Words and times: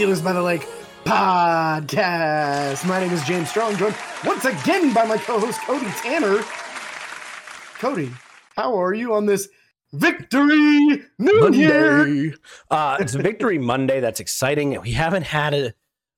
Steelers 0.00 0.24
by 0.24 0.32
the 0.32 0.42
Lake 0.42 0.66
podcast. 1.04 2.86
My 2.88 3.00
name 3.00 3.12
is 3.12 3.22
James 3.24 3.50
Strong, 3.50 3.76
joined 3.76 3.94
once 4.24 4.46
again 4.46 4.94
by 4.94 5.04
my 5.04 5.18
co-host 5.18 5.60
Cody 5.60 5.90
Tanner. 6.00 6.42
Cody, 7.78 8.10
how 8.56 8.80
are 8.80 8.94
you 8.94 9.12
on 9.12 9.26
this 9.26 9.50
Victory 9.92 11.02
New 11.18 11.50
Year? 11.52 11.98
Monday. 11.98 12.34
Uh, 12.70 12.96
it's 12.98 13.12
Victory 13.12 13.58
Monday. 13.62 14.00
That's 14.00 14.20
exciting. 14.20 14.80
We 14.80 14.92
haven't 14.92 15.24
had 15.24 15.52
a, 15.52 15.66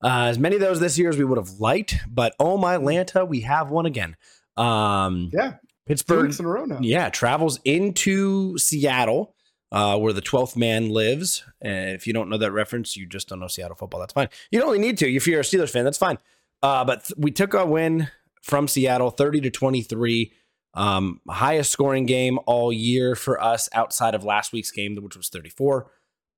uh, 0.01 0.27
as 0.27 0.39
many 0.39 0.55
of 0.55 0.61
those 0.61 0.79
this 0.79 0.97
year 0.97 1.09
as 1.09 1.17
we 1.17 1.25
would 1.25 1.37
have 1.37 1.59
liked, 1.59 1.97
but 2.09 2.33
oh 2.39 2.57
my 2.57 2.75
Atlanta, 2.75 3.25
we 3.25 3.41
have 3.41 3.69
one 3.69 3.85
again. 3.85 4.15
Um, 4.55 5.29
Yeah, 5.33 5.55
Pittsburgh, 5.87 6.27
weeks 6.27 6.39
in 6.39 6.45
a 6.45 6.47
row 6.47 6.63
now. 6.63 6.77
yeah, 6.79 7.09
travels 7.09 7.59
into 7.65 8.57
Seattle, 8.57 9.35
uh, 9.73 9.97
where 9.97 10.13
the 10.13 10.21
12th 10.21 10.55
man 10.55 10.89
lives. 10.89 11.43
And 11.59 11.89
if 11.89 12.05
you 12.05 12.13
don't 12.13 12.29
know 12.29 12.37
that 12.37 12.51
reference, 12.51 12.95
you 12.95 13.07
just 13.07 13.27
don't 13.27 13.39
know 13.39 13.47
Seattle 13.47 13.75
football. 13.75 13.99
That's 13.99 14.13
fine. 14.13 14.29
You 14.51 14.59
don't 14.59 14.69
really 14.69 14.85
need 14.85 14.99
to. 14.99 15.11
If 15.11 15.27
you're 15.27 15.39
a 15.39 15.43
Steelers 15.43 15.71
fan, 15.71 15.83
that's 15.83 15.97
fine. 15.97 16.19
Uh, 16.61 16.85
but 16.85 17.05
th- 17.05 17.17
we 17.17 17.31
took 17.31 17.55
a 17.55 17.65
win 17.65 18.07
from 18.43 18.67
Seattle, 18.67 19.09
30 19.09 19.41
to 19.41 19.49
23. 19.49 20.31
Um, 20.75 21.21
highest 21.27 21.71
scoring 21.71 22.05
game 22.05 22.39
all 22.45 22.71
year 22.71 23.15
for 23.15 23.41
us 23.41 23.67
outside 23.73 24.13
of 24.13 24.23
last 24.23 24.53
week's 24.53 24.71
game, 24.71 24.95
which 25.01 25.17
was 25.17 25.29
34. 25.29 25.91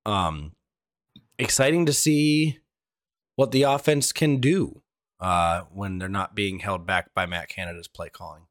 Um, 0.05 0.53
exciting 1.37 1.85
to 1.87 1.93
see 1.93 2.59
what 3.35 3.51
the 3.51 3.63
offense 3.63 4.13
can 4.13 4.37
do 4.37 4.81
uh, 5.19 5.61
when 5.73 5.99
they're 5.99 6.07
not 6.07 6.35
being 6.35 6.59
held 6.59 6.85
back 6.85 7.13
by 7.13 7.25
Matt 7.25 7.49
Canada's 7.49 7.89
play 7.89 8.09
calling. 8.09 8.43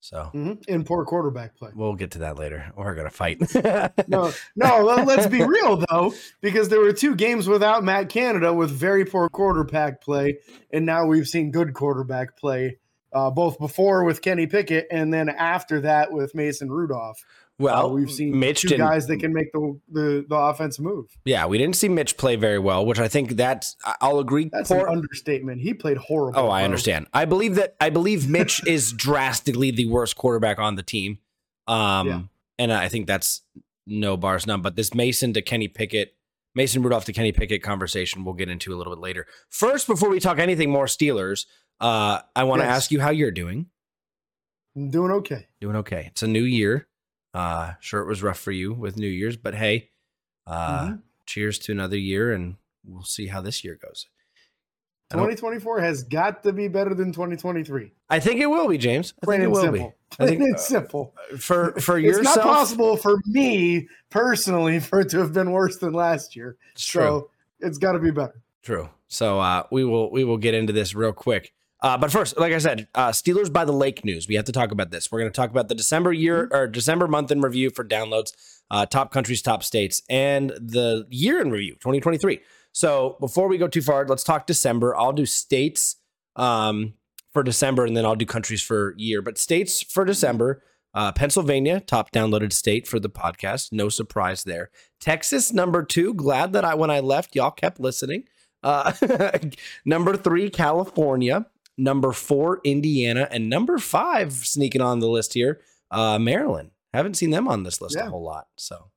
So 0.00 0.30
Mhm. 0.32 0.62
And 0.68 0.86
poor 0.86 1.04
quarterback 1.04 1.56
play. 1.56 1.70
we'll 1.74 1.94
get 1.94 2.12
to 2.12 2.18
that 2.20 2.38
later. 2.38 2.70
We're 2.76 2.94
gonna 2.94 3.10
fight. 3.10 3.40
No, 4.08 4.32
no. 4.56 4.82
let- 4.84 5.06
Let's 5.06 5.26
be 5.26 5.42
real 5.44 5.84
though, 5.90 6.12
because 6.40 6.68
there 6.68 6.80
were 6.80 6.92
two 6.92 7.14
games 7.16 7.48
without 7.48 7.82
Matt 7.84 8.08
Canada 8.08 8.52
with 8.54 8.70
very 8.70 9.04
poor 9.04 9.28
quarterback 9.28 10.00
play, 10.00 10.38
and 10.72 10.86
now 10.86 11.06
we've 11.06 11.26
seen 11.28 11.50
good 11.50 11.74
quarterback 11.74 12.36
play, 12.38 12.78
uh, 13.12 13.30
both 13.30 13.58
before 13.58 14.04
with 14.04 14.22
Kenny 14.22 14.46
Pickett 14.46 14.86
and 14.90 15.12
then 15.12 15.28
after 15.28 15.80
that 15.80 16.12
with 16.12 16.34
Mason 16.34 16.70
Rudolph. 16.70 17.22
Well, 17.58 17.86
Uh, 17.86 17.88
we've 17.94 18.10
seen 18.10 18.38
Mitch 18.38 18.62
2 18.62 18.76
guys 18.76 19.06
that 19.08 19.18
can 19.18 19.32
make 19.32 19.50
the, 19.52 19.80
the 19.90 20.26
the 20.28 20.34
offense 20.36 20.78
move. 20.78 21.06
yeah, 21.24 21.44
we 21.46 21.58
didn't 21.58 21.76
see 21.76 21.88
Mitch 21.88 22.16
play 22.16 22.36
very 22.36 22.58
well, 22.58 22.86
which 22.86 22.98
I 23.00 23.08
think 23.08 23.30
that's. 23.32 23.76
I'll 24.00 24.18
agree. 24.20 24.48
That's 24.52 24.68
poor- 24.70 24.86
an 24.86 24.92
understatement. 24.98 25.60
He 25.60 25.74
played 25.74 25.96
horrible. 25.98 26.38
Oh, 26.40 26.50
I 26.50 26.60
bro. 26.60 26.64
understand. 26.66 27.06
I 27.12 27.24
believe 27.24 27.54
that 27.56 27.76
I 27.80 27.90
believe 27.90 28.28
Mitch 28.28 28.60
is 28.66 28.92
drastically 28.92 29.70
the 29.70 29.86
worst 29.86 30.16
quarterback 30.16 30.58
on 30.58 30.74
the 30.76 30.82
team. 30.82 31.18
Um 31.66 32.06
Yeah. 32.08 32.20
and 32.58 32.72
I 32.72 32.88
think 32.88 33.06
that's 33.06 33.42
no 33.86 34.16
bars 34.16 34.46
none. 34.46 34.62
But 34.62 34.76
this 34.76 34.92
Mason 34.94 35.32
to 35.34 35.42
Kenny 35.42 35.68
Pickett, 35.68 36.14
Mason 36.54 36.82
Rudolph 36.82 37.04
to 37.06 37.12
Kenny 37.12 37.32
Pickett 37.32 37.62
conversation 37.62 38.24
we'll 38.24 38.34
get 38.34 38.48
into 38.48 38.74
a 38.74 38.76
little 38.76 38.92
bit 38.94 39.00
later. 39.00 39.26
First, 39.50 39.86
before 39.86 40.08
we 40.10 40.18
talk 40.20 40.38
anything 40.38 40.70
more 40.70 40.86
Steelers, 40.86 41.46
uh, 41.80 42.20
I 42.34 42.44
want 42.44 42.60
to 42.62 42.66
Yes. 42.66 42.76
ask 42.76 42.90
you 42.90 43.00
how 43.00 43.10
you're 43.10 43.30
doing. 43.30 43.66
I'm 44.76 44.90
doing 44.90 45.10
okay. 45.12 45.46
Doing 45.60 45.76
okay. 45.76 46.06
It's 46.08 46.22
a 46.22 46.26
new 46.28 46.42
year. 46.42 46.87
Uh 47.38 47.74
sure 47.80 48.00
it 48.02 48.06
was 48.08 48.22
rough 48.22 48.38
for 48.38 48.50
you 48.52 48.72
with 48.72 48.96
New 48.96 49.06
Year's, 49.08 49.36
but 49.36 49.54
hey, 49.54 49.90
uh 50.46 50.86
Mhm. 50.88 51.02
cheers 51.26 51.58
to 51.60 51.72
another 51.72 51.96
year 51.98 52.32
and 52.32 52.56
we'll 52.84 53.02
see 53.04 53.26
how 53.28 53.40
this 53.40 53.62
year 53.64 53.78
goes. 53.80 54.06
2024 55.10 55.80
has 55.80 56.02
got 56.02 56.42
to 56.42 56.52
be 56.52 56.68
better 56.68 56.94
than 56.94 57.12
2023. 57.12 57.92
I 58.10 58.20
think 58.20 58.40
it 58.40 58.46
will 58.46 58.68
be, 58.68 58.76
James. 58.76 59.14
I 59.22 59.24
Plain 59.26 59.40
think 59.40 59.42
it 59.42 59.44
and 59.46 59.52
will 59.54 59.62
simple. 59.62 59.94
I 60.12 60.16
Plain 60.16 60.28
think, 60.28 60.40
and 60.42 60.54
uh, 60.54 60.58
simple. 60.58 61.14
for 61.38 61.72
for 61.80 61.98
It's 61.98 62.20
not 62.20 62.40
possible 62.40 62.96
for 62.96 63.16
me 63.26 63.88
personally 64.10 64.80
for 64.80 65.00
it 65.00 65.08
to 65.10 65.18
have 65.18 65.32
been 65.32 65.50
worse 65.52 65.78
than 65.78 65.92
last 65.94 66.36
year. 66.36 66.56
It's 66.72 66.84
true. 66.84 67.30
It's 67.60 67.78
got 67.78 67.92
to 67.92 67.98
be 68.00 68.10
better. 68.10 68.42
True. 68.62 68.90
So 69.08 69.40
uh, 69.40 69.62
we 69.70 69.84
will 69.84 70.10
we 70.10 70.24
will 70.24 70.36
get 70.36 70.54
into 70.54 70.72
this 70.74 70.94
real 70.94 71.12
quick. 71.12 71.54
Uh, 71.80 71.96
but 71.96 72.10
first, 72.10 72.36
like 72.38 72.52
I 72.52 72.58
said, 72.58 72.88
uh, 72.94 73.10
Steelers 73.10 73.52
by 73.52 73.64
the 73.64 73.72
Lake 73.72 74.04
news. 74.04 74.26
We 74.26 74.34
have 74.34 74.44
to 74.46 74.52
talk 74.52 74.72
about 74.72 74.90
this. 74.90 75.12
We're 75.12 75.20
going 75.20 75.30
to 75.30 75.36
talk 75.36 75.50
about 75.50 75.68
the 75.68 75.74
December 75.74 76.12
year 76.12 76.48
or 76.50 76.66
December 76.66 77.06
month 77.06 77.30
in 77.30 77.40
review 77.40 77.70
for 77.70 77.84
downloads, 77.84 78.32
uh, 78.70 78.86
top 78.86 79.12
countries, 79.12 79.42
top 79.42 79.62
states, 79.62 80.02
and 80.08 80.50
the 80.50 81.06
year 81.08 81.40
in 81.40 81.50
review, 81.50 81.74
2023. 81.74 82.40
So 82.72 83.16
before 83.20 83.48
we 83.48 83.58
go 83.58 83.68
too 83.68 83.82
far, 83.82 84.06
let's 84.06 84.24
talk 84.24 84.46
December. 84.46 84.94
I'll 84.96 85.12
do 85.12 85.26
states 85.26 85.96
um, 86.34 86.94
for 87.32 87.42
December, 87.42 87.84
and 87.84 87.96
then 87.96 88.04
I'll 88.04 88.16
do 88.16 88.26
countries 88.26 88.62
for 88.62 88.94
year. 88.96 89.22
But 89.22 89.38
states 89.38 89.80
for 89.82 90.04
December: 90.04 90.62
uh, 90.94 91.12
Pennsylvania, 91.12 91.80
top 91.80 92.10
downloaded 92.10 92.52
state 92.52 92.88
for 92.88 92.98
the 92.98 93.10
podcast. 93.10 93.72
No 93.72 93.88
surprise 93.88 94.44
there. 94.44 94.70
Texas, 95.00 95.52
number 95.52 95.84
two. 95.84 96.12
Glad 96.12 96.52
that 96.54 96.64
I 96.64 96.74
when 96.74 96.90
I 96.90 97.00
left, 97.00 97.36
y'all 97.36 97.50
kept 97.52 97.78
listening. 97.78 98.24
Uh, 98.62 98.92
number 99.84 100.16
three, 100.16 100.50
California. 100.50 101.46
Number 101.78 102.12
four, 102.12 102.60
Indiana, 102.64 103.28
and 103.30 103.48
number 103.48 103.78
five, 103.78 104.32
sneaking 104.32 104.80
on 104.82 104.98
the 104.98 105.08
list 105.08 105.32
here, 105.34 105.60
uh, 105.90 106.18
Maryland. 106.18 106.72
Haven't 106.92 107.14
seen 107.14 107.30
them 107.30 107.46
on 107.48 107.62
this 107.62 107.80
list 107.80 107.94
Yeah. 107.96 108.08
a 108.08 108.10
whole 108.10 108.22
lot. 108.24 108.48
So 108.56 108.90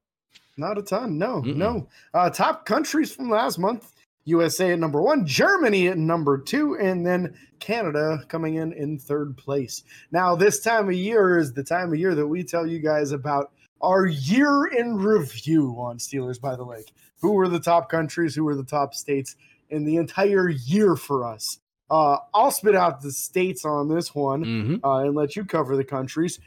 Not 0.58 0.78
a 0.78 0.81
ton. 0.81 1.18
No, 1.18 1.41
Mm-mm. 1.41 1.56
no. 1.56 1.88
Uh, 2.14 2.30
top 2.30 2.66
countries 2.66 3.14
from 3.14 3.30
last 3.30 3.58
month 3.59 3.94
USA 4.25 4.72
at 4.74 4.80
number 4.80 5.02
one, 5.02 5.25
Germany 5.25 5.88
at 5.88 5.97
number 5.97 6.38
two, 6.38 6.75
and 6.78 7.06
then 7.06 7.34
Canada 7.59 8.20
coming 8.28 8.56
in 8.56 8.72
in 8.74 8.97
third 9.00 9.38
place. 9.38 9.84
Now, 10.12 10.36
this 10.36 10.59
time 10.59 10.88
of 10.90 10.94
year 10.96 11.38
is 11.38 11.53
the 11.53 11.64
time 11.64 11.94
of 11.94 12.00
year 12.00 12.14
that 12.16 12.28
we 12.28 12.44
tell 12.44 12.68
you 12.68 12.80
guys 12.80 13.12
about 13.12 13.52
our 13.81 14.06
year 14.06 14.66
in 14.68 14.97
review 14.97 15.75
on 15.80 15.97
Steelers 15.97 16.40
by 16.40 16.56
the 16.56 16.64
Lake. 16.66 16.91
Who 17.22 17.34
were 17.34 17.47
the 17.47 17.59
top 17.59 17.90
countries? 17.90 18.36
Who 18.36 18.44
were 18.44 18.56
the 18.56 18.64
top 18.64 18.94
states 18.94 19.36
in 19.70 19.86
the 19.86 19.96
entire 19.97 20.50
year 20.50 20.96
for 20.96 21.25
us? 21.25 21.59
Uh, 21.91 22.19
I'll 22.34 22.52
spit 22.52 22.74
out 22.74 23.02
the 23.02 23.12
states 23.12 23.66
on 23.66 23.90
this 23.90 24.16
one 24.16 24.46
mhm. 24.46 24.79
uh, 24.81 25.06
and 25.06 25.13
let 25.13 25.35
you 25.35 25.44
cover 25.44 25.75
the 25.75 25.84
countries. 25.84 26.40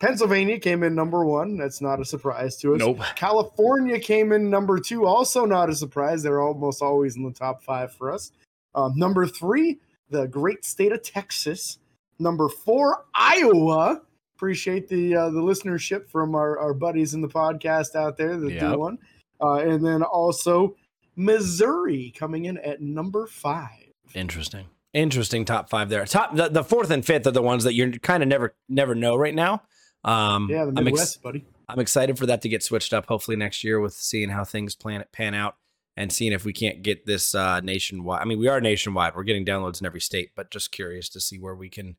Pennsylvania 0.00 0.58
came 0.58 0.82
in 0.82 0.94
number 0.94 1.24
one. 1.24 1.56
That's 1.56 1.80
not 1.80 2.00
a 2.00 2.04
surprise 2.04 2.56
to 2.58 2.74
us. 2.74 2.80
nope. 2.80 2.98
California 3.14 4.00
came 4.00 4.32
in 4.32 4.50
number 4.50 4.78
two. 4.78 5.06
Also, 5.06 5.44
not 5.44 5.70
a 5.70 5.74
surprise. 5.74 6.22
They're 6.22 6.40
almost 6.40 6.82
always 6.82 7.16
in 7.16 7.22
the 7.22 7.32
top 7.32 7.62
five 7.62 7.92
for 7.92 8.12
us. 8.12 8.32
Um, 8.74 8.92
number 8.96 9.24
three, 9.26 9.78
the 10.10 10.26
great 10.26 10.64
state 10.64 10.90
of 10.90 11.02
Texas. 11.02 11.78
Number 12.18 12.48
four, 12.48 13.04
Iowa. 13.14 14.02
Appreciate 14.36 14.88
the 14.88 15.14
uh, 15.14 15.30
the 15.30 15.40
listenership 15.40 16.08
from 16.08 16.34
our, 16.34 16.58
our 16.58 16.74
buddies 16.74 17.14
in 17.14 17.20
the 17.20 17.28
podcast 17.28 17.94
out 17.94 18.16
there 18.16 18.36
that 18.36 18.50
Yep. 18.52 18.60
do 18.60 18.78
one. 18.78 18.98
Uh, 19.40 19.54
and 19.54 19.84
then 19.84 20.02
also 20.02 20.76
Missouri 21.16 22.12
coming 22.16 22.46
in 22.46 22.58
at 22.58 22.80
number 22.80 23.26
five. 23.26 23.92
Interesting. 24.14 24.66
Interesting 24.94 25.44
top 25.44 25.68
five 25.68 25.90
there. 25.90 26.04
Top 26.06 26.34
the, 26.34 26.48
the 26.48 26.64
fourth 26.64 26.90
and 26.90 27.04
fifth 27.04 27.26
are 27.26 27.30
the 27.30 27.42
ones 27.42 27.64
that 27.64 27.74
you're 27.74 27.92
kind 27.92 28.22
of 28.22 28.28
never 28.28 28.54
never 28.68 28.94
know 28.94 29.16
right 29.16 29.34
now. 29.34 29.62
Um, 30.04 30.48
Yeah, 30.50 30.64
the 30.64 30.72
I'm, 30.76 30.88
ex- 30.88 31.16
buddy. 31.16 31.44
I'm 31.68 31.78
excited 31.78 32.18
for 32.18 32.26
that 32.26 32.42
to 32.42 32.48
get 32.48 32.62
switched 32.62 32.94
up. 32.94 33.06
Hopefully 33.06 33.36
next 33.36 33.62
year 33.62 33.80
with 33.80 33.92
seeing 33.92 34.30
how 34.30 34.44
things 34.44 34.74
plan 34.74 35.04
pan 35.12 35.34
out 35.34 35.56
and 35.96 36.12
seeing 36.12 36.32
if 36.32 36.44
we 36.44 36.52
can't 36.52 36.82
get 36.82 37.04
this 37.04 37.34
uh, 37.34 37.60
nationwide. 37.60 38.22
I 38.22 38.24
mean, 38.24 38.38
we 38.38 38.48
are 38.48 38.60
nationwide. 38.60 39.14
We're 39.14 39.24
getting 39.24 39.44
downloads 39.44 39.80
in 39.80 39.86
every 39.86 40.00
state, 40.00 40.30
but 40.34 40.50
just 40.50 40.72
curious 40.72 41.08
to 41.10 41.20
see 41.20 41.38
where 41.38 41.54
we 41.54 41.68
can 41.68 41.96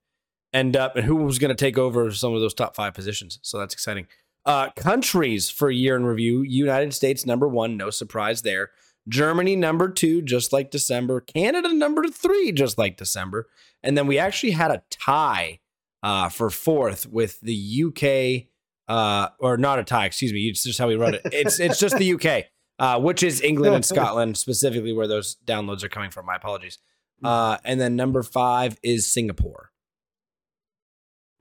end 0.54 0.76
up 0.76 0.96
and 0.96 1.06
who's 1.06 1.38
going 1.38 1.50
to 1.50 1.56
take 1.56 1.78
over 1.78 2.10
some 2.12 2.34
of 2.34 2.42
those 2.42 2.54
top 2.54 2.76
five 2.76 2.94
positions. 2.94 3.40
So 3.44 3.60
that's 3.60 3.74
exciting. 3.74 4.08
Uh, 4.46 4.70
countries 4.72 5.50
for 5.50 5.70
year 5.70 5.96
in 5.96 6.06
review: 6.06 6.42
United 6.42 6.94
States 6.94 7.26
number 7.26 7.48
one, 7.48 7.78
no 7.78 7.90
surprise 7.90 8.42
there. 8.42 8.72
Germany 9.08 9.56
number 9.56 9.90
two, 9.90 10.22
just 10.22 10.54
like 10.54 10.72
December. 10.72 11.22
Canada 11.22 11.74
number 11.74 12.08
three, 12.08 12.52
just 12.52 12.78
like 12.78 12.98
December. 12.98 13.48
And 13.82 13.98
then 13.98 14.08
we 14.08 14.18
actually 14.18 14.52
had 14.52 14.72
a 14.72 14.84
tie 14.90 15.60
uh, 16.04 16.30
for 16.30 16.50
fourth 16.50 17.08
with 17.08 17.40
the 17.42 17.84
UK, 17.86 18.48
uh, 18.88 19.30
or 19.40 19.58
not 19.58 19.80
a 19.80 19.84
tie, 19.84 20.06
excuse 20.06 20.34
me. 20.34 20.42
It's 20.48 20.64
just 20.64 20.80
how 20.80 20.88
we 20.88 20.96
run 20.96 21.16
it. 21.16 21.22
It's 21.26 21.60
it's 21.60 21.80
just 21.80 21.98
the 21.98 22.14
UK, 22.14 22.46
uh, 22.80 23.00
which 23.00 23.24
is 23.24 23.42
England 23.42 23.76
and 23.76 23.86
Scotland, 23.86 24.38
specifically 24.38 24.94
where 24.94 25.08
those 25.08 25.38
downloads 25.46 25.84
are 25.84 25.90
coming 25.90 26.12
from. 26.12 26.26
My 26.26 26.36
apologies. 26.36 26.78
Uh, 27.24 27.58
and 27.66 27.82
then 27.82 27.96
number 27.96 28.24
five 28.24 28.78
is 28.82 29.12
Singapore. 29.12 29.72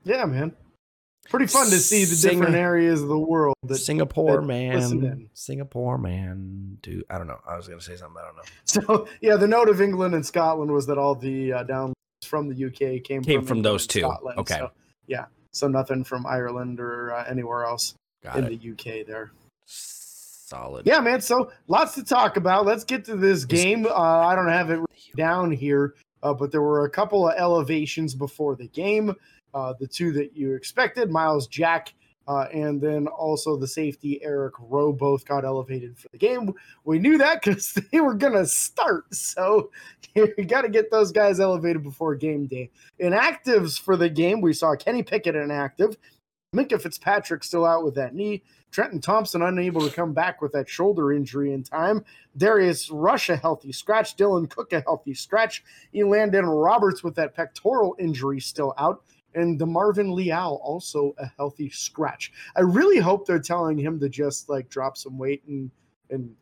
Yeah, 0.03 0.25
man. 0.25 0.55
Pretty 1.29 1.47
fun 1.47 1.69
to 1.69 1.77
see 1.79 2.05
the 2.05 2.15
Sing- 2.15 2.39
different 2.39 2.55
areas 2.55 3.01
of 3.01 3.07
the 3.07 3.17
world. 3.19 3.55
That, 3.63 3.77
Singapore 3.77 4.37
that 4.37 4.47
man. 4.47 5.29
Singapore 5.33 5.97
man. 5.97 6.77
Do 6.81 7.03
I 7.09 7.17
don't 7.17 7.27
know. 7.27 7.39
I 7.47 7.55
was 7.55 7.67
gonna 7.67 7.79
say 7.81 7.95
something. 7.95 8.17
I 8.19 8.25
don't 8.25 8.35
know. 8.37 8.43
so 8.65 9.07
yeah, 9.21 9.35
the 9.35 9.47
note 9.47 9.69
of 9.69 9.79
England 9.81 10.15
and 10.15 10.25
Scotland 10.25 10.71
was 10.71 10.87
that 10.87 10.97
all 10.97 11.13
the 11.15 11.53
uh, 11.53 11.63
downloads 11.65 11.93
from 12.23 12.47
the 12.49 12.65
UK 12.65 13.03
came 13.03 13.21
Came 13.23 13.41
from, 13.41 13.45
from 13.47 13.61
those 13.61 13.85
two. 13.85 13.99
Scotland. 14.01 14.39
Okay. 14.39 14.57
So, 14.57 14.71
yeah. 15.07 15.25
So 15.51 15.67
nothing 15.67 16.03
from 16.03 16.25
Ireland 16.25 16.79
or 16.79 17.13
uh, 17.13 17.25
anywhere 17.27 17.63
else 17.63 17.93
Got 18.23 18.37
in 18.37 18.45
it. 18.45 18.61
the 18.61 18.71
UK 18.71 19.05
there. 19.05 19.31
Solid. 19.65 20.87
Yeah, 20.87 20.99
man. 20.99 21.21
So 21.21 21.51
lots 21.67 21.93
to 21.95 22.03
talk 22.03 22.37
about. 22.37 22.65
Let's 22.65 22.83
get 22.83 23.05
to 23.05 23.15
this 23.15 23.45
game. 23.45 23.85
Uh, 23.85 23.93
I 23.93 24.35
don't 24.35 24.47
have 24.49 24.71
it 24.71 24.79
down 25.15 25.51
here, 25.51 25.93
uh, 26.23 26.33
but 26.33 26.51
there 26.51 26.61
were 26.61 26.85
a 26.85 26.89
couple 26.89 27.27
of 27.27 27.35
elevations 27.37 28.15
before 28.15 28.55
the 28.55 28.67
game. 28.67 29.13
Uh, 29.53 29.73
the 29.79 29.87
two 29.87 30.11
that 30.13 30.35
you 30.35 30.53
expected, 30.53 31.09
Myles 31.09 31.47
Jack 31.47 31.93
Uh, 32.27 32.45
and 32.53 32.79
then 32.79 33.07
also 33.07 33.57
the 33.57 33.67
safety 33.67 34.23
Eric 34.23 34.53
Rowe 34.59 34.93
both 34.93 35.25
got 35.25 35.43
elevated 35.43 35.97
for 35.97 36.09
the 36.11 36.17
game. 36.19 36.53
We 36.83 36.99
knew 36.99 37.17
that 37.17 37.41
because 37.43 37.73
they 37.91 37.99
were 37.99 38.13
to 38.13 38.45
start. 38.45 39.13
So 39.15 39.71
you 40.15 40.45
got 40.45 40.61
to 40.61 40.69
get 40.69 40.91
those 40.91 41.11
guys 41.11 41.39
elevated 41.39 41.81
before 41.81 42.13
game 42.13 42.45
day. 42.45 42.69
Inactives 43.01 43.81
for 43.81 43.97
the 43.97 44.09
game, 44.09 44.41
we 44.41 44.53
saw 44.53 44.75
Kenny 44.75 45.01
Pickett 45.01 45.35
inactive. 45.35 45.97
Minkah 46.55 46.81
Fitzpatrick 46.81 47.43
still 47.43 47.65
out 47.65 47.83
with 47.83 47.95
that 47.95 48.13
knee. 48.13 48.43
Trenton 48.71 49.01
Thompson 49.01 49.41
unable 49.41 49.81
to 49.87 49.93
come 49.93 50.13
back 50.13 50.41
with 50.41 50.51
that 50.51 50.69
shoulder 50.69 51.11
injury 51.11 51.53
in 51.53 51.63
time. 51.63 52.05
Darius 52.37 52.91
Rush 52.91 53.29
a 53.29 53.35
healthy 53.35 53.71
scratch. 53.71 54.15
Dylan 54.15 54.47
Cook 54.47 54.73
a 54.73 54.81
healthy 54.81 55.15
scratch. 55.15 55.63
Elandon 55.95 56.63
Roberts 56.63 57.03
with 57.03 57.15
that 57.15 57.33
pectoral 57.33 57.95
injury 57.99 58.39
still 58.39 58.75
out 58.77 59.03
and 59.35 59.59
DeMarvin 59.59 60.13
Leal 60.13 60.59
also 60.63 61.13
a 61.17 61.31
healthy 61.37 61.69
scratch. 61.69 62.31
I 62.55 62.61
really 62.61 62.99
hope 62.99 63.25
they're 63.25 63.39
telling 63.39 63.77
him 63.77 63.99
to 63.99 64.09
just 64.09 64.49
like 64.49 64.69
drop 64.69 64.97
some 64.97 65.17
weight 65.17 65.43
and 65.47 65.71
and 66.09 66.35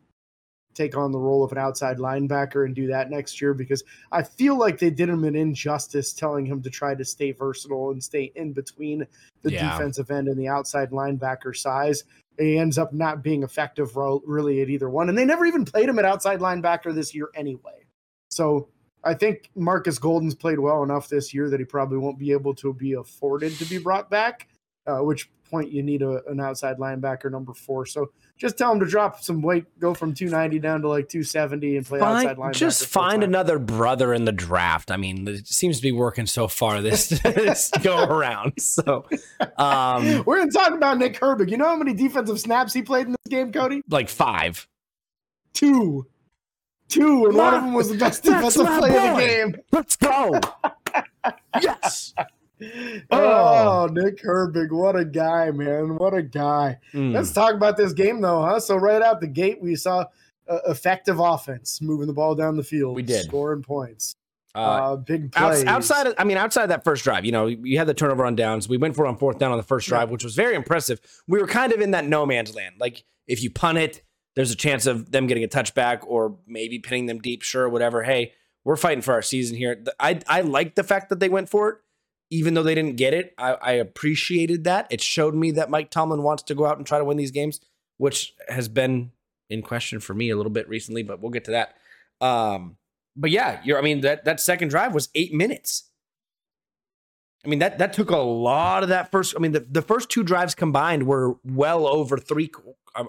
take 0.78 0.96
on 0.96 1.10
the 1.10 1.18
role 1.18 1.42
of 1.42 1.50
an 1.50 1.58
outside 1.58 1.98
linebacker 1.98 2.64
and 2.64 2.74
do 2.74 2.86
that 2.86 3.10
next 3.10 3.40
year 3.40 3.52
because 3.52 3.82
I 4.12 4.22
feel 4.22 4.56
like 4.56 4.78
they 4.78 4.90
did 4.90 5.08
him 5.08 5.24
an 5.24 5.34
injustice 5.34 6.12
telling 6.12 6.46
him 6.46 6.62
to 6.62 6.70
try 6.70 6.94
to 6.94 7.04
stay 7.04 7.32
versatile 7.32 7.90
and 7.90 8.02
stay 8.02 8.30
in 8.36 8.52
between 8.52 9.04
the 9.42 9.52
yeah. 9.52 9.72
defensive 9.72 10.10
end 10.12 10.28
and 10.28 10.38
the 10.38 10.46
outside 10.46 10.90
linebacker 10.90 11.56
size. 11.56 12.04
He 12.38 12.56
ends 12.56 12.78
up 12.78 12.92
not 12.92 13.24
being 13.24 13.42
effective 13.42 13.96
really 13.96 14.62
at 14.62 14.70
either 14.70 14.88
one. 14.88 15.08
And 15.08 15.18
they 15.18 15.24
never 15.24 15.44
even 15.44 15.64
played 15.64 15.88
him 15.88 15.98
at 15.98 16.04
outside 16.04 16.38
linebacker 16.38 16.94
this 16.94 17.12
year 17.12 17.28
anyway. 17.34 17.84
So 18.30 18.68
I 19.08 19.14
think 19.14 19.50
Markus 19.56 19.98
Golden's 19.98 20.34
played 20.34 20.58
well 20.58 20.82
enough 20.82 21.08
this 21.08 21.32
year 21.32 21.48
that 21.48 21.58
he 21.58 21.64
probably 21.64 21.98
won't 21.98 22.18
be 22.18 22.32
able 22.32 22.54
to 22.56 22.74
be 22.74 22.92
afforded 22.92 23.56
to 23.58 23.64
be 23.64 23.78
brought 23.78 24.10
back. 24.10 24.48
Uh, 24.86 25.02
which 25.02 25.30
point 25.50 25.70
you 25.70 25.82
need 25.82 26.02
a, 26.02 26.22
an 26.26 26.40
outside 26.40 26.78
linebacker 26.78 27.30
number 27.30 27.52
four. 27.52 27.84
So 27.84 28.10
just 28.38 28.56
tell 28.56 28.72
him 28.72 28.80
to 28.80 28.86
drop 28.86 29.22
some 29.22 29.42
weight, 29.42 29.66
go 29.78 29.92
from 29.92 30.14
290 30.14 30.58
down 30.60 30.82
to 30.82 30.88
like 30.88 31.08
270 31.08 31.76
and 31.76 31.86
play 31.86 31.98
find, 31.98 32.26
outside 32.26 32.36
linebacker. 32.38 32.54
Just 32.54 32.86
find 32.86 33.22
another 33.22 33.58
brother 33.58 34.14
in 34.14 34.24
the 34.24 34.32
draft. 34.32 34.90
I 34.90 34.96
mean, 34.96 35.26
it 35.28 35.46
seems 35.46 35.76
to 35.76 35.82
be 35.82 35.92
working 35.92 36.26
so 36.26 36.48
far 36.48 36.80
this, 36.80 37.08
this 37.22 37.70
go 37.82 38.04
around. 38.04 38.54
So 38.60 39.06
um, 39.56 40.22
we're 40.26 40.38
going 40.38 40.50
to 40.50 40.56
talk 40.56 40.72
about 40.72 40.98
Nick 40.98 41.20
Herbig. 41.20 41.50
You 41.50 41.56
know 41.56 41.66
how 41.66 41.76
many 41.76 41.92
defensive 41.92 42.40
snaps 42.40 42.72
he 42.72 42.82
played 42.82 43.06
in 43.06 43.12
this 43.12 43.28
game, 43.28 43.52
Cody? 43.52 43.82
Like 43.88 44.08
five. 44.08 44.66
Two 45.52 46.06
two, 46.88 47.26
and 47.26 47.36
one 47.36 47.54
of 47.54 47.62
them 47.62 47.72
was 47.74 47.88
the 47.90 47.96
best 47.98 48.22
defensive 48.22 48.66
play 48.66 48.90
boy. 48.90 49.08
of 49.10 49.16
the 49.16 49.26
game. 49.26 49.56
Let's 49.72 49.96
go. 49.96 50.40
yes. 51.62 52.14
Oh, 52.18 52.26
oh, 53.10 53.88
Nick 53.92 54.20
Herbig, 54.22 54.72
what 54.72 54.96
a 54.96 55.04
guy, 55.04 55.50
man! 55.52 55.96
What 55.96 56.12
a 56.12 56.22
guy. 56.22 56.78
Mm. 56.92 57.14
Let's 57.14 57.32
talk 57.32 57.54
about 57.54 57.76
this 57.76 57.92
game, 57.92 58.20
though, 58.20 58.42
huh? 58.42 58.58
So 58.58 58.76
right 58.76 59.00
out 59.00 59.20
the 59.20 59.28
gate, 59.28 59.62
we 59.62 59.76
saw 59.76 60.06
uh, 60.48 60.58
effective 60.66 61.20
offense, 61.20 61.80
moving 61.80 62.08
the 62.08 62.12
ball 62.12 62.34
down 62.34 62.56
the 62.56 62.64
field. 62.64 62.96
We 62.96 63.02
did 63.02 63.24
scoring 63.24 63.62
points. 63.62 64.16
Uh, 64.54 64.58
uh, 64.58 64.96
big 64.96 65.30
plays. 65.30 65.64
Outside, 65.66 66.08
of, 66.08 66.14
I 66.18 66.24
mean, 66.24 66.36
outside 66.36 66.64
of 66.64 66.68
that 66.70 66.82
first 66.82 67.04
drive, 67.04 67.24
you 67.24 67.32
know, 67.32 67.46
you 67.46 67.78
had 67.78 67.86
the 67.86 67.94
turnover 67.94 68.26
on 68.26 68.34
downs. 68.34 68.68
We 68.68 68.76
went 68.76 68.96
for 68.96 69.04
it 69.04 69.08
on 69.08 69.16
fourth 69.16 69.38
down 69.38 69.52
on 69.52 69.56
the 69.56 69.62
first 69.62 69.86
drive, 69.86 70.08
yeah. 70.08 70.12
which 70.12 70.24
was 70.24 70.34
very 70.34 70.54
impressive. 70.54 71.00
We 71.28 71.38
were 71.38 71.46
kind 71.46 71.72
of 71.72 71.80
in 71.80 71.92
that 71.92 72.06
no 72.06 72.26
man's 72.26 72.54
land. 72.54 72.76
Like 72.80 73.04
if 73.28 73.42
you 73.42 73.50
punt 73.50 73.78
it, 73.78 74.02
there's 74.38 74.52
a 74.52 74.56
chance 74.56 74.86
of 74.86 75.10
them 75.10 75.26
getting 75.26 75.42
a 75.42 75.48
touchback 75.48 75.98
or 76.06 76.36
maybe 76.46 76.78
pinning 76.78 77.06
them 77.06 77.18
deep, 77.18 77.42
sure, 77.42 77.68
whatever. 77.68 78.04
Hey, 78.04 78.34
we're 78.62 78.76
fighting 78.76 79.02
for 79.02 79.12
our 79.12 79.20
season 79.20 79.56
here. 79.56 79.82
I 79.98 80.20
I 80.28 80.42
like 80.42 80.76
the 80.76 80.84
fact 80.84 81.08
that 81.08 81.18
they 81.18 81.28
went 81.28 81.48
for 81.48 81.68
it, 81.68 81.78
even 82.30 82.54
though 82.54 82.62
they 82.62 82.76
didn't 82.76 82.94
get 82.94 83.12
it. 83.14 83.34
I, 83.36 83.54
I 83.54 83.72
appreciated 83.72 84.62
that. 84.62 84.86
It 84.90 85.00
showed 85.00 85.34
me 85.34 85.50
that 85.50 85.70
Mike 85.70 85.90
Tomlin 85.90 86.22
wants 86.22 86.44
to 86.44 86.54
go 86.54 86.66
out 86.66 86.76
and 86.76 86.86
try 86.86 86.98
to 86.98 87.04
win 87.04 87.16
these 87.16 87.32
games, 87.32 87.58
which 87.96 88.32
has 88.48 88.68
been 88.68 89.10
in 89.50 89.60
question 89.60 89.98
for 89.98 90.14
me 90.14 90.30
a 90.30 90.36
little 90.36 90.52
bit 90.52 90.68
recently, 90.68 91.02
but 91.02 91.20
we'll 91.20 91.32
get 91.32 91.46
to 91.46 91.50
that. 91.50 91.74
Um, 92.20 92.76
but 93.16 93.32
yeah, 93.32 93.60
you're 93.64 93.76
I 93.76 93.82
mean 93.82 94.02
that 94.02 94.24
that 94.24 94.38
second 94.38 94.68
drive 94.68 94.94
was 94.94 95.08
eight 95.16 95.34
minutes. 95.34 95.90
I 97.44 97.48
mean 97.48 97.58
that 97.58 97.78
that 97.78 97.92
took 97.92 98.10
a 98.10 98.18
lot 98.18 98.84
of 98.84 98.88
that 98.90 99.10
first. 99.10 99.34
I 99.36 99.40
mean 99.40 99.50
the, 99.50 99.66
the 99.68 99.82
first 99.82 100.10
two 100.10 100.22
drives 100.22 100.54
combined 100.54 101.08
were 101.08 101.34
well 101.42 101.88
over 101.88 102.18
three 102.18 102.52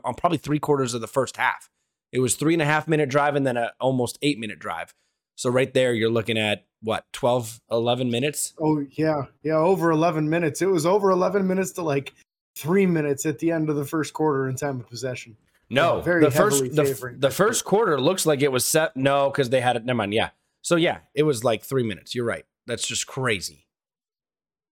on 0.04 0.14
probably 0.16 0.38
three 0.38 0.60
quarters 0.60 0.94
of 0.94 1.02
the 1.02 1.08
first 1.08 1.38
half. 1.38 1.70
It 2.12 2.20
was 2.20 2.36
three 2.36 2.54
and 2.54 2.62
a 2.62 2.66
half 2.66 2.88
minute 2.88 3.10
drive 3.10 3.36
and 3.36 3.46
then 3.46 3.58
a 3.58 3.72
almost 3.80 4.18
eight 4.22 4.40
minute 4.40 4.60
drive. 4.60 4.94
So 5.36 5.50
right 5.50 5.74
there, 5.74 5.94
you're 5.94 6.10
looking 6.10 6.38
at 6.38 6.66
what 6.82 7.06
12, 7.14 7.62
11 7.72 8.12
minutes. 8.12 8.54
Oh 8.60 8.84
yeah, 8.92 9.24
yeah, 9.44 9.56
over 9.56 9.92
11 9.92 10.30
minutes. 10.30 10.62
It 10.62 10.68
was 10.68 10.86
over 10.86 11.12
11 11.12 11.48
minutes 11.48 11.72
to 11.74 11.82
like 11.82 12.14
three 12.58 12.86
minutes 12.86 13.26
at 13.26 13.40
the 13.40 13.52
end 13.52 13.70
of 13.70 13.76
the 13.76 13.86
first 13.86 14.14
quarter 14.14 14.50
in 14.50 14.56
time 14.56 14.80
of 14.80 14.90
possession. 14.90 15.38
No, 15.70 15.98
yeah, 15.98 16.04
very 16.04 16.22
the 16.24 16.32
first 16.32 16.64
the, 16.76 17.16
the 17.18 17.30
first 17.30 17.64
quarter 17.64 18.02
looks 18.02 18.26
like 18.26 18.42
it 18.42 18.52
was 18.52 18.66
set. 18.66 18.98
No, 18.98 19.30
because 19.30 19.50
they 19.50 19.62
had 19.62 19.76
it. 19.76 19.86
Never 19.86 19.98
mind. 19.98 20.14
Yeah. 20.14 20.32
So 20.62 20.76
yeah, 20.76 21.00
it 21.14 21.24
was 21.24 21.44
like 21.44 21.64
three 21.64 21.84
minutes. 21.84 22.16
You're 22.16 22.26
right. 22.26 22.46
That's 22.66 22.88
just 22.88 23.08
crazy. 23.08 23.68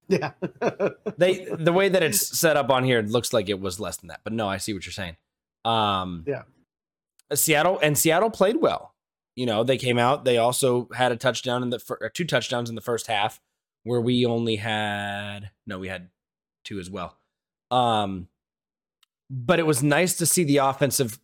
Yeah. 0.08 0.32
they 1.18 1.46
the 1.58 1.74
way 1.74 1.90
that 1.90 2.04
it's 2.04 2.38
set 2.38 2.58
up 2.58 2.70
on 2.70 2.84
here 2.84 3.00
it 3.00 3.10
looks 3.10 3.34
like 3.34 3.50
it 3.50 3.60
was 3.60 3.80
less 3.80 3.98
than 3.98 4.08
that. 4.08 4.22
But 4.24 4.34
no, 4.34 4.48
I 4.48 4.58
see 4.58 4.74
what 4.74 4.86
you're 4.86 4.94
saying. 4.94 5.18
Um 5.66 6.24
Yeah. 6.28 6.44
Seattle 7.34 7.80
and 7.82 7.98
Seattle 7.98 8.30
played 8.30 8.58
well. 8.58 8.94
You 9.36 9.46
know, 9.46 9.64
they 9.64 9.78
came 9.78 9.98
out, 10.00 10.26
they 10.26 10.38
also 10.38 10.88
had 10.96 11.12
a 11.12 11.16
touchdown 11.16 11.62
in 11.62 11.70
the 11.70 12.10
two 12.14 12.26
touchdowns 12.26 12.70
in 12.70 12.76
the 12.76 12.82
first 12.82 13.08
half 13.08 13.40
where 13.84 14.02
we 14.02 14.26
only 14.26 14.58
had 14.58 15.52
no, 15.66 15.80
we 15.80 15.88
had 15.88 16.10
two 16.64 16.80
as 16.80 16.90
well. 16.90 17.18
Um 17.70 18.28
but 19.30 19.60
it 19.60 19.66
was 19.66 19.84
nice 19.84 20.16
to 20.16 20.26
see 20.26 20.46
the 20.46 20.58
offensive 20.58 21.20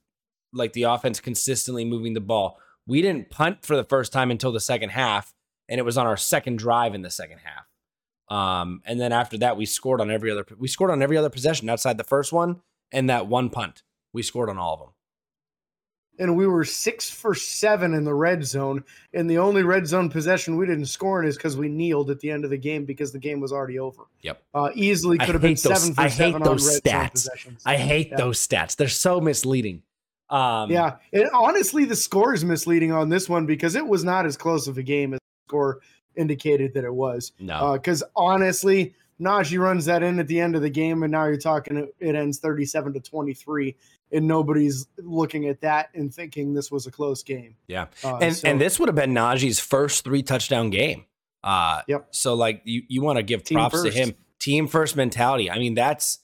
like 0.52 0.74
the 0.74 0.84
offense 0.84 1.20
consistently 1.20 1.86
moving 1.86 2.14
the 2.14 2.22
ball. 2.22 2.60
We 2.86 3.02
didn't 3.02 3.30
punt 3.30 3.66
for 3.66 3.78
the 3.78 3.86
first 3.86 4.12
time 4.12 4.30
until 4.30 4.52
the 4.52 4.60
second 4.60 4.90
half 4.90 5.34
and 5.70 5.80
it 5.80 5.84
was 5.84 5.98
on 5.98 6.06
our 6.06 6.18
second 6.18 6.60
drive 6.60 6.94
in 6.94 7.02
the 7.02 7.10
second 7.10 7.40
half. 7.40 7.66
Um, 8.34 8.82
and 8.86 9.00
then 9.00 9.12
after 9.12 9.38
that, 9.40 9.58
we 9.58 9.68
scored 9.68 10.02
on 10.02 10.10
every 10.10 10.32
other. 10.32 10.44
We 10.58 10.68
scored 10.68 10.90
on 10.90 11.04
every 11.04 11.18
other 11.18 11.30
possession 11.30 11.70
outside 11.70 12.00
the 12.00 12.04
first 12.04 12.34
one 12.34 12.62
and 12.92 13.08
that 13.12 13.28
one 13.28 13.52
punt. 13.52 13.84
We 14.12 14.24
scored 14.24 14.50
on 14.50 14.58
all 14.58 14.74
of 14.74 14.80
them. 14.80 14.90
And 16.18 16.36
we 16.36 16.48
were 16.48 16.64
six 16.64 17.12
for 17.12 17.36
seven 17.36 17.94
in 17.94 18.06
the 18.06 18.14
red 18.14 18.44
zone. 18.44 18.86
And 19.14 19.30
the 19.30 19.38
only 19.38 19.62
red 19.62 19.86
zone 19.86 20.10
possession 20.10 20.58
we 20.58 20.66
didn't 20.66 20.88
score 20.88 21.22
in 21.22 21.28
is 21.28 21.38
because 21.38 21.58
we 21.58 21.70
kneeled 21.70 22.10
at 22.10 22.22
the 22.22 22.32
end 22.32 22.44
of 22.44 22.50
the 22.50 22.58
game 22.58 22.86
because 22.86 23.12
the 23.12 23.20
game 23.20 23.40
was 23.40 23.52
already 23.52 23.78
over. 23.78 24.04
Yep. 24.22 24.44
Uh, 24.54 24.70
easily 24.74 25.20
could 25.20 25.30
have 25.30 25.42
been 25.42 25.52
those, 25.52 25.62
seven 25.62 25.94
for 25.94 26.02
I 26.02 26.08
seven 26.08 26.42
hate 26.42 26.44
those 26.44 26.82
stats. 26.82 27.30
I 27.68 27.78
hate 27.78 28.10
yeah. 28.10 28.18
those 28.18 28.48
stats. 28.48 28.76
They're 28.76 28.88
so 28.88 29.22
misleading. 29.22 29.84
Um, 30.30 30.72
yeah. 30.72 30.96
And 31.12 31.30
honestly, 31.34 31.86
the 31.86 31.96
score 31.96 32.34
is 32.34 32.44
misleading 32.44 32.92
on 32.92 33.10
this 33.10 33.30
one 33.30 33.46
because 33.46 33.76
it 33.76 33.86
was 33.86 34.04
not 34.04 34.26
as 34.26 34.38
close 34.38 34.68
of 34.68 34.80
a 34.80 34.84
game 34.84 35.14
as 35.14 35.20
the 35.20 35.50
score 35.50 35.82
indicated 36.16 36.74
that 36.74 36.84
it 36.84 36.94
was. 36.94 37.32
No, 37.40 37.74
because 37.74 38.04
uh, 38.04 38.08
honestly, 38.16 38.96
Najee 39.20 39.60
runs 39.60 39.86
that 39.86 40.04
in 40.04 40.20
at 40.20 40.28
the 40.28 40.40
end 40.40 40.56
of 40.56 40.62
the 40.62 40.70
game, 40.70 41.04
and 41.04 41.12
now 41.12 41.26
you're 41.26 41.38
talking 41.38 41.88
it 42.00 42.16
ends 42.16 42.40
37 42.40 42.94
to 42.94 43.00
23, 43.00 43.76
and 44.12 44.28
nobody's 44.28 44.88
looking 44.98 45.48
at 45.48 45.62
that 45.62 45.90
and 45.94 46.14
thinking 46.14 46.54
this 46.54 46.72
was 46.72 46.88
a 46.88 46.92
close 46.92 47.24
game. 47.24 47.56
Yeah, 47.68 47.88
uh, 48.04 48.18
and 48.18 48.36
so, 48.36 48.48
and 48.48 48.60
this 48.60 48.80
would 48.80 48.90
have 48.90 48.96
been 48.96 49.14
Najee's 49.14 49.60
first 49.60 50.04
three 50.04 50.24
touchdown 50.24 50.70
game. 50.70 51.06
Uh, 51.44 51.82
yep. 51.88 52.08
So 52.12 52.34
like 52.36 52.62
you 52.64 52.84
you 52.88 53.02
want 53.02 53.18
to 53.18 53.24
give 53.24 53.46
props 53.46 53.84
to 53.84 53.92
him. 53.92 54.16
Team 54.40 54.68
first 54.68 54.96
mentality. 54.96 55.50
I 55.50 55.58
mean 55.60 55.74
that's 55.74 56.20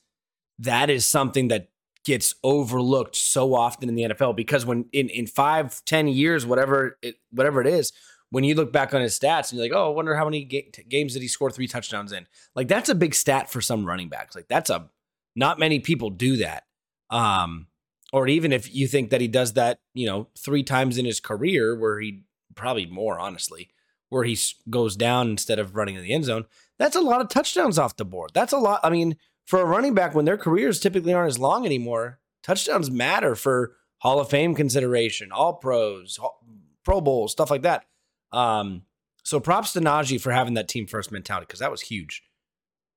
that 0.60 0.90
is 0.90 1.06
something 1.06 1.50
that 1.50 1.70
gets 2.06 2.36
overlooked 2.44 3.16
so 3.16 3.54
often 3.54 3.90
in 3.90 3.96
the 3.96 4.04
NFL 4.04 4.36
because 4.36 4.66
when 4.66 4.86
in 4.92 5.10
in 5.10 5.28
five 5.28 5.84
ten 5.86 6.08
years 6.08 6.46
whatever 6.46 6.98
it 7.02 7.16
whatever 7.32 7.62
it 7.62 7.68
is 7.68 7.92
when 8.32 8.44
you 8.44 8.56
look 8.56 8.72
back 8.72 8.94
on 8.94 9.02
his 9.02 9.18
stats 9.18 9.50
and 9.50 9.60
you're 9.60 9.70
like, 9.70 9.76
oh, 9.76 9.92
I 9.92 9.96
wonder 9.96 10.16
how 10.16 10.26
many 10.26 10.44
ga- 10.44 10.70
games 10.88 11.14
did 11.14 11.22
he 11.22 11.28
score 11.28 11.52
three 11.52 11.68
touchdowns 11.68 12.12
in? 12.12 12.28
Like 12.56 12.68
that's 12.68 12.90
a 12.90 12.96
big 12.96 13.16
stat 13.16 13.50
for 13.50 13.62
some 13.62 13.86
running 13.86 14.10
backs. 14.10 14.36
Like 14.36 14.48
that's 14.48 14.70
a 14.70 14.90
not 15.36 15.60
many 15.60 15.80
people 15.80 16.10
do 16.10 16.38
that. 16.38 16.64
Um, 17.10 17.68
or 18.12 18.28
even 18.28 18.52
if 18.52 18.74
you 18.74 18.88
think 18.88 19.10
that 19.12 19.22
he 19.22 19.28
does 19.28 19.54
that, 19.54 19.80
you 19.94 20.06
know, 20.06 20.28
three 20.38 20.64
times 20.64 20.98
in 20.98 21.06
his 21.06 21.20
career, 21.20 21.76
where 21.76 22.00
he 22.00 22.24
probably 22.56 22.86
more 22.86 23.20
honestly, 23.20 23.70
where 24.10 24.24
he 24.24 24.38
goes 24.70 24.96
down 24.96 25.30
instead 25.30 25.60
of 25.60 25.76
running 25.76 25.96
in 25.96 26.04
the 26.04 26.14
end 26.14 26.26
zone, 26.26 26.46
that's 26.78 26.96
a 26.96 27.02
lot 27.02 27.22
of 27.22 27.30
touchdowns 27.30 27.78
off 27.78 27.98
the 27.98 28.06
board. 28.06 28.32
That's 28.34 28.54
a 28.54 28.58
lot. 28.58 28.80
I 28.84 28.90
mean, 28.90 29.18
for 29.46 29.62
a 29.62 29.66
running 29.66 29.94
back, 29.94 30.14
when 30.14 30.26
their 30.26 30.38
careers 30.38 30.80
typically 30.80 31.14
aren't 31.14 31.30
as 31.30 31.40
long 31.40 31.66
anymore, 31.66 32.20
touchdowns 32.44 32.90
matter 32.92 33.36
for 33.36 33.76
Hall 34.00 34.20
of 34.20 34.30
Fame 34.30 34.56
consideration, 34.56 35.32
All 35.32 35.54
Pros, 35.54 36.20
Pro 36.84 37.02
Bowl, 37.02 37.28
stuff 37.28 37.52
like 37.52 37.64
that. 37.64 37.86
Um, 38.32 38.84
so 39.24 39.40
props 39.40 39.74
to 39.74 39.80
Najee 39.80 40.20
for 40.20 40.32
having 40.32 40.56
that 40.56 40.68
team 40.68 40.88
first 40.88 41.12
mentality 41.12 41.46
because 41.48 41.60
that 41.60 41.72
was 41.72 41.82
huge. 41.82 42.24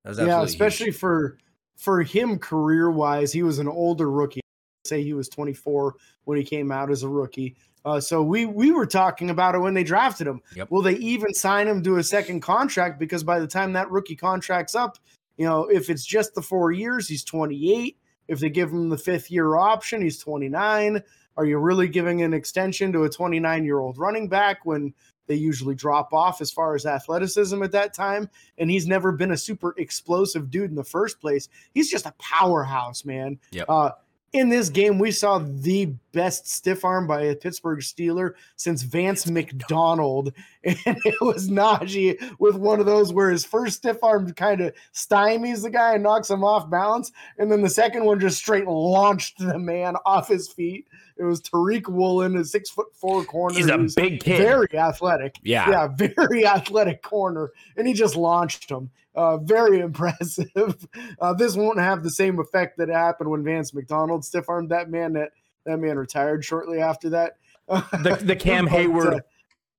That 0.05 0.11
was 0.11 0.19
yeah, 0.19 0.43
especially 0.43 0.87
huge. 0.87 0.97
for 0.97 1.39
for 1.77 2.03
him 2.03 2.39
career 2.39 2.91
wise. 2.91 3.33
He 3.33 3.43
was 3.43 3.59
an 3.59 3.69
older 3.69 4.11
rookie. 4.11 4.41
Say 4.85 5.03
he 5.03 5.13
was 5.13 5.29
24 5.29 5.95
when 6.25 6.39
he 6.39 6.45
came 6.45 6.73
out 6.73 6.91
as 6.91 7.03
a 7.03 7.09
rookie. 7.09 7.57
Uh, 7.85 8.01
so 8.01 8.23
we 8.23 8.47
we 8.47 8.71
were 8.71 8.87
talking 8.87 9.31
about 9.31 9.55
it 9.55 9.59
when 9.59 9.75
they 9.75 9.85
drafted 9.85 10.27
him. 10.27 10.41
Yep. 10.55 10.71
Will 10.71 10.83
they 10.83 10.95
even 10.95 11.35
sign 11.35 11.67
him 11.67 11.83
to 11.83 11.97
a 11.97 12.03
second 12.03 12.41
contract? 12.41 12.99
Because 12.99 13.25
by 13.25 13.41
the 13.41 13.47
time 13.47 13.73
that 13.73 13.91
rookie 13.91 14.17
contract's 14.17 14.75
up, 14.75 14.99
You 15.37 15.47
know, 15.47 15.65
if 15.65 15.91
it's 15.91 16.05
just 16.05 16.35
the 16.35 16.43
four 16.43 16.71
years, 16.71 17.09
he's 17.09 17.25
28. 17.25 17.97
If 18.29 18.39
they 18.39 18.51
give 18.51 18.71
him 18.71 18.89
the 18.89 18.99
fifth 18.99 19.31
year 19.31 19.57
option, 19.57 20.03
he's 20.03 20.19
29. 20.19 21.03
Are 21.37 21.45
you 21.45 21.59
really 21.59 21.89
giving 21.89 22.23
an 22.23 22.35
extension 22.35 22.93
to 22.93 23.05
a 23.05 23.11
29 23.11 23.65
year 23.65 23.81
old 23.81 23.99
running 23.99 24.29
back 24.29 24.65
when 24.65 24.95
they 25.27 25.35
usually 25.35 25.75
drop 25.75 26.13
off 26.13 26.41
as 26.41 26.51
far 26.51 26.75
as 26.75 26.87
athleticism 26.87 27.63
at 27.63 27.73
that 27.73 27.95
time? 27.95 28.29
And 28.59 28.71
he's 28.71 28.87
never 28.87 29.13
been 29.13 29.33
a 29.33 29.37
super 29.37 29.75
explosive 29.79 30.51
dude 30.51 30.71
in 30.71 30.77
the 30.77 30.85
first 30.85 31.21
place. 31.21 31.49
He's 31.75 31.91
just 31.91 32.07
a 32.07 32.15
powerhouse, 32.19 33.05
man. 33.05 33.39
Yep. 33.53 33.67
Uh, 33.69 33.91
in 34.33 34.49
this 34.49 34.71
game, 34.71 34.99
we 34.99 35.11
saw 35.11 35.39
the 35.39 35.93
best 36.13 36.49
stiff 36.49 36.85
arm 36.85 37.07
by 37.07 37.23
a 37.23 37.37
Pittsburgh 37.37 37.81
Steeler 37.81 38.33
since 38.57 38.83
Vance 38.83 39.27
McDonald. 39.27 40.33
And 40.87 40.97
it 41.05 41.21
was 41.21 41.49
Najee 41.49 42.37
with 42.39 42.57
one 42.57 42.79
of 42.79 42.87
those 42.87 43.13
where 43.13 43.31
his 43.31 43.45
first 43.45 43.79
stiff 43.79 44.03
arm 44.03 44.33
kind 44.33 44.61
of 44.61 44.75
stymies 44.95 45.63
the 45.63 45.71
guy 45.71 45.95
and 45.95 46.03
knocks 46.03 46.31
him 46.31 46.45
off 46.45 46.71
balance. 46.71 47.11
And 47.39 47.51
then 47.51 47.63
the 47.63 47.71
second 47.71 48.05
one 48.05 48.21
just 48.21 48.39
straight 48.39 48.67
launched 48.67 49.39
the 49.39 49.59
man 49.59 49.97
off 50.07 50.29
his 50.29 50.49
feet. 50.49 50.87
It 51.17 51.25
was 51.25 51.43
Tariq 51.43 51.89
Woolen, 51.89 52.37
a 52.37 52.45
six 52.45 52.71
foot 52.71 52.95
four 52.95 53.25
corner. 53.25 53.57
He's 53.57 53.69
a 53.69 53.77
who's 53.77 53.95
big 53.95 54.23
kid. 54.23 54.39
Very 54.39 54.79
athletic. 54.79 55.39
Yeah. 55.43 55.69
Yeah, 55.69 56.09
very 56.17 56.47
athletic 56.47 57.03
corner. 57.03 57.51
And 57.77 57.87
he 57.87 57.93
just 57.93 58.17
launched 58.17 58.71
him. 58.71 58.91
Uh, 59.15 59.39
very 59.39 59.81
impressive. 59.81 60.87
Uh, 61.21 61.35
this 61.35 61.57
won't 61.57 61.79
have 61.79 62.03
the 62.03 62.11
same 62.11 62.39
effect 62.39 62.79
that 62.79 62.89
happened 62.89 63.31
when 63.31 63.45
Vance 63.45 63.75
McDonald 63.75 64.25
stiff 64.25 64.49
armed 64.49 64.71
that 64.71 64.91
man. 64.91 65.13
That 65.13 65.31
that 65.67 65.79
man 65.79 65.97
retired 65.97 66.45
shortly 66.45 66.81
after 66.81 67.11
that. 67.11 67.37
The, 67.69 68.19
the 68.23 68.37
Cam 68.37 68.65
But, 68.65 68.75
Heyward. 68.75 69.21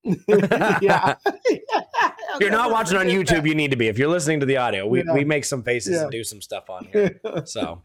yeah. 0.81 1.15
If 2.35 2.39
you're 2.39 2.49
not 2.49 2.71
watching 2.71 2.97
on 2.97 3.05
YouTube, 3.05 3.47
you 3.47 3.53
need 3.53 3.69
to 3.69 3.77
be. 3.77 3.87
If 3.89 3.99
you're 3.99 4.07
listening 4.09 4.39
to 4.39 4.45
the 4.47 4.57
audio, 4.57 4.87
we, 4.87 5.03
Yeah. 5.03 5.13
we 5.13 5.23
make 5.23 5.45
some 5.45 5.61
faces 5.61 5.93
Yeah. 5.93 6.01
and 6.03 6.11
do 6.11 6.23
some 6.23 6.41
stuff 6.41 6.67
on 6.67 6.85
here. 6.91 7.19
So 7.45 7.83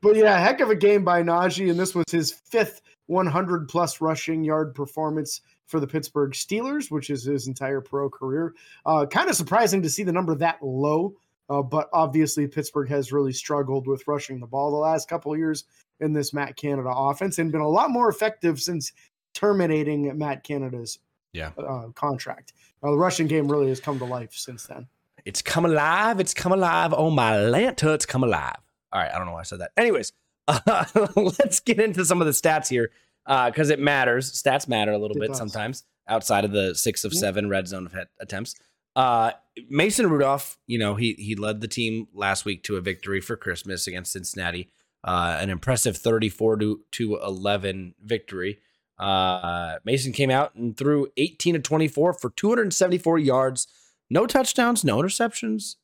but 0.00 0.16
yeah, 0.16 0.38
heck 0.38 0.60
of 0.60 0.70
a 0.70 0.74
game 0.74 1.04
by 1.04 1.22
Najee, 1.22 1.70
and 1.70 1.78
this 1.78 1.94
was 1.94 2.06
his 2.10 2.32
fifth 2.32 2.80
100 3.08 3.68
plus 3.68 4.00
rushing 4.00 4.42
yard 4.42 4.74
performance 4.74 5.42
for 5.66 5.80
the 5.80 5.86
Pittsburgh 5.86 6.32
Steelers, 6.32 6.90
which 6.90 7.10
is 7.10 7.24
his 7.24 7.46
entire 7.46 7.82
pro 7.82 8.08
career. 8.08 8.54
Uh, 8.86 9.04
kind 9.04 9.28
of 9.28 9.36
surprising 9.36 9.82
to 9.82 9.90
see 9.90 10.02
the 10.02 10.12
number 10.12 10.34
that 10.34 10.56
low, 10.62 11.14
uh, 11.50 11.60
but 11.60 11.90
obviously 11.92 12.46
Pittsburgh 12.46 12.88
has 12.88 13.12
really 13.12 13.32
struggled 13.34 13.86
with 13.86 14.08
rushing 14.08 14.40
the 14.40 14.46
ball 14.46 14.70
the 14.70 14.76
last 14.78 15.08
couple 15.10 15.30
of 15.32 15.38
years 15.38 15.64
in 16.00 16.14
this 16.14 16.32
Matt 16.32 16.56
Canada 16.56 16.88
offense, 16.90 17.38
and 17.38 17.52
been 17.52 17.60
a 17.60 17.68
lot 17.68 17.90
more 17.90 18.08
effective 18.08 18.58
since 18.62 18.92
terminating 19.34 20.16
Matt 20.16 20.42
Canada's 20.42 20.98
Yeah. 21.32 21.50
uh, 21.58 21.88
contract. 21.94 22.52
Uh, 22.82 22.90
the 22.90 22.96
rushing 22.98 23.26
game 23.26 23.50
really 23.50 23.68
has 23.68 23.80
come 23.80 23.98
to 23.98 24.04
life 24.04 24.32
since 24.32 24.66
then. 24.66 24.86
it's 25.24 25.42
come 25.42 25.64
alive. 25.64 26.18
It's 26.20 26.34
come 26.34 26.52
alive. 26.52 26.92
Oh, 26.96 27.10
my 27.10 27.32
Lanta, 27.32 27.94
it's 27.94 28.06
come 28.06 28.24
alive. 28.24 28.56
All 28.92 29.00
right. 29.00 29.12
I 29.12 29.18
don't 29.18 29.26
know 29.26 29.32
why 29.34 29.40
I 29.40 29.44
said 29.44 29.60
that. 29.60 29.70
Anyways, 29.76 30.12
uh, 30.48 30.84
let's 31.16 31.60
get 31.60 31.78
into 31.78 32.04
some 32.04 32.20
of 32.20 32.26
the 32.26 32.32
stats 32.32 32.68
here 32.68 32.90
because 33.26 33.70
it 33.70 33.78
matters. 33.78 34.32
Stats 34.32 34.66
matter 34.66 34.92
a 34.92 34.98
little 34.98 35.16
It 35.16 35.20
bit 35.20 35.28
does. 35.28 35.38
sometimes 35.38 35.84
outside 36.08 36.44
of 36.44 36.50
the 36.52 36.74
six 36.74 37.04
of 37.04 37.14
seven 37.14 37.48
red 37.48 37.68
zone 37.68 37.88
att- 37.94 38.08
attempts. 38.18 38.54
Uh, 38.96 39.30
Mason 39.68 40.10
Rudolph, 40.10 40.58
you 40.66 40.78
know, 40.78 40.96
he 40.96 41.12
he 41.14 41.36
led 41.36 41.60
the 41.60 41.68
team 41.68 42.08
last 42.12 42.44
week 42.44 42.64
to 42.64 42.76
a 42.76 42.80
victory 42.80 43.20
for 43.20 43.36
Christmas 43.36 43.86
against 43.86 44.10
Cincinnati. 44.12 44.68
Uh, 45.04 45.38
an 45.40 45.48
impressive 45.48 45.96
34 45.96 46.56
to, 46.58 46.80
to 46.92 47.16
11 47.24 47.94
victory. 48.04 48.58
Uh, 49.00 49.78
Mason 49.84 50.12
came 50.12 50.30
out 50.30 50.54
and 50.54 50.76
threw 50.76 51.08
18 51.16 51.54
to 51.54 51.60
24 51.60 52.12
for 52.12 52.30
274 52.30 53.18
yards, 53.18 53.66
no 54.10 54.26
touchdowns, 54.26 54.84
no 54.84 54.98
interceptions. 54.98 55.76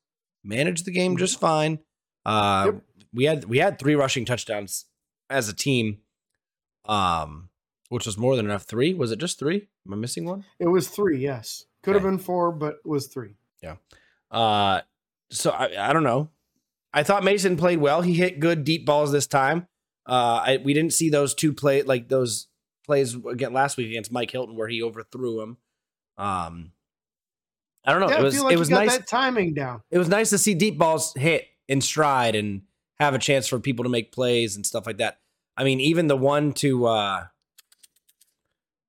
Managed 0.44 0.84
the 0.84 0.90
game 0.90 1.16
just 1.16 1.40
fine. 1.40 1.78
Uh, 2.26 2.64
Yep. 2.66 2.82
we 3.14 3.24
had 3.24 3.44
we 3.46 3.58
had 3.58 3.78
three 3.78 3.94
rushing 3.94 4.24
touchdowns 4.24 4.84
as 5.30 5.48
a 5.48 5.54
team, 5.54 5.98
um, 6.84 7.48
which 7.88 8.06
was 8.06 8.18
more 8.18 8.36
than 8.36 8.46
enough. 8.46 8.64
Three 8.64 8.94
was 8.94 9.10
it 9.12 9.18
just 9.18 9.38
three? 9.38 9.68
Am 9.86 9.92
I 9.94 9.96
missing 9.96 10.24
one? 10.24 10.44
It 10.58 10.68
was 10.68 10.88
three, 10.88 11.18
yes. 11.18 11.64
Could 11.82 11.94
have 11.94 12.02
been 12.02 12.18
four, 12.18 12.52
but 12.52 12.78
was 12.84 13.06
three. 13.06 13.36
Yeah. 13.62 13.76
Uh, 14.30 14.80
so 15.30 15.50
I, 15.50 15.90
I 15.90 15.92
don't 15.92 16.02
know. 16.04 16.30
I 16.92 17.02
thought 17.02 17.24
Mason 17.24 17.56
played 17.56 17.78
well. 17.78 18.02
He 18.02 18.14
hit 18.14 18.40
good 18.40 18.64
deep 18.64 18.84
balls 18.86 19.12
this 19.12 19.26
time. 19.26 19.68
Uh, 20.06 20.40
I, 20.44 20.60
we 20.62 20.74
didn't 20.74 20.92
see 20.94 21.10
those 21.10 21.34
two 21.34 21.52
play 21.52 21.82
like 21.82 22.08
those 22.08 22.48
plays 22.86 23.14
again 23.14 23.52
last 23.52 23.76
week 23.76 23.88
against 23.88 24.12
Mike 24.12 24.30
Hilton 24.30 24.56
where 24.56 24.68
he 24.68 24.82
overthrew 24.82 25.40
him. 25.40 25.56
Um, 26.16 26.72
I 27.84 27.92
don't 27.92 28.00
know. 28.00 28.08
Yeah, 28.08 28.16
it 28.16 28.20
I 28.20 28.22
was 28.22 28.34
feel 28.34 28.44
like 28.44 28.54
it 28.54 28.58
was 28.58 28.68
got 28.68 28.86
nice. 28.86 28.96
that 28.96 29.06
timing 29.06 29.54
down. 29.54 29.82
It 29.90 29.98
was 29.98 30.08
nice 30.08 30.30
to 30.30 30.38
see 30.38 30.54
deep 30.54 30.78
balls 30.78 31.12
hit 31.14 31.46
in 31.68 31.80
stride 31.80 32.34
and 32.34 32.62
have 32.98 33.14
a 33.14 33.18
chance 33.18 33.46
for 33.46 33.60
people 33.60 33.84
to 33.84 33.88
make 33.88 34.12
plays 34.12 34.56
and 34.56 34.64
stuff 34.64 34.86
like 34.86 34.98
that. 34.98 35.18
I 35.56 35.64
mean, 35.64 35.80
even 35.80 36.06
the 36.06 36.16
one 36.16 36.52
to 36.54 36.86
uh, 36.86 37.26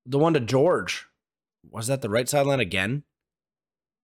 the 0.05 0.17
one 0.17 0.33
to 0.33 0.39
George 0.39 1.05
was 1.69 1.87
that 1.87 2.01
the 2.01 2.09
right 2.09 2.27
sideline 2.27 2.59
again? 2.59 3.03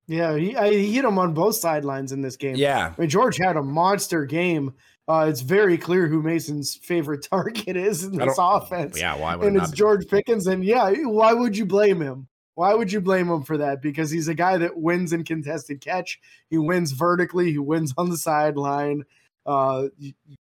Yeah, 0.06 0.36
he, 0.36 0.56
I, 0.56 0.70
he 0.70 0.94
hit 0.94 1.06
him 1.06 1.18
on 1.18 1.34
both 1.34 1.56
sidelines 1.56 2.12
in 2.12 2.22
this 2.22 2.36
game. 2.36 2.56
Yeah, 2.56 2.94
I 2.98 3.02
mean, 3.02 3.10
George 3.10 3.38
had 3.38 3.56
a 3.56 3.64
monster 3.64 4.26
game. 4.26 4.74
Uh, 5.08 5.26
it's 5.30 5.42
very 5.42 5.78
clear 5.78 6.08
who 6.08 6.22
Mason's 6.22 6.76
favorite 6.76 7.28
target 7.30 7.76
is 7.76 8.04
in 8.04 8.18
this 8.18 8.38
offense. 8.40 9.00
yeah. 9.00 9.16
Why 9.16 9.36
would 9.36 9.44
it 9.44 9.48
and 9.48 9.58
not 9.58 9.70
it's? 9.70 9.78
George 9.78 10.08
Pickens. 10.08 10.48
And 10.48 10.64
yeah, 10.64 10.92
why 11.04 11.34
would 11.34 11.58
you 11.58 11.66
blame 11.66 12.02
him? 12.02 12.28
Why 12.56 12.74
would 12.76 12.92
you 12.92 13.02
blame 13.02 13.30
him 13.30 13.42
for 13.44 13.58
that? 13.58 13.82
Because 13.82 14.12
he's 14.12 14.28
a 14.28 14.36
guy 14.36 14.58
that 14.58 14.78
wins 14.78 15.12
in 15.12 15.24
contested 15.24 15.82
catch. 15.82 16.20
He 16.50 16.58
wins 16.58 16.92
vertically. 16.92 17.52
He 17.52 17.58
wins 17.58 17.94
on 17.98 18.10
the 18.10 18.18
sideline. 18.18 19.04
Uh, 19.46 19.88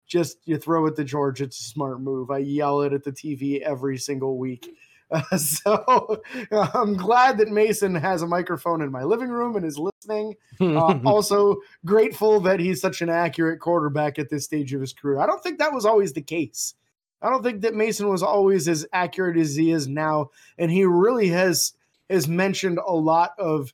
just 0.07 0.39
you 0.45 0.59
throw 0.59 0.87
it 0.87 0.97
to 0.97 1.05
George. 1.05 1.41
It's 1.41 1.59
a 1.59 1.65
smart 1.65 2.01
move. 2.01 2.31
I 2.31 2.39
yell 2.39 2.83
it 2.83 2.93
at 2.93 3.05
the 3.05 3.13
TV 3.13 3.61
every 3.61 3.97
single 3.97 4.37
week. 4.39 4.77
Uh, 5.11 5.37
so 5.37 6.23
I'm 6.51 6.97
glad 6.97 7.39
that 7.39 7.49
Mason 7.49 7.95
has 7.95 8.23
a 8.23 8.27
microphone 8.27 8.83
in 8.83 8.91
my 8.91 9.05
living 9.05 9.29
room 9.29 9.57
and 9.57 9.65
is 9.65 9.79
listening. 9.79 10.35
Uh, 10.61 10.99
also, 11.05 11.57
grateful 11.85 12.41
that 12.41 12.61
he's 12.61 12.81
such 12.81 13.03
an 13.03 13.09
accurate 13.09 13.61
quarterback 13.61 14.19
at 14.19 14.31
this 14.31 14.45
stage 14.45 14.73
of 14.75 14.81
his 14.81 14.93
career. 14.93 15.21
I 15.21 15.27
don't 15.27 15.43
think 15.43 15.59
that 15.59 15.73
was 15.73 15.85
always 15.85 16.13
the 16.13 16.23
case. 16.23 16.75
I 17.23 17.31
don't 17.31 17.43
think 17.43 17.63
that 17.63 17.75
Mason 17.75 18.09
was 18.09 18.23
always 18.23 18.69
as 18.69 18.87
accurate 18.93 19.39
as 19.39 19.57
he 19.57 19.71
is 19.71 19.89
now, 19.89 20.31
and 20.59 20.71
he 20.71 20.85
really 20.85 21.29
has 21.29 21.73
has 22.11 22.29
mentioned 22.29 22.79
a 22.87 22.93
lot 22.95 23.31
of 23.39 23.73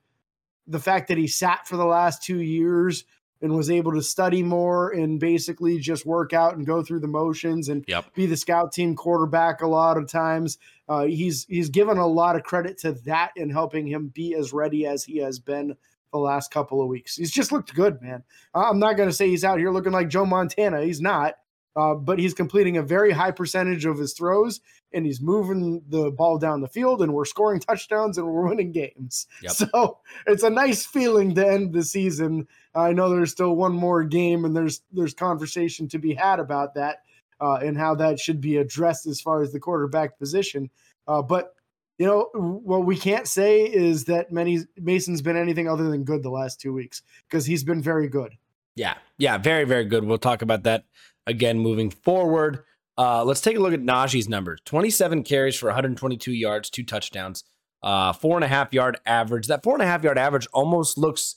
the 0.69 0.79
fact 0.79 1.09
that 1.09 1.19
he 1.19 1.27
sat 1.27 1.67
for 1.67 1.77
the 1.77 1.85
last 1.85 2.23
two 2.23 2.41
years 2.41 3.05
and 3.43 3.57
was 3.57 3.71
able 3.71 3.93
to 3.93 4.03
study 4.03 4.43
more 4.43 4.91
and 4.91 5.19
basically 5.19 5.79
just 5.79 6.05
work 6.05 6.33
out 6.33 6.57
and 6.57 6.67
go 6.67 6.83
through 6.83 7.01
the 7.01 7.09
motions 7.09 7.69
and 7.69 7.85
Yep. 7.89 8.15
be 8.15 8.27
the 8.27 8.37
scout 8.37 8.73
team 8.73 8.95
quarterback 8.95 9.63
a 9.63 9.67
lot 9.67 9.97
of 9.97 10.07
times. 10.07 10.59
Uh, 10.91 11.05
he's 11.05 11.47
he's 11.49 11.69
given 11.69 11.99
a 11.99 12.07
lot 12.07 12.35
of 12.35 12.43
credit 12.43 12.77
to 12.77 12.93
that 12.93 13.31
in 13.37 13.49
helping 13.49 13.87
him 13.87 14.09
be 14.09 14.35
as 14.35 14.53
ready 14.53 14.87
as 14.87 15.05
he 15.05 15.19
has 15.19 15.39
been 15.39 15.77
the 16.13 16.19
last 16.19 16.51
couple 16.51 16.83
of 16.83 16.89
weeks. 16.89 17.15
He's 17.15 17.31
just 17.31 17.53
looked 17.53 17.73
good, 17.77 18.03
man. 18.03 18.25
I'm 18.55 18.81
not 18.81 18.97
going 18.97 19.09
to 19.09 19.15
say 19.15 19.29
he's 19.29 19.45
out 19.45 19.61
here 19.61 19.71
looking 19.71 19.93
like 19.93 20.09
Joe 20.09 20.27
Montana. 20.27 20.83
He's 20.83 21.01
not. 21.01 21.37
Uh, 21.77 21.95
but 21.95 22.19
he's 22.19 22.35
completing 22.35 22.77
a 22.77 22.83
very 22.83 23.13
high 23.13 23.31
percentage 23.31 23.85
of 23.85 23.97
his 23.97 24.13
throws 24.13 24.61
and 24.93 25.07
he's 25.07 25.21
moving 25.21 25.81
the 25.89 26.11
ball 26.11 26.37
down 26.37 26.61
the 26.61 26.69
field 26.69 27.01
and 27.01 27.15
we're 27.15 27.25
scoring 27.25 27.61
touchdowns 27.61 28.19
and 28.19 28.27
we're 28.27 28.49
winning 28.49 28.73
games. 28.73 29.29
Yep. 29.43 29.53
So 29.53 29.99
it's 30.27 30.43
a 30.43 30.51
nice 30.51 30.85
feeling 30.85 31.33
to 31.37 31.47
end 31.47 31.73
the 31.73 31.85
season. 31.85 32.49
I 32.75 32.93
know 32.93 33.09
there's 33.09 33.31
still 33.31 33.55
one 33.55 33.73
more 33.73 34.03
game 34.03 34.45
and 34.45 34.57
there's 34.57 34.83
there's 34.93 35.15
conversation 35.15 35.87
to 35.91 35.99
be 36.01 36.13
had 36.13 36.41
about 36.41 36.75
that 36.75 37.05
uh, 37.41 37.55
and 37.63 37.77
how 37.77 37.95
that 37.95 38.21
should 38.21 38.41
be 38.41 38.57
addressed 38.57 39.07
as 39.07 39.21
far 39.21 39.43
as 39.43 39.53
the 39.53 39.61
quarterback 39.61 40.19
position. 40.19 40.71
Uh, 41.07 41.23
but 41.23 41.55
you 41.99 42.07
know 42.07 42.31
what 42.35 42.87
we 42.87 42.97
can't 42.97 43.29
say 43.29 43.63
is 43.63 44.07
that 44.07 44.33
many 44.33 44.61
Mason's 44.79 45.21
been 45.21 45.37
anything 45.37 45.69
other 45.69 45.91
than 45.91 46.05
good 46.05 46.23
the 46.23 46.31
last 46.31 46.61
two 46.61 46.73
weeks 46.73 47.03
because 47.29 47.45
he's 47.45 47.63
been 47.63 47.83
very 47.83 48.09
good. 48.09 48.33
Yeah, 48.75 48.95
yeah, 49.19 49.37
very, 49.37 49.65
very 49.65 49.85
good. 49.85 50.05
We'll 50.05 50.19
talk 50.19 50.41
about 50.41 50.63
that 50.63 50.85
again 51.27 51.59
moving 51.59 51.91
forward. 51.91 52.65
Uh, 52.97 53.25
let's 53.25 53.41
take 53.41 53.57
a 53.57 53.61
look 53.61 53.75
at 53.75 53.81
Najee's 53.81 54.29
numbers 54.29 54.61
27 54.65 55.25
carries 55.25 55.57
for 55.57 55.67
122 55.67 56.33
yards, 56.33 56.71
two 56.71 56.85
touchdowns, 56.85 57.45
uh, 57.83 58.13
four 58.13 58.37
and 58.37 58.45
a 58.45 58.49
half 58.49 58.73
yard 58.73 58.99
average. 59.05 59.47
That 59.47 59.63
four 59.63 59.75
and 59.75 59.83
a 59.83 59.87
half 59.87 60.03
yard 60.03 60.19
average 60.19 60.47
almost 60.53 60.97
looks 60.97 61.37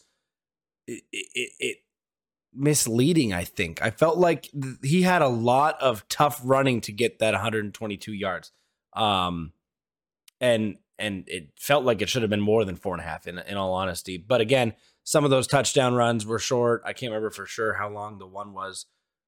it, 0.88 1.03
it, 1.12 1.51
it 1.60 1.77
misleading, 2.55 3.33
I 3.33 3.43
think. 3.43 3.81
I 3.81 3.89
felt 3.89 4.17
like 4.17 4.50
th- 4.51 4.77
he 4.83 5.01
had 5.01 5.22
a 5.22 5.27
lot 5.27 5.81
of 5.81 6.07
tough 6.10 6.41
running 6.43 6.81
to 6.81 6.91
get 6.91 7.19
that 7.19 7.33
122 7.33 8.13
yards. 8.13 8.51
Um, 8.93 9.53
and 10.39 10.77
and 11.00 11.24
it 11.27 11.50
felt 11.57 11.83
like 11.83 12.01
it 12.01 12.10
should 12.10 12.22
have 12.22 12.29
been 12.29 12.41
more 12.41 12.65
than 12.65 12.75
four 12.75 12.93
and 12.93 13.01
a 13.01 13.05
half 13.05 13.27
in, 13.27 13.39
in 13.39 13.57
all 13.57 13.74
honesty. 13.74 14.17
But 14.17 14.41
again, 14.41 14.74
some 15.03 15.24
of 15.24 15.31
those 15.31 15.48
touchdown 15.48 15.95
runs 15.95 16.25
were 16.25 16.39
short. 16.39 16.83
I 16.86 16.93
can't 16.93 17.12
remember 17.12 17.31
for 17.31 17.45
sure 17.45 17.74
how 17.74 17.89
long 17.89 18.19
the 18.19 18.27
one 18.27 18.53
was. 18.53 18.86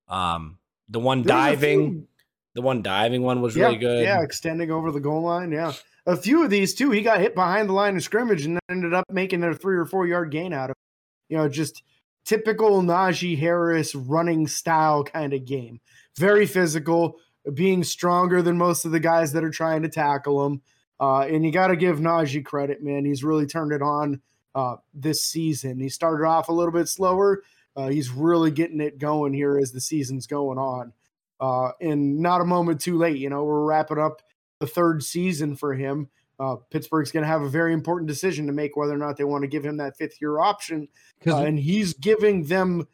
Um, 0.08 0.60
the 0.88 1.00
one 1.00 1.24
There 1.24 1.36
was 1.36 1.48
a 1.48 1.50
diving, 1.56 2.08
the 2.54 2.62
one 2.62 2.82
diving 2.82 3.24
one 3.24 3.42
was 3.42 3.56
yeah, 3.56 3.66
really 3.66 3.78
good. 3.78 4.04
Yeah, 4.04 4.22
extending 4.22 4.72
over 4.72 4.92
the 4.92 5.00
goal 5.00 5.24
line. 5.24 5.52
Yeah. 5.52 5.74
A 6.06 6.16
few 6.16 6.44
of 6.44 6.52
these 6.52 6.76
too, 6.76 6.92
he 6.92 7.02
got 7.02 7.20
hit 7.20 7.34
behind 7.34 7.68
the 7.68 7.74
line 7.74 7.96
of 7.96 8.04
scrimmage 8.04 8.46
and 8.46 8.60
ended 8.70 8.94
up 8.94 9.06
making 9.12 9.44
a 9.44 9.56
three 9.56 9.76
or 9.76 9.86
four 9.86 10.06
yard 10.06 10.32
gain 10.32 10.54
out 10.54 10.70
of 10.70 10.76
it. 10.76 11.34
You 11.34 11.38
know, 11.38 11.50
just 11.50 11.82
typical 12.26 12.82
Najee 12.82 13.38
Harris 13.38 13.96
running 13.96 14.48
style 14.48 15.04
kind 15.04 15.34
of 15.34 15.46
game. 15.46 15.80
Very 16.18 16.46
physical, 16.46 17.18
being 17.54 17.84
stronger 17.84 18.42
than 18.42 18.58
most 18.58 18.86
of 18.86 18.92
the 18.92 19.00
guys 19.00 19.32
that 19.34 19.44
are 19.44 19.52
trying 19.52 19.84
to 19.84 19.90
tackle 19.90 20.46
him. 20.46 20.62
Uh, 21.00 21.22
and 21.22 21.46
you 21.46 21.52
got 21.52 21.68
to 21.68 21.76
give 21.76 22.00
Najee 22.00 22.44
credit, 22.44 22.82
man. 22.82 23.06
He's 23.06 23.24
really 23.24 23.46
turned 23.46 23.72
it 23.72 23.82
on 23.82 24.22
uh, 24.56 24.78
this 24.94 25.24
season. 25.24 25.80
He 25.80 25.90
started 25.90 26.26
off 26.26 26.50
a 26.50 26.54
little 26.54 26.72
bit 26.72 26.88
slower. 26.88 27.44
Uh, 27.76 27.90
he's 27.90 28.10
really 28.10 28.52
getting 28.52 28.80
it 28.80 28.98
going 28.98 29.34
here 29.34 29.58
as 29.58 29.72
the 29.72 29.82
season's 29.82 30.28
going 30.28 30.58
on. 30.58 30.94
Uh, 31.40 31.72
and 31.82 32.20
not 32.20 32.40
a 32.40 32.46
moment 32.46 32.80
too 32.80 32.98
late. 32.98 33.18
You 33.18 33.30
know, 33.30 33.44
we're 33.44 33.66
wrapping 33.66 34.00
up 34.00 34.22
the 34.60 34.68
third 34.68 35.04
season 35.04 35.56
for 35.58 35.74
him. 35.74 36.08
Uh, 36.40 36.58
Pittsburgh's 36.70 37.12
going 37.12 37.24
to 37.24 37.28
have 37.28 37.42
a 37.42 37.50
very 37.50 37.74
important 37.74 38.08
decision 38.08 38.48
to 38.48 38.54
make 38.54 38.76
whether 38.76 38.94
or 38.94 38.98
not 38.98 39.18
they 39.18 39.24
want 39.24 39.44
to 39.44 39.48
give 39.48 39.66
him 39.66 39.78
that 39.78 39.98
fifth 39.98 40.20
year 40.22 40.40
option. 40.40 40.88
Uh, 41.26 41.38
and 41.38 41.60
he's 41.60 41.94
giving 41.94 42.44
them 42.44 42.88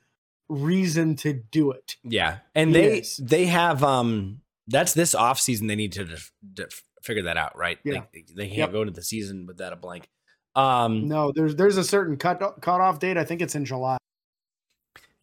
reason 0.47 1.15
to 1.15 1.33
do 1.33 1.71
it. 1.71 1.95
Yeah. 2.03 2.39
And 2.53 2.69
he 2.69 2.81
they 2.81 2.99
is. 2.99 3.17
they 3.17 3.45
have 3.45 3.83
um 3.83 4.41
that's 4.67 4.93
this 4.93 5.15
off 5.15 5.39
season 5.39 5.67
they 5.67 5.75
need 5.75 5.93
to, 5.93 6.05
def- 6.05 6.31
def- 6.53 6.83
figure 7.01 7.23
that 7.23 7.37
out, 7.37 7.57
right? 7.57 7.79
Yeah. 7.83 8.03
They, 8.13 8.25
they 8.35 8.47
can't 8.47 8.57
yep. 8.57 8.71
go 8.71 8.81
into 8.81 8.93
the 8.93 9.03
season 9.03 9.45
without 9.45 9.73
a 9.73 9.77
blank. 9.77 10.09
Um 10.55 11.07
No, 11.07 11.31
there's 11.33 11.55
there's 11.55 11.77
a 11.77 11.83
certain 11.83 12.17
cut 12.17 12.41
cut 12.61 12.81
off 12.81 12.99
date. 12.99 13.17
I 13.17 13.23
think 13.23 13.41
it's 13.41 13.55
in 13.55 13.65
July. 13.65 13.97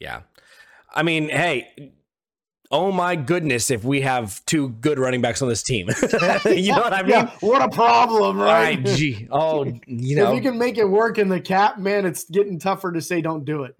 Yeah. 0.00 0.22
I 0.90 1.02
mean, 1.02 1.28
hey, 1.28 1.92
oh 2.70 2.92
my 2.92 3.16
goodness, 3.16 3.70
if 3.70 3.84
we 3.84 4.02
have 4.02 4.44
two 4.46 4.68
good 4.68 4.98
running 4.98 5.20
backs 5.20 5.42
on 5.42 5.48
this 5.48 5.62
team. 5.62 5.88
you 6.44 6.72
know 6.72 6.80
what 6.80 6.92
I 6.92 7.02
mean? 7.02 7.10
Yeah, 7.10 7.30
what 7.40 7.62
a 7.62 7.68
problem, 7.68 8.38
right? 8.38 8.84
gee. 8.84 9.28
Oh, 9.30 9.64
you 9.86 10.16
know. 10.16 10.30
if 10.30 10.36
you 10.36 10.50
can 10.50 10.58
make 10.58 10.78
it 10.78 10.84
work 10.88 11.18
in 11.18 11.28
the 11.28 11.40
cap, 11.40 11.78
man, 11.78 12.06
it's 12.06 12.24
getting 12.24 12.58
tougher 12.58 12.92
to 12.92 13.00
say 13.00 13.20
don't 13.20 13.44
do 13.44 13.64
it. 13.64 13.76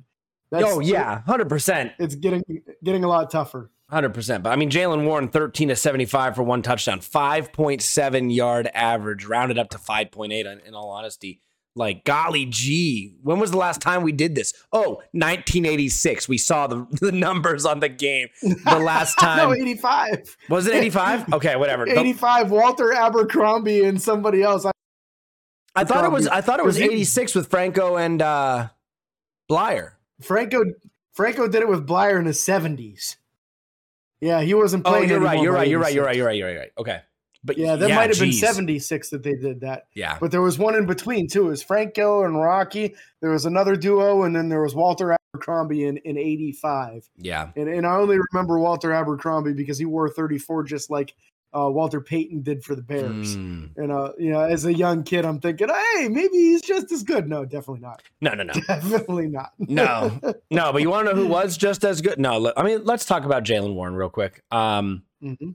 That's, 0.51 0.65
oh 0.67 0.81
yeah, 0.81 1.21
hundred 1.23 1.51
percent. 1.51 1.93
It's 1.99 2.15
getting 2.15 2.43
getting 2.83 3.05
a 3.05 3.09
lot 3.09 3.31
tougher. 3.31 3.71
Hundred 3.91 4.15
percent. 4.15 4.43
But 4.43 4.51
I 4.51 4.57
mean, 4.57 4.71
Jaylen 4.71 5.05
Warren, 5.05 5.29
thirteen 5.29 5.69
to 5.69 5.77
seventy-five 5.77 6.35
for 6.35 6.43
one 6.43 6.63
touchdown, 6.63 7.01
five 7.01 7.53
point 7.53 7.83
seven 7.83 8.31
yard 8.31 8.67
average, 8.73 9.27
rounded 9.27 9.59
up 9.59 9.69
to 9.71 9.79
five 9.79 10.11
point 10.11 10.33
eight. 10.33 10.47
In 10.47 10.75
all 10.75 10.89
honesty, 10.89 11.43
like, 11.79 12.05
golly 12.05 12.45
gee, 12.45 13.15
when 13.23 13.39
was 13.39 13.51
the 13.51 13.57
last 13.57 13.81
time 13.81 14.03
we 14.03 14.13
did 14.13 14.35
this? 14.35 14.53
Oh, 14.73 14.97
1986. 15.13 16.29
We 16.29 16.37
saw 16.37 16.67
the, 16.67 16.87
the 17.01 17.13
numbers 17.13 17.65
on 17.65 17.81
the 17.81 17.89
game 17.89 18.29
the 18.43 18.79
last 18.83 19.19
time. 19.19 19.39
no, 19.39 19.55
85. 19.55 20.37
Was 20.51 20.67
it 20.67 20.75
85? 20.75 21.33
Okay, 21.39 21.57
whatever. 21.57 21.89
85. 21.89 22.51
Walter 22.51 22.93
Abercrombie 22.93 23.85
and 23.85 24.03
somebody 24.03 24.43
else. 24.43 24.65
I, 24.67 24.73
I 25.77 25.85
thought 25.85 26.05
it 26.05 26.11
was. 26.11 26.27
I 26.27 26.41
thought 26.41 26.59
it 26.59 26.65
was 26.65 26.81
86 26.81 27.35
with 27.37 27.49
Franco 27.49 27.97
and 27.97 28.21
uh, 28.21 28.69
Bleier. 29.49 29.93
Franco 30.21 30.65
Franco 31.13 31.47
did 31.47 31.63
it 31.63 31.69
with 31.69 31.87
Bleier 31.87 32.19
in 32.19 32.25
the 32.25 32.33
70s. 32.33 33.17
Yeah, 34.21 34.41
he 34.41 34.55
wasn't 34.55 34.85
playing. 34.85 35.05
Oh, 35.05 35.15
you're 35.15 35.21
right. 35.21 35.41
You're 35.41 35.53
right. 35.53 35.69
You're 35.69 35.81
right. 35.81 35.95
You're 35.95 36.05
right. 36.05 36.17
You're 36.17 36.27
right. 36.27 36.37
You're 36.37 36.59
right. 36.59 36.73
Okay. 36.79 37.01
But 37.45 37.57
yeah, 37.57 37.77
that 37.77 37.89
yeah, 37.89 37.95
might 37.95 38.11
have 38.11 38.19
been 38.19 38.33
76 38.33 39.11
that 39.11 39.23
they 39.23 39.35
did 39.35 39.61
that. 39.61 39.87
Yeah. 39.95 40.19
But 40.21 40.31
there 40.33 40.43
was 40.43 40.59
one 40.59 40.75
in 40.75 40.87
between 40.87 41.29
too. 41.29 41.47
It 41.47 41.51
was 41.51 41.63
Franco 41.63 42.25
and 42.25 42.39
Rocky. 42.39 42.95
There 43.21 43.31
was 43.31 43.47
another 43.47 43.77
duo, 43.77 44.25
and 44.25 44.35
then 44.35 44.49
there 44.49 44.63
was 44.63 44.75
Walter 44.75 45.17
Abercrombie 45.35 45.85
in, 45.85 45.99
in 45.99 46.19
85. 46.19 47.09
Yeah. 47.17 47.51
And, 47.57 47.69
and 47.69 47.87
I 47.87 47.97
only 47.97 48.19
remember 48.33 48.59
Walter 48.59 48.93
Abercrombie 48.93 49.53
because 49.53 49.79
he 49.79 49.85
wore 49.85 50.09
34 50.09 50.65
just 50.65 50.91
like 50.91 51.15
uh, 51.57 51.71
Walter 51.71 52.01
Payton 52.01 52.43
did 52.43 52.65
for 52.65 52.75
the 52.75 52.83
Bears. 52.83 53.37
Mm. 53.37 53.71
And 53.77 53.93
uh, 53.93 54.13
you 54.19 54.33
know, 54.33 54.41
as 54.41 54.65
a 54.65 54.75
young 54.75 55.05
kid, 55.05 55.25
I'm 55.25 55.41
thinking, 55.41 55.69
hey, 55.69 56.09
maybe 56.09 56.37
he's 56.37 56.63
just 56.63 56.91
as 56.91 57.05
good. 57.05 57.29
No, 57.29 57.45
definitely 57.45 57.81
not. 57.81 58.03
No, 58.21 58.35
no, 58.35 58.43
no, 58.43 58.53
definitely 58.67 59.29
not. 59.29 59.53
no, 59.59 60.21
no. 60.51 60.73
But 60.73 60.83
you 60.83 60.91
want 60.91 61.09
to 61.09 61.15
know 61.15 61.21
who 61.23 61.29
was 61.29 61.57
just 61.57 61.85
as 61.85 62.01
good? 62.01 62.19
No, 62.19 62.53
I 62.57 62.65
mean, 62.65 62.85
let's 62.85 63.05
talk 63.05 63.25
about 63.25 63.45
Jaylen 63.45 63.75
Warren 63.75 63.95
real 63.95 64.11
quick. 64.11 64.43
Um, 64.51 65.05
mm-hmm 65.23 65.51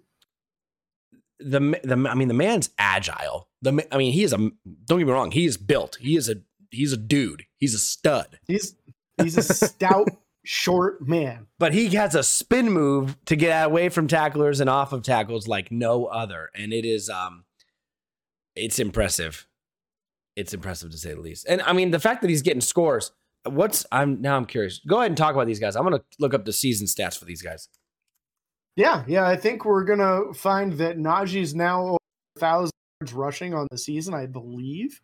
the 1.40 1.60
the 1.84 2.10
I 2.10 2.16
mean 2.16 2.28
the 2.28 2.34
man's 2.34 2.70
agile. 2.78 3.50
The 3.62 3.86
I 3.92 3.98
mean 3.98 4.14
he 4.14 4.24
is 4.24 4.34
a 4.34 4.38
don't 4.38 5.00
get 5.00 5.08
me 5.08 5.12
wrong, 5.12 5.32
he 5.32 5.46
is 5.46 5.58
built. 5.58 5.98
He 6.00 6.16
is 6.16 6.30
a 6.30 6.36
he's 6.72 6.94
a 6.94 6.98
dude. 6.98 7.46
He's 7.58 7.74
a 7.74 7.80
stud. 7.80 8.40
He's 8.48 8.76
he's 9.22 9.38
a 9.38 9.44
stout 9.54 10.10
short 10.44 11.08
man. 11.08 11.48
But 11.60 11.74
he 11.74 11.90
has 11.90 12.16
a 12.16 12.24
spin 12.24 12.72
move 12.72 13.18
to 13.26 13.36
get 13.36 13.66
away 13.66 13.90
from 13.90 14.08
tacklers 14.08 14.60
and 14.60 14.70
off 14.70 14.94
of 14.94 15.04
tackles 15.04 15.48
like 15.48 15.72
no 15.72 16.06
other 16.06 16.50
and 16.56 16.74
it 16.74 16.86
is 16.86 17.10
um 17.10 17.46
it's 18.56 18.80
impressive. 18.80 19.48
It's 20.36 20.54
impressive 20.54 20.92
to 20.92 20.98
say 20.98 21.14
the 21.14 21.22
least. 21.22 21.46
And 21.48 21.62
I 21.62 21.74
mean 21.74 21.92
the 21.92 22.00
fact 22.00 22.22
that 22.22 22.30
he's 22.30 22.42
getting 22.42 22.62
scores 22.62 23.12
what's 23.46 23.86
I'm 23.92 24.22
now 24.22 24.38
I'm 24.38 24.46
curious. 24.46 24.80
Go 24.88 24.98
ahead 24.98 25.12
and 25.12 25.18
talk 25.18 25.34
about 25.34 25.48
these 25.48 25.60
guys. 25.60 25.76
I'm 25.76 25.84
going 25.84 25.98
to 25.98 26.06
look 26.20 26.34
up 26.34 26.46
the 26.46 26.54
season 26.54 26.88
stats 26.88 27.18
for 27.18 27.26
these 27.26 27.42
guys. 27.42 27.68
Yeah, 28.76 29.04
yeah, 29.08 29.28
I 29.28 29.36
think 29.36 29.66
we're 29.66 29.84
gonna 29.84 30.34
find 30.34 30.74
that 30.74 30.98
Najee's 30.98 31.54
now 31.54 31.98
thousand 32.38 32.72
yards 33.02 33.14
rushing 33.14 33.54
on 33.54 33.68
the 33.70 33.78
season. 33.78 34.14
I 34.14 34.26
believe. 34.26 35.00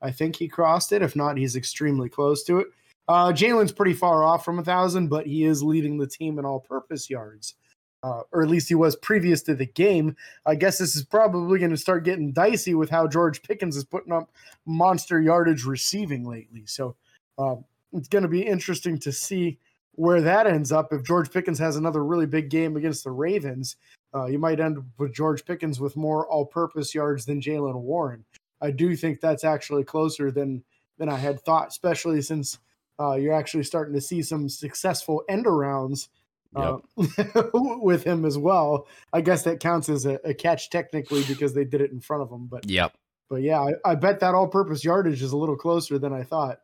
I 0.00 0.10
think 0.10 0.36
he 0.36 0.48
crossed 0.48 0.92
it. 0.92 1.02
If 1.02 1.14
not, 1.14 1.36
he's 1.36 1.54
extremely 1.54 2.08
close 2.08 2.42
to 2.44 2.58
it. 2.58 2.66
Uh, 3.08 3.32
Jaylen's 3.32 3.72
pretty 3.72 3.92
far 3.92 4.24
off 4.24 4.44
from 4.44 4.58
a 4.58 4.64
thousand, 4.64 5.08
but 5.08 5.26
he 5.26 5.44
is 5.44 5.62
leading 5.62 5.98
the 5.98 6.06
team 6.06 6.38
in 6.38 6.44
all-purpose 6.44 7.08
yards, 7.08 7.54
uh, 8.02 8.22
or 8.32 8.42
at 8.42 8.48
least 8.48 8.68
he 8.68 8.74
was 8.74 8.96
previous 8.96 9.42
to 9.42 9.54
the 9.54 9.66
game. 9.66 10.16
I 10.46 10.56
guess 10.56 10.78
this 10.78 10.96
is 10.96 11.04
probably 11.04 11.58
going 11.60 11.70
to 11.70 11.76
start 11.76 12.04
getting 12.04 12.32
dicey 12.32 12.74
with 12.74 12.90
how 12.90 13.06
George 13.06 13.42
Pickens 13.42 13.76
is 13.76 13.84
putting 13.84 14.12
up 14.12 14.30
monster 14.66 15.20
yardage 15.20 15.64
receiving 15.64 16.24
lately. 16.24 16.64
So 16.66 16.96
uh, 17.38 17.56
it's 17.92 18.08
going 18.08 18.22
to 18.22 18.28
be 18.28 18.42
interesting 18.42 18.98
to 18.98 19.12
see 19.12 19.58
where 19.94 20.20
that 20.20 20.46
ends 20.46 20.72
up, 20.72 20.92
if 20.92 21.02
George 21.04 21.30
Pickens 21.30 21.58
has 21.58 21.76
another 21.76 22.04
really 22.04 22.26
big 22.26 22.48
game 22.50 22.76
against 22.76 23.04
the 23.04 23.10
Ravens, 23.10 23.76
uh, 24.14 24.26
you 24.26 24.38
might 24.38 24.60
end 24.60 24.78
up 24.78 24.84
with 24.98 25.14
George 25.14 25.44
Pickens 25.44 25.80
with 25.80 25.96
more 25.96 26.26
all-purpose 26.26 26.94
yards 26.94 27.26
than 27.26 27.40
Jaylen 27.40 27.80
Warren. 27.80 28.24
I 28.60 28.70
do 28.70 28.94
think 28.96 29.20
that's 29.20 29.44
actually 29.44 29.84
closer 29.84 30.30
than 30.30 30.62
than 30.98 31.08
I 31.08 31.16
had 31.16 31.40
thought, 31.40 31.68
especially 31.68 32.20
since 32.22 32.58
uh, 33.00 33.14
you're 33.14 33.32
actually 33.32 33.64
starting 33.64 33.94
to 33.94 34.00
see 34.00 34.22
some 34.22 34.48
successful 34.48 35.24
end 35.28 35.46
arounds 35.46 36.08
uh, 36.54 36.78
yep. 36.96 37.50
with 37.54 38.04
him 38.04 38.24
as 38.24 38.38
well. 38.38 38.86
I 39.12 39.22
guess 39.22 39.42
that 39.44 39.58
counts 39.58 39.88
as 39.88 40.04
a, 40.06 40.20
a, 40.22 40.34
catch 40.34 40.68
technically 40.70 41.24
because 41.24 41.54
they 41.54 41.64
did 41.64 41.80
it 41.80 41.90
in 41.90 42.00
front 42.00 42.22
of 42.22 42.30
him. 42.30 42.46
But 42.46 42.68
yep. 42.68 42.92
But 43.30 43.40
yeah, 43.40 43.60
I, 43.60 43.92
I 43.92 43.94
bet 43.94 44.20
that 44.20 44.34
all-purpose 44.34 44.84
yardage 44.84 45.22
is 45.22 45.32
a 45.32 45.36
little 45.36 45.56
closer 45.56 45.98
than 45.98 46.12
I 46.12 46.22
thought 46.22 46.60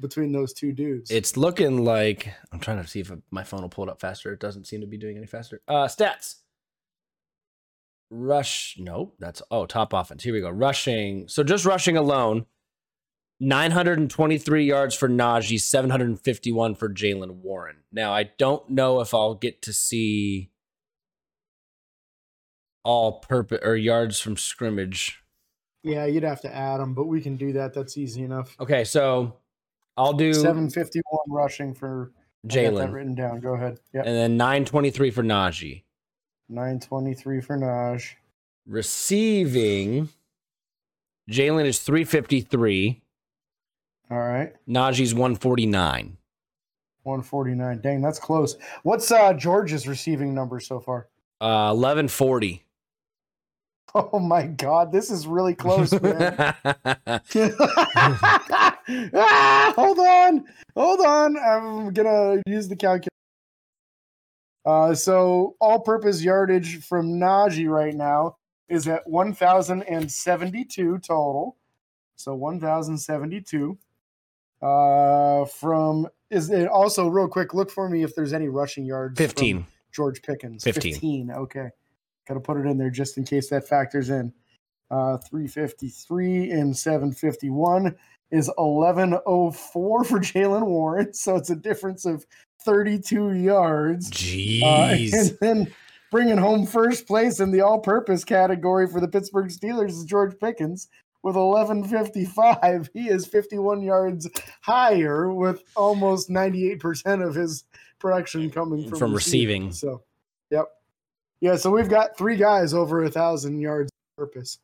between 0.00 0.32
those 0.32 0.52
two 0.52 0.72
dudes. 0.72 1.10
It's 1.10 1.36
looking 1.36 1.84
like 1.84 2.32
I'm 2.52 2.60
trying 2.60 2.82
to 2.82 2.88
see 2.88 3.00
if 3.00 3.10
my 3.30 3.44
phone 3.44 3.62
will 3.62 3.68
pull 3.68 3.84
it 3.84 3.90
up 3.90 4.00
faster. 4.00 4.32
It 4.32 4.40
doesn't 4.40 4.66
seem 4.66 4.80
to 4.80 4.86
be 4.86 4.98
doing 4.98 5.16
any 5.16 5.26
faster. 5.26 5.60
Uh, 5.68 5.86
stats. 5.86 6.36
Rush. 8.10 8.76
Nope. 8.78 9.16
That's 9.18 9.42
oh 9.50 9.66
top 9.66 9.92
offense. 9.92 10.22
Here 10.22 10.32
we 10.32 10.40
go. 10.40 10.50
Rushing. 10.50 11.28
So 11.28 11.42
just 11.42 11.64
rushing 11.64 11.96
alone. 11.96 12.46
923 13.40 14.64
yards 14.64 14.96
for 14.96 15.08
Najee, 15.08 15.60
751 15.60 16.74
for 16.74 16.88
Jaylen 16.88 17.36
Warren. 17.36 17.76
Now, 17.92 18.12
I 18.12 18.30
don't 18.36 18.68
know 18.68 19.00
if 19.00 19.14
I'll 19.14 19.36
get 19.36 19.62
to 19.62 19.72
see 19.72 20.50
all 22.82 23.20
purpose 23.20 23.60
or 23.62 23.76
yards 23.76 24.18
from 24.18 24.36
scrimmage. 24.36 25.22
Yeah, 25.84 26.06
you'd 26.06 26.24
have 26.24 26.40
to 26.40 26.54
add 26.54 26.78
them, 26.78 26.94
but 26.94 27.06
we 27.06 27.20
can 27.20 27.36
do 27.36 27.52
that. 27.52 27.74
That's 27.74 27.96
easy 27.96 28.24
enough. 28.24 28.56
Okay, 28.58 28.82
so 28.82 29.36
I'll 29.98 30.12
do 30.12 30.32
751 30.32 31.02
rushing 31.28 31.74
for 31.74 32.12
Jaylen. 32.46 32.92
written 32.92 33.14
down. 33.16 33.40
Go 33.40 33.54
ahead. 33.54 33.80
Yeah. 33.92 34.02
And 34.04 34.16
then 34.16 34.36
923 34.36 35.10
for 35.10 35.22
Najee. 35.24 35.82
923 36.48 37.40
for 37.40 37.58
Naj. 37.58 38.14
Receiving, 38.66 40.08
Jaylen 41.28 41.66
is 41.66 41.80
353. 41.80 43.02
All 44.10 44.18
right. 44.18 44.54
Najee's 44.68 45.12
149. 45.14 46.16
149. 47.02 47.80
Dang, 47.80 48.00
that's 48.00 48.18
close. 48.18 48.56
What's 48.84 49.10
uh 49.10 49.32
George's 49.34 49.88
receiving 49.88 50.32
number 50.34 50.60
so 50.60 50.78
far? 50.80 51.08
Uh 51.40 51.74
1140. 51.74 52.64
Oh 53.94 54.18
my 54.18 54.46
god, 54.46 54.92
this 54.92 55.10
is 55.10 55.26
really 55.26 55.54
close, 55.54 55.98
man. 56.02 56.36
ah, 59.14 59.72
hold 59.76 59.98
on. 59.98 60.44
Hold 60.76 61.00
on. 61.00 61.36
I'm 61.36 61.92
gonna 61.92 62.42
use 62.46 62.68
the 62.68 62.76
calculator. 62.76 63.08
Uh, 64.64 64.94
so 64.94 65.56
all 65.60 65.80
purpose 65.80 66.22
yardage 66.22 66.84
from 66.84 67.18
Najee 67.18 67.68
right 67.68 67.94
now 67.94 68.36
is 68.68 68.86
at 68.86 69.08
1,072 69.08 70.98
total. 70.98 71.56
So 72.16 72.34
1,072. 72.34 73.78
Uh, 74.60 75.44
from 75.46 76.08
is 76.30 76.50
it 76.50 76.68
also 76.68 77.08
real 77.08 77.28
quick? 77.28 77.54
Look 77.54 77.70
for 77.70 77.88
me 77.88 78.02
if 78.02 78.14
there's 78.14 78.32
any 78.32 78.48
rushing 78.48 78.84
yards. 78.84 79.16
15. 79.16 79.66
George 79.92 80.20
Pickens. 80.20 80.64
15. 80.64 80.92
15. 80.92 81.30
Okay. 81.30 81.68
Got 82.26 82.34
to 82.34 82.40
put 82.40 82.58
it 82.58 82.66
in 82.66 82.76
there 82.76 82.90
just 82.90 83.16
in 83.16 83.24
case 83.24 83.48
that 83.50 83.66
factors 83.66 84.10
in. 84.10 84.32
Uh, 84.90 85.18
353 85.18 86.50
and 86.50 86.76
751 86.76 87.94
is 88.30 88.50
1104 88.56 90.04
for 90.04 90.18
Jaylen 90.18 90.66
Warren. 90.66 91.12
So 91.12 91.36
it's 91.36 91.50
a 91.50 91.56
difference 91.56 92.04
of 92.04 92.26
32 92.64 93.34
yards. 93.34 94.10
Jeez. 94.10 94.62
Uh, 94.62 95.16
and 95.16 95.38
then 95.40 95.74
bringing 96.10 96.38
home 96.38 96.66
first 96.66 97.06
place 97.06 97.40
in 97.40 97.50
the 97.50 97.60
all 97.60 97.80
purpose 97.80 98.24
category 98.24 98.86
for 98.86 99.00
the 99.00 99.08
Pittsburgh 99.08 99.48
Steelers 99.48 99.90
is 99.90 100.04
George 100.04 100.38
Pickens 100.38 100.88
with 101.22 101.36
1155. 101.36 102.90
He 102.92 103.08
is 103.08 103.26
51 103.26 103.82
yards 103.82 104.28
higher 104.62 105.32
with 105.32 105.62
almost 105.76 106.30
98% 106.30 107.26
of 107.26 107.34
his 107.34 107.64
production 107.98 108.50
coming 108.50 108.88
from, 108.88 108.98
From 108.98 109.14
receiving. 109.14 109.72
So, 109.72 110.02
yep. 110.50 110.66
Yeah, 111.40 111.56
so 111.56 111.70
we've 111.70 111.88
got 111.88 112.16
three 112.16 112.36
guys 112.36 112.74
over 112.74 113.04
a 113.04 113.10
thousand 113.10 113.60
yards 113.60 113.90
purpose. 114.16 114.58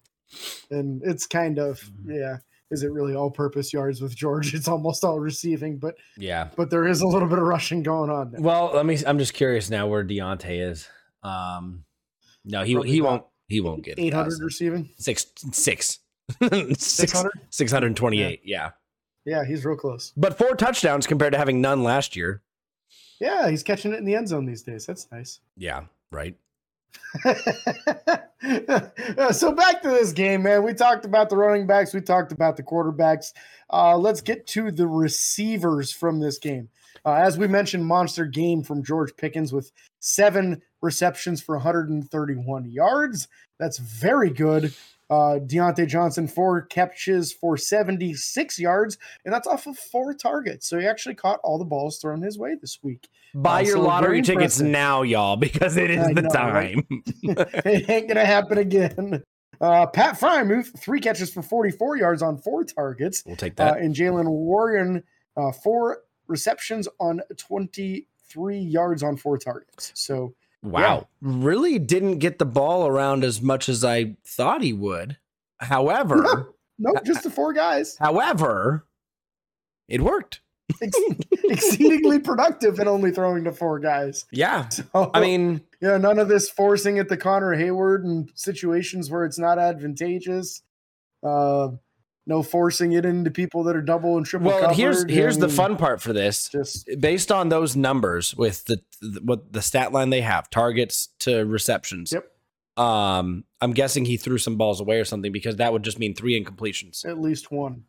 And 0.70 1.02
it's 1.04 1.26
kind 1.26 1.58
of, 1.58 1.80
Mm-hmm. 1.80 2.12
yeah. 2.12 2.36
Is 2.70 2.82
it 2.82 2.90
really 2.92 3.14
all 3.14 3.30
purpose 3.30 3.72
yards 3.72 4.00
with 4.00 4.16
George? 4.16 4.52
It's 4.54 4.66
almost 4.68 5.04
all 5.04 5.20
receiving, 5.20 5.76
but 5.78 5.94
yeah. 6.16 6.48
but 6.56 6.70
there 6.70 6.86
is 6.86 7.02
a 7.02 7.06
little 7.06 7.28
bit 7.28 7.38
of 7.38 7.44
rushing 7.44 7.82
going 7.82 8.10
on. 8.10 8.32
There. 8.32 8.40
Well, 8.40 8.72
let 8.74 8.84
me. 8.86 8.98
I'm 9.06 9.18
just 9.18 9.34
curious 9.34 9.70
now 9.70 9.86
where 9.86 10.02
Diontae 10.02 10.70
is. 10.70 10.88
Um, 11.22 11.84
no, 12.44 12.64
he 12.64 12.74
Probably 12.74 12.90
he 12.90 13.00
won't. 13.02 13.24
He 13.48 13.60
won't 13.60 13.84
get 13.84 13.98
800 13.98 14.40
receiving. 14.42 14.90
six 14.98 15.26
six 15.52 15.98
six 16.40 16.82
600? 16.84 17.32
six 17.50 17.70
hundred 17.70 17.94
twenty 17.96 18.22
eight. 18.22 18.40
Yeah, 18.44 18.70
Yeah, 19.26 19.44
he's 19.44 19.64
real 19.64 19.76
close. 19.76 20.12
but 20.16 20.36
four 20.38 20.56
touchdowns 20.56 21.06
compared 21.06 21.32
to 21.34 21.38
having 21.38 21.60
none 21.60 21.84
last 21.84 22.16
year. 22.16 22.42
Yeah, 23.20 23.50
he's 23.50 23.62
catching 23.62 23.92
it 23.92 23.98
in 23.98 24.04
the 24.06 24.14
end 24.16 24.28
zone 24.28 24.46
these 24.46 24.62
days. 24.62 24.86
That's 24.86 25.06
nice. 25.12 25.38
Yeah, 25.56 25.82
right. 26.10 26.34
so 29.32 29.52
back 29.52 29.82
to 29.82 29.88
this 29.88 30.12
game, 30.12 30.42
man. 30.42 30.62
We 30.62 30.74
talked 30.74 31.04
about 31.04 31.30
the 31.30 31.36
running 31.36 31.66
backs. 31.66 31.94
We 31.94 32.00
talked 32.00 32.32
about 32.32 32.56
the 32.56 32.62
quarterbacks. 32.62 33.32
Uh, 33.72 33.96
let's 33.96 34.20
get 34.20 34.46
to 34.48 34.70
the 34.70 34.86
receivers 34.86 35.92
from 35.92 36.20
this 36.20 36.38
game. 36.38 36.68
Uh, 37.04 37.14
as 37.14 37.36
we 37.36 37.46
mentioned, 37.46 37.86
monster 37.86 38.24
game 38.24 38.62
from 38.62 38.82
George 38.82 39.14
Pickens 39.16 39.52
with 39.52 39.70
seven 40.00 40.62
receptions 40.80 41.42
for 41.42 41.56
131 41.56 42.70
yards. 42.70 43.28
That's 43.58 43.78
very 43.78 44.30
good. 44.30 44.74
Uh, 45.10 45.38
Diontae 45.38 45.86
Johnson, 45.86 46.26
four 46.26 46.62
catches 46.62 47.32
for 47.32 47.56
76 47.56 48.58
yards, 48.58 48.96
and 49.24 49.34
that's 49.34 49.46
off 49.46 49.66
of 49.66 49.78
four 49.78 50.14
targets. 50.14 50.66
So 50.68 50.78
he 50.78 50.86
actually 50.86 51.14
caught 51.14 51.40
all 51.44 51.58
the 51.58 51.64
balls 51.64 51.98
thrown 51.98 52.22
his 52.22 52.38
way 52.38 52.54
this 52.60 52.78
week. 52.82 53.08
Buy 53.34 53.60
Uh, 53.60 53.64
your 53.64 53.76
so 53.76 53.82
lottery 53.82 54.22
tickets 54.22 54.60
now, 54.60 55.02
y'all, 55.02 55.36
because 55.36 55.76
it 55.76 55.90
is 55.90 55.98
I 56.06 56.12
the 56.14 56.22
know, 56.22 56.28
right? 56.30 56.74
time. 56.74 56.86
it 57.22 57.90
ain't 57.90 58.08
gonna 58.08 58.24
happen 58.24 58.58
again. 58.58 59.22
Uh, 59.60 59.86
Pat 59.86 60.18
Freiermuth, 60.18 60.76
three 60.78 61.00
catches 61.00 61.30
for 61.32 61.42
44 61.42 61.96
yards 61.96 62.22
on 62.22 62.38
four 62.38 62.64
targets, 62.64 63.22
we'll 63.26 63.36
take 63.36 63.58
uh, 63.60 63.72
that. 63.72 63.78
and 63.78 63.94
Jaylen 63.94 64.26
Warren, 64.28 65.02
uh, 65.36 65.52
four 65.52 65.98
receptions 66.26 66.88
on 66.98 67.20
23 67.36 68.58
yards 68.58 69.02
on 69.02 69.16
four 69.16 69.38
targets. 69.38 69.92
So 69.94 70.34
wow, 70.64 71.06
really 71.20 71.78
didn't 71.78 72.18
get 72.18 72.38
the 72.38 72.46
ball 72.46 72.86
around 72.86 73.22
as 73.22 73.40
much 73.40 73.68
as 73.68 73.84
I 73.84 74.16
thought 74.26 74.62
he 74.62 74.72
would. 74.72 75.18
However, 75.60 76.54
nope, 76.78 76.98
just 77.04 77.22
the 77.22 77.30
four 77.30 77.52
guys, 77.52 77.96
however, 77.98 78.86
it 79.88 80.00
worked. 80.00 80.40
Ex- 80.82 80.98
exceedingly 81.44 82.18
productive 82.18 82.78
and 82.78 82.88
only 82.88 83.10
throwing 83.10 83.44
to 83.44 83.52
four 83.52 83.78
guys. 83.78 84.24
Yeah, 84.32 84.68
So, 84.70 85.10
I 85.12 85.20
mean, 85.20 85.60
yeah, 85.80 85.98
none 85.98 86.18
of 86.18 86.28
this 86.28 86.48
forcing 86.48 86.96
it 86.96 87.08
to 87.10 87.16
Connor 87.16 87.54
Heyward 87.54 88.04
in 88.04 88.28
situations 88.34 89.10
where 89.10 89.24
it's 89.24 89.38
not 89.38 89.58
advantageous. 89.58 90.62
Uh, 91.22 91.72
no 92.26 92.42
forcing 92.42 92.92
it 92.92 93.04
into 93.04 93.30
people 93.30 93.64
that 93.64 93.76
are 93.76 93.82
double 93.82 94.16
and 94.16 94.24
triple. 94.24 94.48
well, 94.48 94.72
here's 94.74 95.04
here's 95.10 95.38
the 95.38 95.48
fun 95.48 95.76
part 95.76 96.00
for 96.00 96.12
this. 96.12 96.48
Just 96.48 96.88
based 96.98 97.30
on 97.30 97.48
those 97.50 97.76
numbers 97.76 98.34
with 98.34 98.64
the, 98.64 98.80
the 99.02 99.20
what 99.22 99.52
the 99.52 99.60
stat 99.62 99.92
line 99.92 100.10
they 100.10 100.22
have 100.22 100.48
targets 100.50 101.08
to 101.20 101.44
receptions 101.44 102.12
Yep. 102.12 102.30
um 102.78 103.44
i'm 103.60 103.72
guessing 103.72 104.04
he 104.04 104.16
threw 104.16 104.36
some 104.38 104.56
balls 104.56 104.80
away 104.80 104.98
or 104.98 105.04
something 105.04 105.30
because 105.32 105.56
that 105.56 105.72
would 105.72 105.82
just 105.84 105.98
mean 105.98 106.14
three 106.14 106.42
incompletions 106.42 107.04
at 107.04 107.20
least 107.20 107.50
one. 107.52 107.84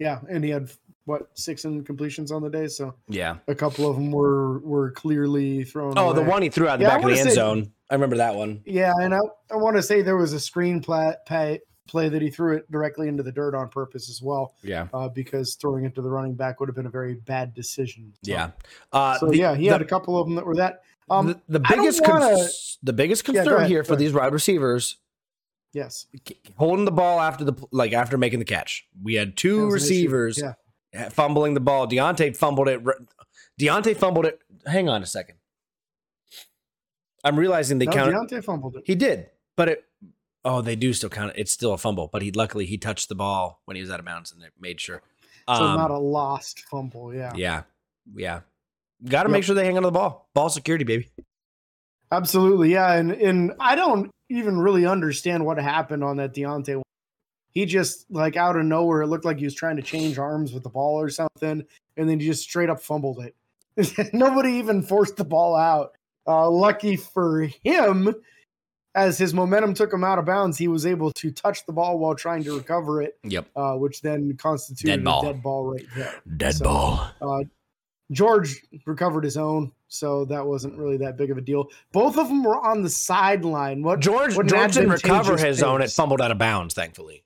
Yeah, 0.00 0.20
and 0.30 0.44
he 0.44 0.50
had 0.50 0.70
what 1.06 1.30
six 1.34 1.64
incompletions 1.64 2.30
on 2.30 2.42
the 2.42 2.50
day, 2.50 2.68
so 2.68 2.94
yeah 3.08 3.36
a 3.48 3.54
couple 3.54 3.88
of 3.88 3.96
them 3.96 4.10
were 4.10 4.58
were 4.60 4.90
clearly 4.92 5.64
thrown. 5.64 5.94
oh 5.96 6.12
the 6.12 6.22
one 6.22 6.42
he 6.42 6.48
threw 6.50 6.68
out 6.68 6.78
the 6.78 6.84
Yeah, 6.84 6.96
back 6.96 7.04
of 7.04 7.10
the 7.10 7.18
end 7.18 7.28
say- 7.30 7.34
zone 7.34 7.72
i 7.90 7.94
remember 7.94 8.16
that 8.18 8.34
one 8.34 8.62
Yeah, 8.64 8.92
and 9.00 9.14
I, 9.14 9.18
I 9.50 9.56
want 9.56 9.76
to 9.76 9.82
say 9.82 10.02
there 10.02 10.16
was 10.16 10.32
a 10.32 10.40
screen 10.40 10.80
play, 10.80 11.14
play 11.26 11.60
play 11.88 12.08
that 12.08 12.22
he 12.22 12.30
threw 12.30 12.56
it 12.56 12.70
directly 12.70 13.08
into 13.08 13.22
the 13.24 13.32
dirt 13.32 13.54
on 13.54 13.68
purpose 13.68 14.08
as 14.08 14.22
well, 14.22 14.54
yeah 14.62 14.86
uh, 14.94 15.08
because 15.08 15.56
throwing 15.56 15.84
it 15.84 15.94
to 15.96 16.02
the 16.02 16.08
running 16.10 16.34
back 16.34 16.60
would 16.60 16.68
have 16.68 16.76
been 16.76 16.86
a 16.86 16.90
very 16.90 17.14
bad 17.14 17.54
decision. 17.54 18.12
So- 18.24 18.30
yeah 18.30 18.50
uh 18.92 19.18
So 19.18 19.26
the, 19.26 19.36
yeah, 19.38 19.54
he 19.56 19.64
the, 19.66 19.72
had 19.72 19.82
a 19.82 19.86
couple 19.86 20.16
of 20.18 20.26
them 20.26 20.36
that 20.36 20.46
were 20.46 20.56
that. 20.56 20.82
Um, 21.10 21.26
the, 21.28 21.40
the 21.48 21.60
biggest 21.60 22.00
wanna- 22.06 22.20
cons- 22.36 22.78
the 22.82 22.92
biggest 22.92 23.26
Yeah, 23.26 23.42
concern 23.42 23.56
ahead, 23.58 23.70
here 23.70 23.82
for 23.84 23.96
these 23.96 24.12
wide 24.12 24.32
receivers 24.32 24.98
yes, 25.72 26.06
holding 26.56 26.84
the 26.84 26.90
ball 26.92 27.20
after 27.20 27.44
the 27.44 27.54
like 27.72 27.92
after 27.92 28.16
making 28.18 28.38
the 28.38 28.44
catch 28.44 28.86
we 29.02 29.14
had 29.14 29.36
two 29.36 29.56
was 29.56 29.62
an 29.64 29.68
issue. 29.68 29.74
receivers 29.74 30.42
Yeah, 30.92 31.08
fumbling 31.10 31.54
the 31.54 31.60
ball. 31.60 31.86
Diontae 31.86 32.36
fumbled 32.36 32.68
it. 32.68 32.80
Diontae 33.60 33.96
fumbled 33.96 34.24
it. 34.26 34.38
Hang 34.66 34.88
on 34.88 35.02
a 35.02 35.06
second. 35.06 35.36
I'm 37.24 37.38
realizing 37.38 37.78
they 37.78 37.84
no, 37.86 37.92
count. 37.92 38.14
Diontae 38.14 38.42
fumbled 38.44 38.76
it. 38.76 38.82
He 38.86 38.94
did, 38.94 39.28
but 39.56 39.68
it. 39.68 39.84
Oh, 40.48 40.62
they 40.62 40.76
do 40.76 40.94
still 40.94 41.10
count 41.10 41.32
it. 41.36 41.40
It's 41.40 41.52
still 41.52 41.74
a 41.74 41.78
fumble, 41.78 42.08
but 42.10 42.22
he 42.22 42.32
luckily 42.32 42.64
he 42.64 42.78
touched 42.78 43.08
the 43.10 43.14
ball 43.14 43.60
when 43.66 43.76
he 43.76 43.82
was 43.82 43.90
out 43.90 44.00
of 44.00 44.06
bounds 44.06 44.32
and 44.32 44.42
it 44.42 44.52
made 44.58 44.80
sure. 44.80 45.02
So 45.46 45.64
Um, 45.64 45.76
not 45.76 45.90
a 45.90 45.98
lost 45.98 46.60
fumble. 46.70 47.14
Yeah, 47.14 47.32
yeah, 47.36 47.62
yeah. 48.14 48.40
Got 49.04 49.24
to 49.24 49.28
Yep. 49.28 49.32
make 49.32 49.44
sure 49.44 49.54
they 49.54 49.64
hang 49.64 49.76
on 49.76 49.82
to 49.82 49.88
the 49.88 49.92
ball. 49.92 50.28
Ball 50.34 50.48
security, 50.48 50.84
baby. 50.84 51.10
Absolutely, 52.10 52.72
yeah, 52.72 52.94
and 52.94 53.12
and 53.12 53.52
I 53.60 53.74
don't 53.76 54.10
even 54.30 54.58
really 54.58 54.86
understand 54.86 55.44
what 55.44 55.58
happened 55.58 56.02
on 56.02 56.16
that 56.16 56.34
Diontae. 56.34 56.76
one. 56.76 56.84
He 57.50 57.66
just 57.66 58.10
like 58.10 58.36
out 58.36 58.56
of 58.56 58.64
nowhere, 58.64 59.02
it 59.02 59.08
looked 59.08 59.24
like 59.26 59.38
he 59.38 59.44
was 59.44 59.54
trying 59.54 59.76
to 59.76 59.82
change 59.82 60.18
arms 60.18 60.52
with 60.54 60.62
the 60.62 60.70
ball 60.70 60.98
or 61.00 61.10
something, 61.10 61.64
and 61.96 62.08
then 62.08 62.18
he 62.20 62.26
just 62.26 62.42
straight 62.42 62.70
up 62.70 62.80
fumbled 62.80 63.20
it. 63.24 63.34
Nobody 64.14 64.52
even 64.52 64.82
forced 64.82 65.16
the 65.16 65.24
ball 65.24 65.54
out. 65.54 65.92
Uh, 66.26 66.48
lucky 66.50 66.96
for 66.96 67.42
him, 67.62 68.14
as 68.98 69.16
his 69.18 69.32
momentum 69.32 69.74
took 69.74 69.92
him 69.92 70.02
out 70.04 70.18
of 70.18 70.24
bounds, 70.24 70.58
he 70.58 70.68
was 70.68 70.84
able 70.86 71.12
to 71.12 71.30
touch 71.30 71.64
the 71.66 71.72
ball 71.72 71.98
while 71.98 72.14
trying 72.14 72.42
to 72.44 72.56
recover 72.56 73.00
it, 73.02 73.16
Yep. 73.24 73.46
uh, 73.56 73.74
which 73.74 74.02
then 74.02 74.36
constituted 74.36 74.96
Dead 74.96 75.04
ball. 75.04 75.22
a 75.28 75.32
dead 75.32 75.42
ball 75.42 75.64
right 75.72 75.86
there. 75.96 76.14
Dead 76.36 76.54
So, 76.54 76.64
ball. 76.64 77.08
Uh, 77.22 77.44
George 78.10 78.62
recovered 78.86 79.22
his 79.24 79.36
own, 79.36 79.70
so 79.88 80.24
that 80.26 80.44
wasn't 80.46 80.76
really 80.78 80.96
that 80.98 81.16
big 81.18 81.30
of 81.30 81.36
a 81.36 81.42
deal. 81.42 81.68
Both 81.92 82.16
of 82.16 82.28
them 82.28 82.42
were 82.42 82.58
on 82.58 82.82
the 82.82 82.88
sideline. 82.90 83.82
What 83.82 84.00
George 84.00 84.34
what 84.36 84.46
George 84.46 84.72
didn't 84.74 84.90
recover 84.90 85.32
advantageous 85.34 85.42
his 85.58 85.62
own. 85.62 85.82
It 85.82 85.90
fumbled 85.90 86.20
out 86.22 86.30
of 86.30 86.38
bounds, 86.38 86.74
thankfully. 86.74 87.22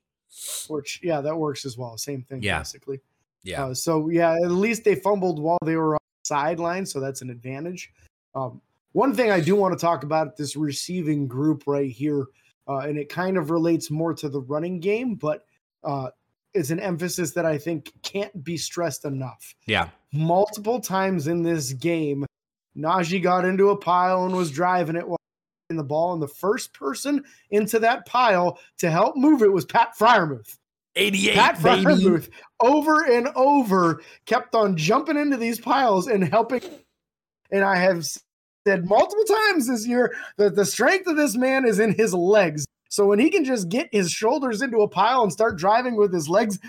Which 0.67 0.99
yeah, 1.01 1.21
that 1.21 1.37
works 1.37 1.65
as 1.65 1.77
well. 1.77 1.97
Same 1.97 2.23
thing, 2.23 2.43
Yeah. 2.43 2.59
basically. 2.59 2.99
Yeah. 3.43 3.65
Uh, 3.67 3.73
so 3.73 4.09
yeah, 4.09 4.33
at 4.35 4.51
least 4.51 4.83
they 4.83 4.95
fumbled 4.95 5.39
while 5.41 5.57
they 5.65 5.75
were 5.77 5.95
on 5.95 5.99
the 6.23 6.27
sideline, 6.27 6.85
so 6.85 6.99
that's 6.99 7.21
an 7.21 7.29
advantage. 7.29 7.91
Um, 8.35 8.61
one 8.93 9.13
thing 9.13 9.31
I 9.31 9.39
do 9.39 9.55
want 9.55 9.77
to 9.77 9.81
talk 9.81 10.03
about 10.03 10.37
this 10.37 10.55
receiving 10.55 11.27
group 11.27 11.63
right 11.67 11.91
here, 11.91 12.25
uh, 12.67 12.77
and 12.79 12.97
it 12.97 13.09
kind 13.09 13.37
of 13.37 13.51
relates 13.51 13.91
more 13.91 14.13
to 14.13 14.29
the 14.29 14.41
running 14.41 14.79
game, 14.79 15.15
but 15.15 15.45
uh, 15.83 16.09
it's 16.53 16.69
an 16.69 16.79
emphasis 16.79 17.31
that 17.31 17.45
I 17.45 17.57
think 17.57 17.91
can't 18.03 18.43
be 18.43 18.55
stressed 18.57 19.05
enough. 19.05 19.55
yeah. 19.65 19.89
multiple 20.13 20.79
times 20.79 21.27
in 21.27 21.43
this 21.43 21.73
game, 21.73 22.25
Najee 22.77 23.21
got 23.21 23.45
into 23.45 23.69
a 23.69 23.77
pile 23.77 24.25
and 24.25 24.35
was 24.35 24.51
driving 24.51 24.95
it 24.95 25.07
while 25.07 25.17
in 25.69 25.77
the 25.77 25.83
ball, 25.83 26.13
and 26.13 26.21
the 26.21 26.27
first 26.27 26.73
person 26.73 27.23
into 27.49 27.79
that 27.79 28.05
pile 28.05 28.59
to 28.77 28.89
help 28.89 29.17
move 29.17 29.41
it 29.41 29.51
was 29.51 29.65
Pat 29.65 29.93
Freiermuth. 29.97 30.57
88, 30.95 31.33
Pat. 31.33 31.55
Freiermuth 31.57 32.29
over 32.59 33.03
and 33.11 33.27
over 33.35 34.01
kept 34.25 34.53
on 34.53 34.77
jumping 34.77 35.17
into 35.17 35.37
these 35.37 35.59
piles 35.59 36.07
and 36.07 36.23
helping. 36.23 36.61
And 37.51 37.63
I 37.63 37.77
have 37.77 38.05
said 38.67 38.87
multiple 38.87 39.25
times 39.25 39.67
this 39.67 39.87
year 39.87 40.15
that 40.37 40.55
the 40.55 40.65
strength 40.65 41.07
of 41.07 41.17
this 41.17 41.35
man 41.35 41.65
is 41.65 41.79
in 41.79 41.93
his 41.93 42.13
legs. 42.13 42.65
So 42.89 43.07
when 43.07 43.19
he 43.19 43.29
can 43.29 43.43
just 43.43 43.69
get 43.69 43.89
his 43.91 44.11
shoulders 44.11 44.61
into 44.61 44.77
a 44.81 44.87
pile 44.87 45.23
and 45.23 45.31
start 45.31 45.57
driving 45.57 45.95
with 45.95 46.13
his 46.13 46.29
legs, 46.29 46.59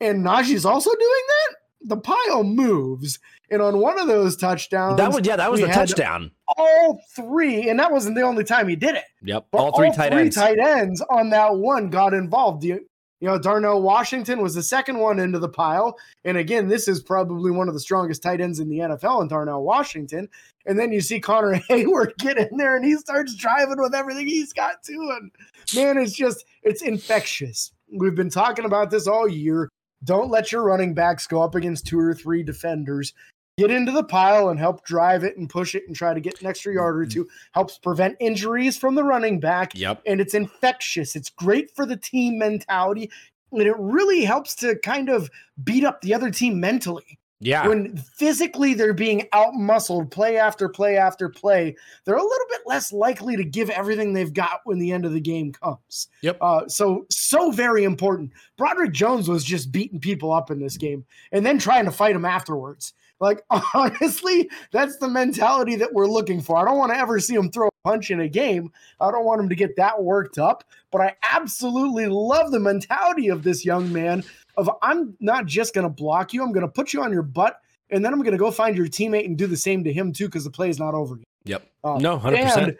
and 0.00 0.24
Najee's 0.24 0.64
also 0.64 0.90
doing 0.90 1.22
that, 1.28 1.56
the 1.82 1.96
pile 1.96 2.42
moves. 2.44 3.18
And 3.50 3.62
on 3.62 3.78
one 3.78 3.98
of 3.98 4.06
those 4.06 4.36
touchdowns, 4.36 4.96
That 4.98 5.12
was 5.12 5.26
yeah, 5.26 5.36
that 5.36 5.50
was 5.50 5.60
the 5.60 5.68
touchdown. 5.68 6.30
all 6.56 7.00
three, 7.16 7.68
and 7.68 7.78
that 7.78 7.90
wasn't 7.92 8.16
the 8.16 8.22
only 8.22 8.44
time 8.44 8.68
he 8.68 8.76
did 8.76 8.94
it. 8.96 9.04
Yep. 9.22 9.46
All 9.52 9.76
three 9.76 9.90
tight 9.92 10.12
ends. 10.12 10.36
tight 10.36 10.58
ends 10.58 11.00
on 11.10 11.30
that 11.30 11.54
one 11.56 11.88
got 11.90 12.14
involved. 12.14 12.62
De- 12.62 12.80
You 13.20 13.28
know, 13.28 13.38
Darnell 13.38 13.82
Washington 13.82 14.40
was 14.40 14.54
the 14.54 14.62
second 14.62 14.98
one 14.98 15.18
into 15.18 15.38
the 15.38 15.48
pile. 15.48 15.98
And 16.24 16.38
again, 16.38 16.68
this 16.68 16.88
is 16.88 17.02
probably 17.02 17.50
one 17.50 17.68
of 17.68 17.74
the 17.74 17.80
strongest 17.80 18.22
tight 18.22 18.40
ends 18.40 18.60
in 18.60 18.68
the 18.68 18.78
NFL 18.78 19.22
in 19.22 19.28
Darnell 19.28 19.62
Washington. 19.62 20.28
And 20.66 20.78
then 20.78 20.90
you 20.90 21.00
see 21.02 21.20
Connor 21.20 21.54
Heyward 21.70 22.16
get 22.18 22.38
in 22.38 22.56
there 22.56 22.76
and 22.76 22.84
he 22.84 22.96
starts 22.96 23.34
driving 23.34 23.78
with 23.80 23.94
everything 23.94 24.26
he's 24.26 24.54
got 24.54 24.82
to. 24.84 25.18
And 25.18 25.30
man, 25.74 25.98
it's 25.98 26.14
just, 26.14 26.44
it's 26.62 26.82
infectious. 26.82 27.72
We've 27.92 28.14
been 28.14 28.30
talking 28.30 28.64
about 28.64 28.90
this 28.90 29.06
all 29.06 29.28
year. 29.28 29.68
Don't 30.02 30.30
let 30.30 30.50
your 30.50 30.62
running 30.62 30.94
backs 30.94 31.26
go 31.26 31.42
up 31.42 31.54
against 31.54 31.86
two 31.86 31.98
or 31.98 32.14
three 32.14 32.42
defenders. 32.42 33.12
Get 33.60 33.70
into 33.70 33.92
the 33.92 34.04
pile 34.04 34.48
and 34.48 34.58
help 34.58 34.86
drive 34.86 35.22
it 35.22 35.36
and 35.36 35.46
push 35.46 35.74
it 35.74 35.82
and 35.86 35.94
try 35.94 36.14
to 36.14 36.20
get 36.20 36.40
an 36.40 36.46
extra 36.46 36.72
yard 36.72 36.98
or 36.98 37.04
two. 37.04 37.28
Helps 37.52 37.76
prevent 37.76 38.16
injuries 38.18 38.78
from 38.78 38.94
the 38.94 39.04
running 39.04 39.38
back. 39.38 39.72
Yep. 39.74 40.00
And 40.06 40.18
it's 40.18 40.32
infectious. 40.32 41.14
It's 41.14 41.28
great 41.28 41.70
for 41.76 41.84
the 41.84 41.96
team 41.96 42.38
mentality. 42.38 43.10
And 43.52 43.60
it 43.60 43.76
really 43.78 44.24
helps 44.24 44.54
to 44.56 44.76
kind 44.76 45.10
of 45.10 45.28
beat 45.62 45.84
up 45.84 46.00
the 46.00 46.14
other 46.14 46.30
team 46.30 46.58
mentally. 46.58 47.18
Yeah. 47.42 47.68
When 47.68 47.96
physically 47.96 48.72
they're 48.72 48.94
being 48.94 49.26
out 49.34 49.52
muscled 49.54 50.10
play 50.10 50.38
after 50.38 50.68
play 50.68 50.96
after 50.96 51.28
play, 51.28 51.76
they're 52.04 52.14
a 52.14 52.22
little 52.22 52.46
bit 52.48 52.60
less 52.64 52.92
likely 52.92 53.36
to 53.36 53.44
give 53.44 53.68
everything 53.68 54.14
they've 54.14 54.32
got 54.32 54.60
when 54.64 54.78
the 54.78 54.92
end 54.92 55.04
of 55.04 55.12
the 55.12 55.20
game 55.20 55.52
comes. 55.52 56.08
Yep. 56.22 56.38
Uh, 56.40 56.66
so, 56.68 57.04
so 57.10 57.50
very 57.50 57.84
important. 57.84 58.30
Broderick 58.56 58.92
Jones 58.92 59.28
was 59.28 59.44
just 59.44 59.70
beating 59.70 60.00
people 60.00 60.32
up 60.32 60.50
in 60.50 60.60
this 60.60 60.78
game 60.78 61.04
and 61.32 61.44
then 61.44 61.58
trying 61.58 61.84
to 61.86 61.90
fight 61.90 62.12
them 62.14 62.24
afterwards. 62.24 62.94
Like, 63.20 63.42
honestly, 63.74 64.50
that's 64.72 64.96
the 64.96 65.08
mentality 65.08 65.76
that 65.76 65.92
we're 65.92 66.06
looking 66.06 66.40
for. 66.40 66.56
I 66.56 66.64
don't 66.64 66.78
want 66.78 66.92
to 66.92 66.98
ever 66.98 67.20
see 67.20 67.34
him 67.34 67.50
throw 67.50 67.68
a 67.68 67.88
punch 67.88 68.10
in 68.10 68.20
a 68.20 68.28
game. 68.28 68.72
I 69.00 69.10
don't 69.10 69.24
want 69.24 69.40
him 69.40 69.48
to 69.48 69.54
get 69.54 69.76
that 69.76 70.02
worked 70.02 70.38
up, 70.38 70.64
but 70.90 71.00
I 71.00 71.14
absolutely 71.22 72.06
love 72.08 72.50
the 72.50 72.60
mentality 72.60 73.28
of 73.28 73.42
this 73.42 73.64
young 73.64 73.92
man 73.92 74.24
of 74.56 74.70
I'm 74.82 75.16
not 75.20 75.46
just 75.46 75.74
going 75.74 75.84
to 75.84 75.90
block 75.90 76.32
you, 76.32 76.42
I'm 76.42 76.52
going 76.52 76.66
to 76.66 76.72
put 76.72 76.92
you 76.92 77.02
on 77.02 77.12
your 77.12 77.22
butt, 77.22 77.60
and 77.90 78.04
then 78.04 78.12
I'm 78.12 78.20
going 78.20 78.32
to 78.32 78.38
go 78.38 78.50
find 78.50 78.76
your 78.76 78.86
teammate 78.86 79.26
and 79.26 79.36
do 79.36 79.46
the 79.46 79.56
same 79.56 79.84
to 79.84 79.92
him 79.92 80.12
too 80.12 80.26
because 80.26 80.44
the 80.44 80.50
play 80.50 80.70
is 80.70 80.78
not 80.78 80.94
over 80.94 81.16
yet. 81.16 81.26
Yep. 81.44 81.70
Uh, 81.84 81.98
no, 81.98 82.18
100%. 82.18 82.56
And, 82.56 82.76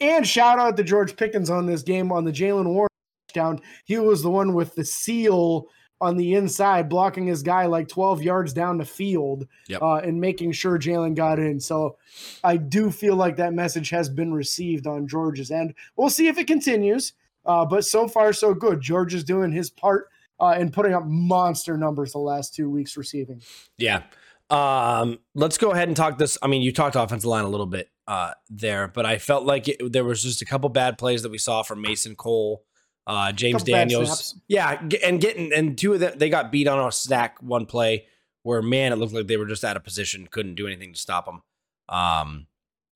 and 0.00 0.26
shout 0.26 0.58
out 0.58 0.76
to 0.76 0.84
George 0.84 1.16
Pickens 1.16 1.50
on 1.50 1.66
this 1.66 1.82
game 1.82 2.12
on 2.12 2.24
the 2.24 2.32
Jaylen 2.32 2.66
Warren 2.66 2.88
touchdown. 3.28 3.60
He 3.84 3.98
was 3.98 4.22
the 4.22 4.30
one 4.30 4.54
with 4.54 4.74
the 4.74 4.84
seal 4.84 5.66
on 6.00 6.16
the 6.16 6.34
inside, 6.34 6.88
blocking 6.88 7.26
his 7.26 7.42
guy 7.42 7.66
like 7.66 7.88
12 7.88 8.22
yards 8.22 8.52
down 8.52 8.78
the 8.78 8.84
field 8.84 9.46
Yep. 9.68 9.80
uh, 9.82 9.94
and 9.96 10.20
making 10.20 10.52
sure 10.52 10.78
Jaylen 10.78 11.14
got 11.14 11.38
in. 11.38 11.60
So 11.60 11.96
I 12.42 12.56
do 12.56 12.90
feel 12.90 13.16
like 13.16 13.36
that 13.36 13.54
message 13.54 13.90
has 13.90 14.08
been 14.08 14.34
received 14.34 14.86
on 14.86 15.06
George's 15.08 15.50
end. 15.50 15.74
We'll 15.96 16.10
see 16.10 16.26
if 16.28 16.36
it 16.38 16.46
continues. 16.46 17.12
Uh, 17.46 17.64
but 17.64 17.84
so 17.84 18.08
far, 18.08 18.32
so 18.32 18.54
good. 18.54 18.80
George 18.80 19.14
is 19.14 19.22
doing 19.24 19.52
his 19.52 19.70
part 19.70 20.08
uh, 20.40 20.54
and 20.58 20.72
putting 20.72 20.94
up 20.94 21.04
monster 21.06 21.76
numbers 21.76 22.12
the 22.12 22.18
last 22.18 22.54
two 22.54 22.68
weeks 22.70 22.96
receiving. 22.96 23.40
Yeah. 23.78 24.02
Um, 24.50 25.18
let's 25.34 25.58
go 25.58 25.70
ahead 25.72 25.88
and 25.88 25.96
talk 25.96 26.18
this. 26.18 26.36
I 26.42 26.46
mean, 26.48 26.62
you 26.62 26.72
talked 26.72 26.96
offensive 26.96 27.24
line 27.26 27.44
a 27.44 27.48
little 27.48 27.66
bit 27.66 27.88
uh, 28.06 28.32
there, 28.50 28.88
but 28.88 29.06
I 29.06 29.18
felt 29.18 29.44
like 29.44 29.68
it, 29.68 29.92
there 29.92 30.04
was 30.04 30.22
just 30.22 30.42
a 30.42 30.44
couple 30.44 30.68
bad 30.68 30.98
plays 30.98 31.22
that 31.22 31.30
we 31.30 31.38
saw 31.38 31.62
from 31.62 31.80
Mason 31.80 32.14
Cole, 32.14 32.62
uh, 33.06 33.32
James 33.32 33.62
Daniels. 33.62 34.34
Yeah, 34.48 34.80
and 35.04 35.20
getting 35.20 35.52
and 35.52 35.76
two 35.76 35.92
of 35.94 36.00
them 36.00 36.18
they 36.18 36.28
got 36.30 36.50
beat 36.52 36.66
on 36.68 36.86
a 36.86 36.90
stack 36.92 37.42
one 37.42 37.66
play 37.66 38.06
where 38.42 38.60
man 38.62 38.92
it 38.92 38.96
looked 38.96 39.12
like 39.14 39.26
they 39.26 39.36
were 39.36 39.46
just 39.46 39.64
out 39.64 39.76
of 39.76 39.84
position, 39.84 40.26
couldn't 40.30 40.54
do 40.54 40.66
anything 40.66 40.92
to 40.92 40.98
stop 40.98 41.26
them. 41.26 41.42
Um, 41.88 42.46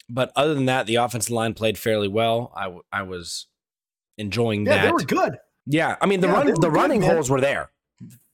but 0.09 0.33
other 0.37 0.55
than 0.55 0.67
that, 0.67 0.87
the 0.87 0.97
offensive 0.97 1.31
line 1.33 1.55
played 1.55 1.77
fairly 1.79 2.09
well. 2.09 2.53
I 2.57 2.65
w- 2.65 2.83
I 2.93 3.03
was 3.03 3.47
enjoying 4.17 4.67
Yeah, 4.67 4.77
that. 4.77 4.85
they 4.87 4.93
were 4.93 4.99
good. 5.01 5.37
yeah, 5.67 5.97
I 6.01 6.07
mean 6.07 6.21
the 6.21 6.27
Yeah, 6.29 6.33
run 6.35 6.61
the 6.61 6.71
running 6.71 7.01
man. 7.01 7.11
holes 7.15 7.31
were 7.31 7.41
there 7.41 7.71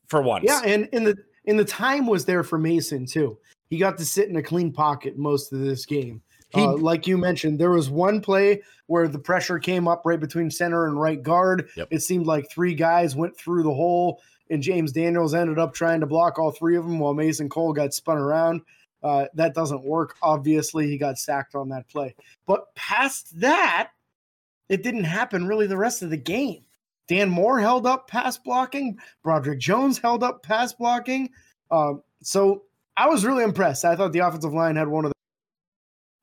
for 0.09 0.23
once. 0.23 0.45
Yeah, 0.47 0.63
and 0.65 0.89
in 0.93 1.05
the 1.05 1.17
in 1.45 1.57
the 1.57 1.65
time 1.65 2.07
was 2.07 2.25
there 2.25 2.43
for 2.43 2.59
Mason 2.59 3.07
too. 3.07 3.39
He 3.71 3.79
got 3.79 3.99
to 3.99 4.05
sit 4.05 4.29
in 4.29 4.37
a 4.37 4.43
clean 4.43 4.73
pocket 4.73 5.19
most 5.19 5.53
of 5.53 5.61
this 5.61 5.85
game. 5.87 6.23
Uh, 6.61 6.77
like 6.77 7.07
you 7.07 7.19
mentioned, 7.19 7.59
there 7.59 7.71
was 7.71 7.91
one 7.91 8.21
play 8.21 8.63
where 8.87 9.09
the 9.09 9.19
pressure 9.19 9.59
came 9.59 9.89
up 9.89 10.03
right 10.05 10.21
between 10.21 10.51
center 10.51 10.87
and 10.87 11.01
right 11.01 11.23
guard. 11.23 11.69
Yep. 11.77 11.89
It 11.91 12.01
seemed 12.01 12.27
like 12.27 12.51
three 12.51 12.75
guys 12.75 13.17
went 13.17 13.37
through 13.37 13.63
the 13.63 13.75
hole, 13.75 14.21
and 14.51 14.63
James 14.63 14.93
Daniels 14.93 15.35
ended 15.35 15.59
up 15.59 15.75
trying 15.75 16.01
to 16.01 16.07
block 16.07 16.39
all 16.39 16.51
three 16.51 16.77
of 16.77 16.85
them 16.85 16.99
while 16.99 17.15
Mason 17.15 17.49
Cole 17.49 17.73
got 17.73 17.95
spun 17.95 18.19
around. 18.19 18.63
Uh, 19.03 19.27
that 19.35 19.55
doesn't 19.55 19.85
work. 19.85 20.17
Obviously, 20.23 20.87
he 20.87 20.97
got 20.97 21.19
sacked 21.19 21.55
on 21.55 21.69
that 21.69 21.87
play. 21.89 22.15
But 22.47 22.75
past 22.75 23.39
that, 23.41 23.91
it 24.69 24.83
didn't 24.83 25.05
happen 25.05 25.47
really 25.47 25.67
the 25.67 25.77
rest 25.77 26.03
of 26.03 26.11
the 26.11 26.17
game. 26.17 26.65
Dan 27.07 27.29
Moore 27.29 27.61
held 27.61 27.87
up 27.87 28.09
pass 28.09 28.39
blocking. 28.39 28.99
Broderick 29.23 29.59
Jones 29.59 29.99
held 29.99 30.23
up 30.23 30.43
pass 30.43 30.73
blocking. 30.73 31.29
Um, 31.71 32.03
so 32.23 32.63
I 32.97 33.09
was 33.09 33.25
really 33.27 33.45
impressed. 33.45 33.85
I 33.85 33.95
thought 33.95 34.13
the 34.13 34.21
offensive 34.21 34.55
line 34.55 34.77
had 34.77 34.89
one 34.89 35.05
of 35.05 35.11
the, 35.11 35.14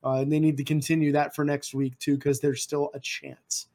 uh, 0.04 0.14
and 0.14 0.32
they 0.32 0.40
need 0.40 0.56
to 0.56 0.64
continue 0.64 1.12
that 1.12 1.34
for 1.34 1.44
next 1.44 1.74
week 1.74 1.98
too, 1.98 2.16
because 2.16 2.40
there's 2.40 2.62
still 2.62 2.90
a 2.94 3.00
chance. 3.00 3.68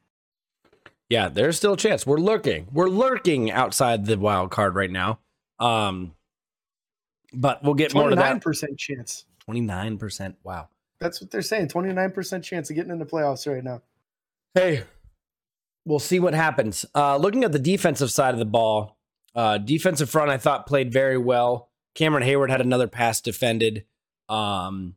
Yeah, 1.09 1.29
there's 1.29 1.55
still 1.55 1.73
a 1.73 1.77
chance. 1.77 2.05
We're 2.05 2.17
lurking. 2.17 2.67
We're 2.71 2.89
lurking 2.89 3.49
outside 3.51 4.05
the 4.05 4.17
wild 4.17 4.51
card 4.51 4.75
right 4.75 4.91
now. 4.91 5.19
Um, 5.59 6.13
but 7.33 7.63
we'll 7.63 7.75
get 7.75 7.93
more 7.93 8.09
to 8.09 8.15
that. 8.15 8.41
percent 8.41 8.77
chance. 8.77 9.25
Twenty 9.39 9.61
nine 9.61 9.97
percent. 9.97 10.35
Wow. 10.43 10.67
That's 10.99 11.21
what 11.21 11.31
they're 11.31 11.41
saying. 11.41 11.69
Twenty 11.69 11.93
nine 11.93 12.11
percent 12.11 12.43
chance 12.43 12.69
of 12.69 12.75
getting 12.75 12.91
into 12.91 13.05
playoffs 13.05 13.51
right 13.51 13.63
now. 13.63 13.81
Hey, 14.53 14.83
we'll 15.85 15.99
see 15.99 16.19
what 16.19 16.33
happens. 16.33 16.85
Uh, 16.93 17.17
looking 17.17 17.43
at 17.43 17.51
the 17.51 17.59
defensive 17.59 18.11
side 18.11 18.33
of 18.33 18.39
the 18.39 18.45
ball, 18.45 18.97
uh, 19.35 19.59
defensive 19.59 20.09
front, 20.09 20.29
I 20.29 20.37
thought 20.37 20.67
played 20.67 20.91
very 20.91 21.17
well. 21.17 21.69
Cameron 21.95 22.27
Heyward 22.27 22.49
had 22.49 22.61
another 22.61 22.87
pass 22.87 23.21
defended. 23.21 23.85
Um, 24.29 24.95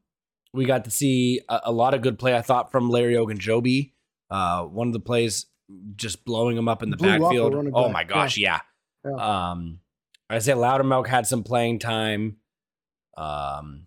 we 0.52 0.64
got 0.64 0.84
to 0.84 0.90
see 0.90 1.40
a, 1.48 1.60
a 1.64 1.72
lot 1.72 1.94
of 1.94 2.02
good 2.02 2.18
play, 2.18 2.34
I 2.36 2.42
thought, 2.42 2.70
from 2.72 2.90
Larry 2.90 3.14
Ogunjobi. 3.14 3.92
Uh, 4.30 4.64
one 4.64 4.86
of 4.88 4.92
the 4.92 5.00
plays 5.00 5.46
just 5.96 6.24
blowing 6.24 6.56
him 6.56 6.68
up 6.68 6.82
in 6.82 6.90
the 6.90 6.96
Blew 6.96 7.06
backfield. 7.18 7.54
Oh 7.74 7.84
back. 7.84 7.92
my 7.92 8.04
gosh, 8.04 8.36
yeah. 8.36 8.60
Yeah. 9.04 9.50
Um, 9.50 9.80
Isaiah 10.30 10.56
Loudermilk 10.56 11.06
had 11.06 11.26
some 11.26 11.42
playing 11.44 11.78
time. 11.78 12.36
Um, 13.16 13.86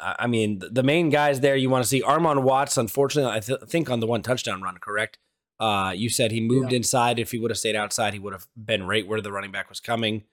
I 0.00 0.16
I 0.20 0.26
mean, 0.26 0.60
th- 0.60 0.72
the 0.72 0.82
main 0.82 1.10
guys 1.10 1.40
there 1.40 1.56
you 1.56 1.70
want 1.70 1.84
to 1.84 1.88
see. 1.88 2.02
Armon 2.02 2.42
Watts, 2.42 2.76
unfortunately, 2.76 3.32
I 3.32 3.40
th- 3.40 3.60
think 3.68 3.90
on 3.90 4.00
the 4.00 4.06
one 4.06 4.22
touchdown 4.22 4.62
run, 4.62 4.76
correct? 4.78 5.18
Uh, 5.60 5.92
you 5.94 6.08
said 6.08 6.32
he 6.32 6.40
moved 6.40 6.72
Yeah. 6.72 6.76
inside. 6.78 7.18
If 7.18 7.30
he 7.30 7.38
would 7.38 7.50
have 7.50 7.58
stayed 7.58 7.76
outside, 7.76 8.12
he 8.14 8.18
would 8.18 8.32
have 8.32 8.46
been 8.56 8.84
right 8.86 9.06
where 9.06 9.20
the 9.20 9.30
running 9.32 9.52
back 9.52 9.68
was 9.68 9.80
coming. 9.80 10.24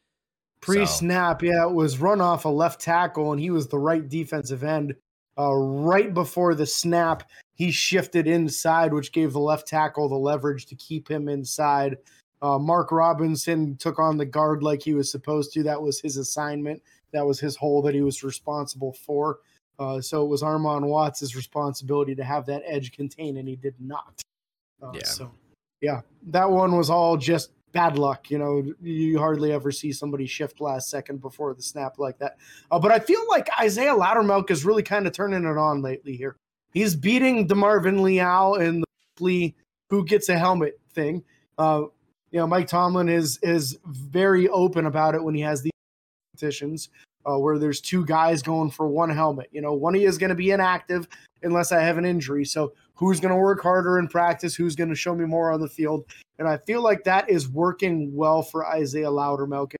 Pre 0.61 0.85
So- 0.85 0.91
snap, 0.93 1.43
yeah, 1.43 1.67
it 1.67 1.73
was 1.73 1.99
run 1.99 2.21
off 2.21 2.45
a 2.45 2.49
left 2.49 2.81
tackle, 2.81 3.31
and 3.31 3.39
he 3.39 3.49
was 3.51 3.67
the 3.67 3.77
right 3.79 4.07
defensive 4.07 4.63
end. 4.63 4.95
Uh, 5.39 5.55
right 5.55 6.13
before 6.13 6.53
the 6.53 6.65
snap, 6.65 7.29
he 7.53 7.71
shifted 7.71 8.27
inside, 8.27 8.93
which 8.93 9.13
gave 9.13 9.31
the 9.31 9.39
left 9.39 9.67
tackle 9.67 10.09
the 10.09 10.15
leverage 10.15 10.65
to 10.65 10.75
keep 10.75 11.09
him 11.09 11.29
inside. 11.29 11.97
Uh, 12.41 12.57
Mark 12.59 12.91
Robinson 12.91 13.75
took 13.77 13.99
on 13.99 14.17
the 14.17 14.25
guard 14.25 14.63
like 14.63 14.81
he 14.81 14.93
was 14.93 15.09
supposed 15.09 15.53
to. 15.53 15.63
That 15.63 15.81
was 15.81 15.99
his 15.99 16.17
assignment. 16.17 16.81
That 17.11 17.25
was 17.25 17.39
his 17.39 17.55
hole 17.55 17.81
that 17.83 17.95
he 17.95 18.01
was 18.01 18.23
responsible 18.23 18.93
for. 18.93 19.39
Uh, 19.77 20.01
so 20.01 20.23
it 20.23 20.27
was 20.27 20.43
Armon 20.43 20.85
Watts' 20.85 21.35
responsibility 21.35 22.15
to 22.15 22.23
have 22.23 22.45
that 22.47 22.63
edge 22.65 22.91
contained, 22.91 23.37
and 23.37 23.47
he 23.47 23.55
did 23.55 23.75
not. 23.79 24.21
Uh, 24.81 24.91
Yeah. 24.93 25.05
So, 25.05 25.31
yeah, 25.81 26.01
that 26.27 26.49
one 26.49 26.75
was 26.75 26.89
all 26.89 27.15
just 27.15 27.51
bad 27.71 27.97
luck. 27.97 28.29
You 28.29 28.37
know, 28.39 28.73
you 28.81 29.19
hardly 29.19 29.51
ever 29.51 29.71
see 29.71 29.91
somebody 29.91 30.25
shift 30.25 30.61
last 30.61 30.89
second 30.89 31.21
before 31.21 31.53
the 31.53 31.61
snap 31.61 31.99
like 31.99 32.17
that. 32.19 32.37
Uh, 32.71 32.79
but 32.79 32.91
I 32.91 32.99
feel 32.99 33.21
like 33.29 33.47
Isaiah 33.59 33.93
Loudermilk 33.93 34.51
is 34.51 34.65
really 34.65 34.83
kind 34.83 35.07
of 35.07 35.13
turning 35.13 35.45
it 35.45 35.57
on 35.57 35.81
lately 35.81 36.15
here. 36.15 36.35
He's 36.73 36.95
beating 36.95 37.47
DeMarvin 37.47 38.01
Leal 38.01 38.55
in 38.55 38.81
the 38.81 38.85
Lee 39.19 39.55
who 39.89 40.05
gets 40.05 40.29
a 40.29 40.37
helmet 40.37 40.79
thing. 40.93 41.23
Uh, 41.57 41.83
you 42.31 42.39
know, 42.39 42.47
Mike 42.47 42.67
Tomlin 42.67 43.09
is 43.09 43.39
is 43.41 43.77
very 43.85 44.47
open 44.49 44.85
about 44.85 45.15
it 45.15 45.23
when 45.23 45.33
he 45.33 45.41
has 45.41 45.63
these 45.63 45.71
competitions 46.31 46.89
uh, 47.29 47.37
where 47.37 47.59
there's 47.59 47.81
two 47.81 48.05
guys 48.05 48.41
going 48.41 48.71
for 48.71 48.87
one 48.87 49.09
helmet. 49.09 49.49
You 49.51 49.61
know, 49.61 49.73
one 49.73 49.95
of 49.95 50.01
you 50.01 50.07
is 50.07 50.17
going 50.17 50.29
to 50.29 50.35
be 50.35 50.51
inactive 50.51 51.07
unless 51.43 51.71
I 51.71 51.81
have 51.81 51.97
an 51.97 52.05
injury. 52.05 52.45
So 52.45 52.73
who's 52.95 53.19
going 53.19 53.33
to 53.33 53.39
work 53.39 53.61
harder 53.61 53.99
in 53.99 54.07
practice? 54.07 54.55
Who's 54.55 54.75
going 54.75 54.89
to 54.89 54.95
show 54.95 55.13
me 55.13 55.25
more 55.25 55.51
on 55.51 55.61
the 55.61 55.67
field? 55.67 56.05
And 56.39 56.47
I 56.47 56.57
feel 56.57 56.81
like 56.81 57.03
that 57.03 57.29
is 57.29 57.49
working 57.49 58.15
well 58.15 58.41
for 58.41 58.65
Isaiah 58.65 59.07
Loudermilk. 59.07 59.75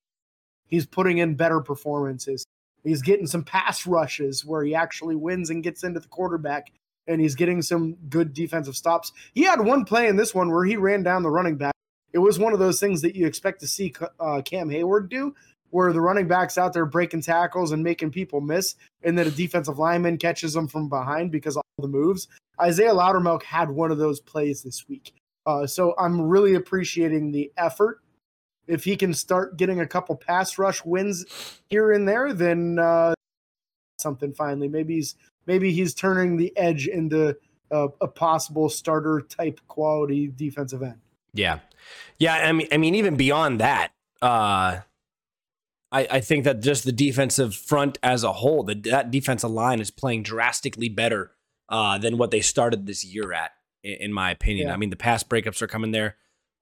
He's 0.68 0.86
putting 0.86 1.18
in 1.18 1.36
better 1.36 1.62
performances. 1.62 2.46
He's 2.84 3.02
getting 3.02 3.28
some 3.28 3.44
pass 3.44 3.88
rushes 3.88 4.46
where 4.46 4.64
he 4.64 4.76
actually 4.76 5.16
wins 5.16 5.50
and 5.50 5.64
gets 5.64 5.84
into 5.84 6.00
the 6.00 6.08
quarterback, 6.08 6.72
and 7.08 7.20
he's 7.20 7.36
getting 7.36 7.62
some 7.62 7.96
good 8.10 8.34
defensive 8.34 8.76
stops. 8.76 9.12
He 9.34 9.44
had 9.44 9.60
one 9.60 9.84
play 9.84 10.08
in 10.08 10.16
this 10.16 10.36
one 10.36 10.52
where 10.52 10.64
he 10.64 10.78
ran 10.78 11.04
down 11.04 11.24
the 11.24 11.30
running 11.30 11.58
back. 11.58 11.74
It 12.14 12.20
was 12.20 12.40
one 12.40 12.54
of 12.54 12.60
those 12.60 12.80
things 12.80 13.02
that 13.02 13.16
you 13.16 13.26
expect 13.26 13.60
to 13.62 13.68
see 13.68 13.94
uh, 14.20 14.42
Cam 14.44 14.70
Heyward 14.70 15.10
do, 15.10 15.36
where 15.72 15.94
the 15.94 16.02
running 16.02 16.28
back's 16.28 16.58
out 16.58 16.74
there 16.74 16.86
breaking 16.86 17.22
tackles 17.22 17.72
and 17.72 17.84
making 17.84 18.12
people 18.12 18.42
miss, 18.42 18.76
and 19.04 19.18
then 19.18 19.28
a 19.28 19.32
defensive 19.32 19.80
lineman 19.80 20.18
catches 20.18 20.54
them 20.54 20.68
from 20.68 20.90
behind 20.90 21.32
because 21.32 21.56
of 21.56 21.64
all 21.78 21.84
the 21.84 21.88
moves. 21.88 22.28
Isaiah 22.62 22.94
Loudermilk 22.94 23.44
had 23.44 23.70
one 23.70 23.92
of 23.92 23.98
those 23.98 24.20
plays 24.20 24.64
this 24.64 24.88
week. 24.88 25.14
Uh, 25.46 25.66
so 25.66 25.96
I'm 25.98 26.22
really 26.22 26.56
appreciating 26.56 27.32
the 27.32 27.52
effort 27.58 28.02
if 28.70 28.84
he 28.84 28.96
can 28.96 29.14
start 29.14 29.58
getting 29.58 29.80
a 29.80 29.88
couple 29.88 30.16
pass 30.16 30.58
rush 30.58 30.86
wins 30.86 31.26
here 31.70 31.92
and 31.92 32.08
there, 32.08 32.34
then 32.34 32.78
uh, 32.80 33.14
something 34.00 34.32
finally. 34.34 34.68
Maybe 34.68 34.96
he's 34.96 35.16
maybe 35.48 35.72
he's 35.72 35.94
turning 35.94 36.38
the 36.38 36.56
edge 36.56 36.88
into 36.88 37.36
a, 37.72 37.88
a 38.00 38.08
possible 38.08 38.70
starter 38.70 39.22
type 39.28 39.60
quality 39.68 40.28
defensive 40.28 40.84
end. 40.84 41.00
Yeah, 41.34 41.60
yeah. 42.20 42.36
I 42.36 42.52
mean, 42.52 42.68
I 42.72 42.78
mean, 42.78 42.96
even 42.96 43.16
beyond 43.18 43.60
that, 43.60 43.92
uh, 44.22 44.80
I, 45.92 46.08
I 46.12 46.20
think 46.20 46.44
that 46.44 46.62
just 46.62 46.84
the 46.84 46.92
defensive 46.92 47.56
front 47.56 47.98
as 48.04 48.24
a 48.24 48.34
whole, 48.34 48.64
the, 48.64 48.76
that 48.76 49.12
defensive 49.12 49.50
line 49.50 49.80
is 49.80 49.92
playing 49.92 50.24
drastically 50.24 50.90
better 50.90 51.32
uh, 51.68 51.98
than 51.98 52.18
what 52.18 52.32
they 52.32 52.42
started 52.42 52.86
this 52.86 53.04
year 53.04 53.34
at, 53.34 53.52
in, 53.84 53.94
in 53.94 54.14
my 54.14 54.32
opinion. 54.32 54.68
Yeah. 54.68 54.74
I 54.74 54.78
mean, 54.78 54.90
the 54.92 54.96
pass 54.96 55.24
breakups 55.24 55.62
are 55.62 55.68
coming 55.68 55.92
there. 55.92 56.16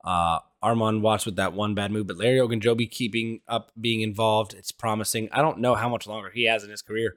Uh, 0.04 0.40
Armon 0.64 1.02
Watts 1.02 1.26
with 1.26 1.36
that 1.36 1.54
one 1.54 1.76
bad 1.76 1.92
move, 1.92 2.08
but 2.08 2.18
Larry 2.18 2.40
Ogunjobi 2.40 2.90
keeping 2.90 3.42
up 3.48 3.72
being 3.80 4.02
involved. 4.02 4.54
It's 4.54 4.72
promising. 4.72 5.30
I 5.32 5.42
don't 5.42 5.60
know 5.60 5.76
how 5.76 5.90
much 5.90 6.08
longer 6.08 6.30
he 6.30 6.46
has 6.46 6.64
in 6.64 6.70
his 6.70 6.82
career. 6.82 7.16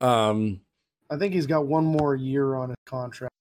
Um, 0.00 0.62
I 1.10 1.16
think 1.16 1.34
he's 1.34 1.46
got 1.46 1.66
one 1.66 1.84
more 1.84 2.14
year 2.14 2.54
on 2.54 2.70
his 2.70 2.76
contract. 2.86 3.34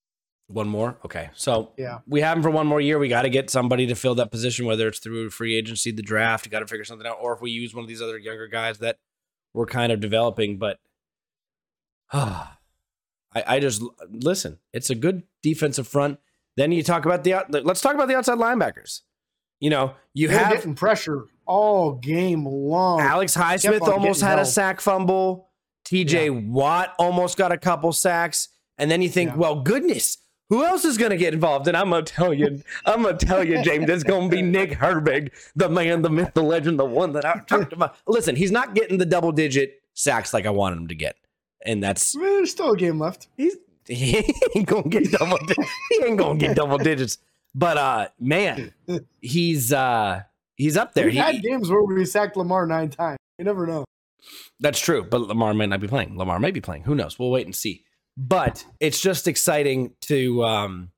One 0.49 0.67
more. 0.67 0.97
Okay, 1.05 1.29
so 1.35 1.71
Yeah. 1.77 1.99
we 2.07 2.21
have 2.21 2.35
him 2.37 2.43
for 2.43 2.49
one 2.49 2.67
more 2.67 2.81
year. 2.81 2.97
We 2.99 3.07
got 3.07 3.21
to 3.21 3.29
get 3.29 3.49
somebody 3.49 3.85
to 3.87 3.95
fill 3.95 4.15
that 4.15 4.31
position, 4.31 4.65
whether 4.65 4.87
it's 4.87 4.99
through 4.99 5.29
free 5.29 5.55
agency, 5.55 5.91
the 5.91 6.01
draft. 6.01 6.45
You 6.45 6.51
got 6.51 6.59
to 6.59 6.67
figure 6.67 6.83
something 6.85 7.05
out, 7.07 7.17
or 7.21 7.33
if 7.33 7.41
we 7.41 7.51
use 7.51 7.73
one 7.73 7.83
of 7.83 7.87
these 7.87 8.01
other 8.01 8.17
younger 8.17 8.47
guys 8.47 8.79
that 8.79 8.97
we're 9.53 9.65
kind 9.67 9.91
of 9.91 9.99
developing. 9.99 10.57
But 10.57 10.79
I, 12.13 12.47
I 13.35 13.59
just 13.59 13.83
listen. 14.09 14.59
It's 14.73 14.89
a 14.89 14.95
good 14.95 15.23
defensive 15.43 15.87
front. 15.87 16.19
Then 16.57 16.71
you 16.71 16.83
talk 16.83 17.05
about 17.05 17.23
the 17.23 17.33
out. 17.35 17.51
Let's 17.51 17.81
talk 17.81 17.93
about 17.95 18.07
the 18.07 18.15
outside 18.15 18.37
linebackers. 18.37 19.01
You 19.59 19.69
know, 19.69 19.93
you 20.13 20.27
They're 20.29 20.37
have 20.39 20.53
getting 20.53 20.73
pressure 20.75 21.25
all 21.45 21.93
game 21.93 22.45
long. 22.45 23.01
Alex 23.01 23.35
Highsmith 23.35 23.81
almost 23.81 24.21
had 24.21 24.39
a 24.39 24.45
sack 24.45 24.81
fumble. 24.81 25.49
TJ 25.85 26.25
Yeah. 26.25 26.29
Watt 26.49 26.95
almost 26.97 27.37
got 27.37 27.51
a 27.51 27.57
couple 27.57 27.91
sacks. 27.91 28.49
And 28.77 28.89
then 28.89 29.01
you 29.01 29.09
think, 29.09 29.31
Yeah. 29.31 29.35
well, 29.35 29.61
goodness, 29.61 30.18
who 30.49 30.65
else 30.65 30.83
is 30.85 30.97
going 30.97 31.11
to 31.11 31.17
get 31.17 31.33
involved? 31.33 31.67
And 31.67 31.77
I'm 31.77 31.89
going 31.89 32.03
to 32.03 32.13
tell 32.13 32.33
you, 32.33 32.61
I'm 32.85 33.03
going 33.03 33.17
to 33.17 33.25
tell 33.25 33.43
you, 33.43 33.61
James, 33.63 33.89
it's 33.89 34.03
going 34.03 34.29
to 34.29 34.35
be 34.35 34.41
Nick 34.43 34.71
Herbig, 34.71 35.31
the 35.55 35.69
man, 35.69 36.01
the 36.01 36.09
myth, 36.09 36.31
the 36.33 36.43
legend, 36.43 36.79
the 36.79 36.85
one 36.85 37.13
that 37.13 37.25
I 37.25 37.39
talked 37.47 37.71
about. 37.73 37.95
Listen, 38.07 38.35
he's 38.35 38.51
not 38.51 38.73
getting 38.75 38.97
the 38.97 39.05
double 39.05 39.31
digit 39.31 39.81
sacks 39.93 40.33
like 40.33 40.45
I 40.45 40.49
wanted 40.49 40.77
him 40.79 40.87
to 40.87 40.95
get. 40.95 41.15
And 41.65 41.83
that's, 41.83 42.15
I 42.15 42.19
mean, 42.19 42.29
There's 42.37 42.51
still 42.51 42.71
a 42.71 42.77
game 42.77 42.99
left. 42.99 43.27
he's, 43.37 43.55
he 43.85 44.17
ain't 44.55 44.67
going 44.67 44.83
to 44.83 44.89
get 44.89 45.11
double, 45.11 45.37
he 45.91 46.03
ain't 46.05 46.17
going 46.17 46.39
to 46.39 46.47
get 46.47 46.55
double 46.55 46.77
digits. 46.77 47.17
But, 47.55 47.77
uh, 47.77 48.07
man, 48.19 48.73
he's, 49.21 49.73
uh, 49.73 50.21
he's 50.55 50.77
up 50.77 50.93
there. 50.93 51.05
We've 51.05 51.13
He- 51.13 51.19
had 51.19 51.41
games 51.43 51.69
where 51.69 51.83
we 51.83 52.05
sacked 52.05 52.37
Lamar 52.37 52.65
nine 52.65 52.89
times. 52.89 53.17
You 53.37 53.45
never 53.45 53.65
know. 53.67 53.85
That's 54.59 54.79
true, 54.79 55.03
but 55.03 55.21
Lamar 55.21 55.53
might 55.53 55.69
not 55.69 55.79
be 55.79 55.87
playing. 55.87 56.17
Lamar 56.17 56.39
may 56.39 56.51
be 56.51 56.59
playing. 56.61 56.83
Who 56.83 56.93
knows? 56.93 57.17
We'll 57.17 57.31
wait 57.31 57.45
and 57.45 57.55
see. 57.55 57.85
But 58.21 58.65
it's 58.81 58.99
just 58.99 59.29
exciting 59.29 59.93
to 60.01 60.43
um, 60.43 60.91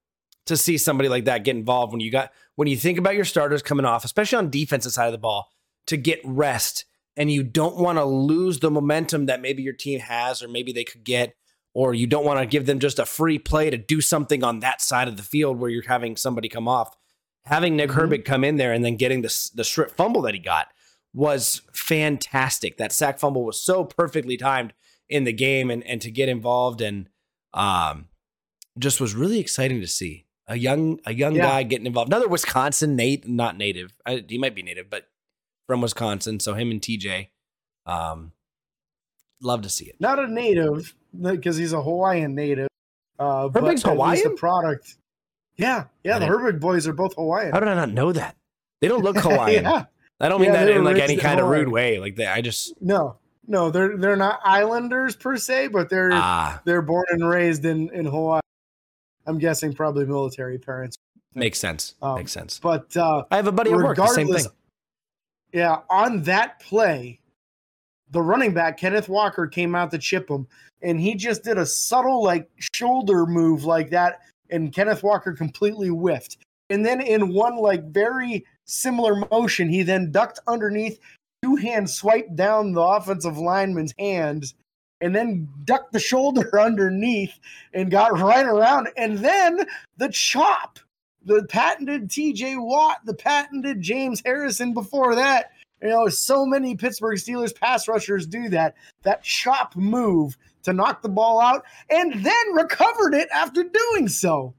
to 0.47 0.57
see 0.57 0.79
somebody 0.79 1.07
like 1.07 1.25
that 1.25 1.43
get 1.43 1.55
involved 1.55 1.93
when 1.93 1.99
you 1.99 2.09
got 2.11 2.31
when 2.55 2.67
you 2.67 2.75
think 2.75 2.97
about 2.97 3.13
your 3.13 3.25
starters 3.25 3.61
coming 3.61 3.85
off, 3.85 4.03
especially 4.03 4.39
on 4.39 4.49
defensive 4.49 4.91
side 4.91 5.05
of 5.05 5.11
the 5.11 5.19
ball, 5.19 5.49
to 5.85 5.97
get 5.97 6.19
rest 6.23 6.85
and 7.15 7.31
you 7.31 7.43
don't 7.43 7.77
want 7.77 7.99
to 7.99 8.05
lose 8.05 8.59
the 8.59 8.71
momentum 8.71 9.27
that 9.27 9.39
maybe 9.39 9.61
your 9.61 9.73
team 9.73 9.99
has 9.99 10.41
or 10.41 10.47
maybe 10.47 10.71
they 10.73 10.83
could 10.83 11.03
get, 11.03 11.35
or 11.75 11.93
you 11.93 12.07
don't 12.07 12.25
want 12.25 12.39
to 12.39 12.45
give 12.47 12.65
them 12.65 12.79
just 12.79 12.97
a 12.97 13.05
free 13.05 13.37
play 13.37 13.69
to 13.69 13.77
do 13.77 14.01
something 14.01 14.43
on 14.43 14.59
that 14.61 14.81
side 14.81 15.07
of 15.07 15.15
the 15.15 15.23
field 15.23 15.59
where 15.59 15.69
you're 15.69 15.83
having 15.87 16.15
somebody 16.17 16.49
come 16.49 16.67
off. 16.67 16.95
Having 17.45 17.75
Nick 17.75 17.91
Mhm. 17.91 17.95
Herbig 17.95 18.25
come 18.25 18.43
in 18.43 18.55
there 18.55 18.73
and 18.73 18.83
then 18.83 18.95
getting 18.95 19.21
the 19.21 19.51
the 19.53 19.63
strip 19.63 19.91
fumble 19.91 20.23
that 20.23 20.33
he 20.33 20.39
got 20.39 20.69
was 21.13 21.61
fantastic. 21.71 22.77
That 22.77 22.91
sack 22.91 23.19
fumble 23.19 23.45
was 23.45 23.61
so 23.61 23.85
perfectly 23.85 24.37
timed 24.37 24.73
in 25.07 25.23
the 25.23 25.33
game 25.33 25.69
and 25.69 25.85
and 25.85 26.01
to 26.01 26.09
get 26.09 26.29
involved 26.29 26.81
and 26.81 27.09
um 27.53 28.07
just 28.79 29.01
was 29.01 29.13
really 29.15 29.39
exciting 29.39 29.81
to 29.81 29.87
see. 29.87 30.25
A 30.47 30.55
young 30.57 30.99
a 31.05 31.13
young 31.13 31.35
Yeah. 31.35 31.43
guy 31.43 31.63
getting 31.63 31.85
involved. 31.85 32.09
Another 32.09 32.27
Wisconsin 32.27 32.95
Nate, 32.95 33.27
not 33.27 33.57
native. 33.57 33.93
I, 34.05 34.23
he 34.27 34.37
might 34.37 34.55
be 34.55 34.63
native, 34.63 34.89
but 34.89 35.07
from 35.67 35.81
Wisconsin. 35.81 36.39
So 36.39 36.53
him 36.53 36.71
and 36.71 36.81
TJ 36.81 37.29
um 37.85 38.31
love 39.41 39.61
to 39.63 39.69
see 39.69 39.85
it. 39.85 39.95
Not 39.99 40.19
a 40.19 40.27
native 40.31 40.93
because 41.19 41.57
he's 41.57 41.73
a 41.73 41.81
Hawaiian 41.81 42.35
native. 42.35 42.67
Uh, 43.19 43.49
but 43.49 43.63
Herbig's 43.63 43.83
Hawaiian? 43.83 44.27
A 44.27 44.29
product. 44.35 44.95
Yeah, 45.57 45.85
yeah. 46.03 46.17
The 46.19 46.25
Herbig 46.25 46.59
boys 46.59 46.87
are 46.87 46.93
both 46.93 47.13
Hawaiian. 47.15 47.51
How 47.51 47.59
did 47.59 47.69
I 47.69 47.75
not 47.75 47.91
know 47.91 48.11
that? 48.13 48.35
They 48.79 48.87
don't 48.87 49.03
look 49.03 49.17
Hawaiian. 49.19 49.63
yeah. 49.65 49.85
I 50.19 50.29
don't 50.29 50.39
mean 50.41 50.53
Yeah, 50.53 50.65
that 50.65 50.69
in 50.75 50.83
like 50.83 50.97
any 50.97 51.15
in 51.15 51.19
kind 51.19 51.39
of 51.39 51.47
rude 51.47 51.67
way. 51.69 51.99
Like 51.99 52.15
that, 52.17 52.35
I 52.35 52.41
just 52.41 52.73
No, 52.81 53.17
no, 53.47 53.69
they're 53.69 53.97
they're 53.97 54.15
not 54.15 54.39
Islanders 54.43 55.15
per 55.15 55.37
se, 55.37 55.69
but 55.69 55.89
they're 55.89 56.11
ah 56.13 56.61
they're 56.65 56.81
born 56.81 57.05
and 57.09 57.27
raised 57.27 57.65
in 57.65 57.89
in 57.93 58.05
Hawaii. 58.05 58.41
I'm 59.25 59.37
guessing 59.37 59.73
probably 59.73 60.05
military 60.05 60.57
parents. 60.57 60.97
makes 61.35 61.59
sense. 61.59 61.95
Um, 62.01 62.15
makes 62.15 62.31
sense. 62.31 62.59
But 62.59 62.95
uh, 62.97 63.23
I 63.31 63.35
have 63.35 63.47
a 63.47 63.51
buddy 63.51 63.71
at 63.71 63.77
work. 63.77 63.97
The 63.97 64.07
same 64.07 64.27
thing. 64.27 64.45
yeah, 65.53 65.79
on 65.89 66.23
that 66.23 66.59
play, 66.59 67.19
the 68.11 68.21
running 68.21 68.53
back 68.53 68.77
Kenneth 68.77 69.09
Walker 69.09 69.47
came 69.47 69.75
out 69.75 69.91
to 69.91 69.97
chip 69.97 70.29
him, 70.29 70.47
and 70.81 70.99
he 70.99 71.15
just 71.15 71.43
did 71.43 71.57
a 71.57 71.65
subtle 71.65 72.23
like 72.23 72.49
shoulder 72.73 73.25
move 73.25 73.65
like 73.65 73.89
that, 73.91 74.21
and 74.49 74.73
Kenneth 74.73 75.03
Walker 75.03 75.33
completely 75.33 75.89
whiffed. 75.89 76.37
And 76.69 76.85
then 76.85 77.01
in 77.01 77.33
one 77.33 77.57
like 77.57 77.83
very 77.91 78.45
similar 78.65 79.25
motion, 79.29 79.67
he 79.69 79.83
then 79.83 80.11
ducked 80.11 80.39
underneath, 80.47 80.99
two 81.51 81.67
hands 81.67 81.93
swiped 81.93 82.35
down 82.35 82.73
the 82.73 82.81
offensive 82.81 83.37
lineman's 83.37 83.93
hands, 83.97 84.55
and 84.99 85.15
then 85.15 85.47
ducked 85.65 85.93
the 85.93 85.99
shoulder 85.99 86.59
underneath 86.59 87.39
and 87.73 87.91
got 87.91 88.19
right 88.19 88.45
around. 88.45 88.89
And 88.97 89.19
then 89.19 89.65
the 89.97 90.09
chop, 90.09 90.79
the 91.25 91.43
patented 91.49 92.09
TJ 92.09 92.63
Watt, 92.63 92.97
the 93.05 93.13
patented 93.13 93.81
James 93.81 94.21
Harrison 94.25 94.73
before 94.73 95.15
that. 95.15 95.51
You 95.81 95.89
know, 95.89 96.07
so 96.09 96.45
many 96.45 96.75
Pittsburgh 96.75 97.17
Steelers 97.17 97.55
pass 97.55 97.87
rushers 97.87 98.27
do 98.27 98.49
that. 98.49 98.75
That 99.01 99.23
chop 99.23 99.75
move 99.75 100.37
to 100.63 100.73
knock 100.73 101.01
the 101.01 101.09
ball 101.09 101.41
out 101.41 101.65
and 101.89 102.23
then 102.23 102.53
recovered 102.53 103.15
it 103.15 103.27
after 103.33 103.63
doing 103.63 104.07
so. 104.07 104.53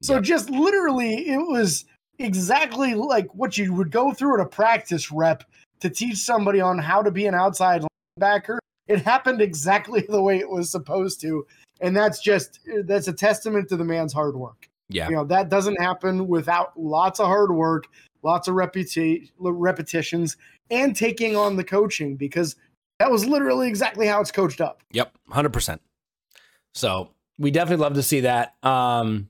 So 0.00 0.14
Yep. 0.14 0.22
just 0.22 0.50
literally, 0.50 1.28
it 1.28 1.46
was 1.46 1.84
exactly 2.18 2.94
like 2.94 3.28
what 3.34 3.58
you 3.58 3.74
would 3.74 3.90
go 3.90 4.14
through 4.14 4.40
at 4.40 4.46
a 4.46 4.48
practice 4.48 5.12
rep 5.12 5.44
to 5.82 5.90
teach 5.90 6.18
somebody 6.18 6.60
on 6.60 6.78
how 6.78 7.02
to 7.02 7.10
be 7.10 7.26
an 7.26 7.34
outside 7.34 7.84
linebacker. 8.18 8.58
It 8.86 9.02
happened 9.02 9.42
exactly 9.42 10.00
the 10.08 10.22
way 10.22 10.38
it 10.38 10.48
was 10.48 10.70
supposed 10.70 11.20
to, 11.22 11.46
and 11.80 11.96
that's 11.96 12.20
just 12.20 12.60
that's 12.84 13.08
a 13.08 13.12
testament 13.12 13.68
to 13.68 13.76
the 13.76 13.84
man's 13.84 14.12
hard 14.12 14.36
work. 14.36 14.68
Yeah. 14.88 15.08
You 15.08 15.16
know 15.16 15.24
that 15.24 15.48
doesn't 15.48 15.80
happen 15.80 16.28
without 16.28 16.78
lots 16.78 17.20
of 17.20 17.26
hard 17.26 17.52
work, 17.52 17.86
lots 18.22 18.48
of 18.48 18.54
reputa- 18.54 19.28
repetitions, 19.38 20.36
and 20.70 20.94
taking 20.96 21.36
on 21.36 21.56
the 21.56 21.64
coaching 21.64 22.16
because 22.16 22.56
that 22.98 23.10
was 23.10 23.26
literally 23.26 23.68
exactly 23.68 24.06
how 24.06 24.20
it's 24.20 24.32
coached 24.32 24.60
up. 24.60 24.82
Yep, 24.92 25.12
hundred 25.28 25.52
percent. 25.52 25.82
So 26.74 27.10
we 27.38 27.50
definitely 27.50 27.82
love 27.82 27.94
to 27.94 28.02
see 28.02 28.20
that. 28.20 28.54
Um, 28.62 29.28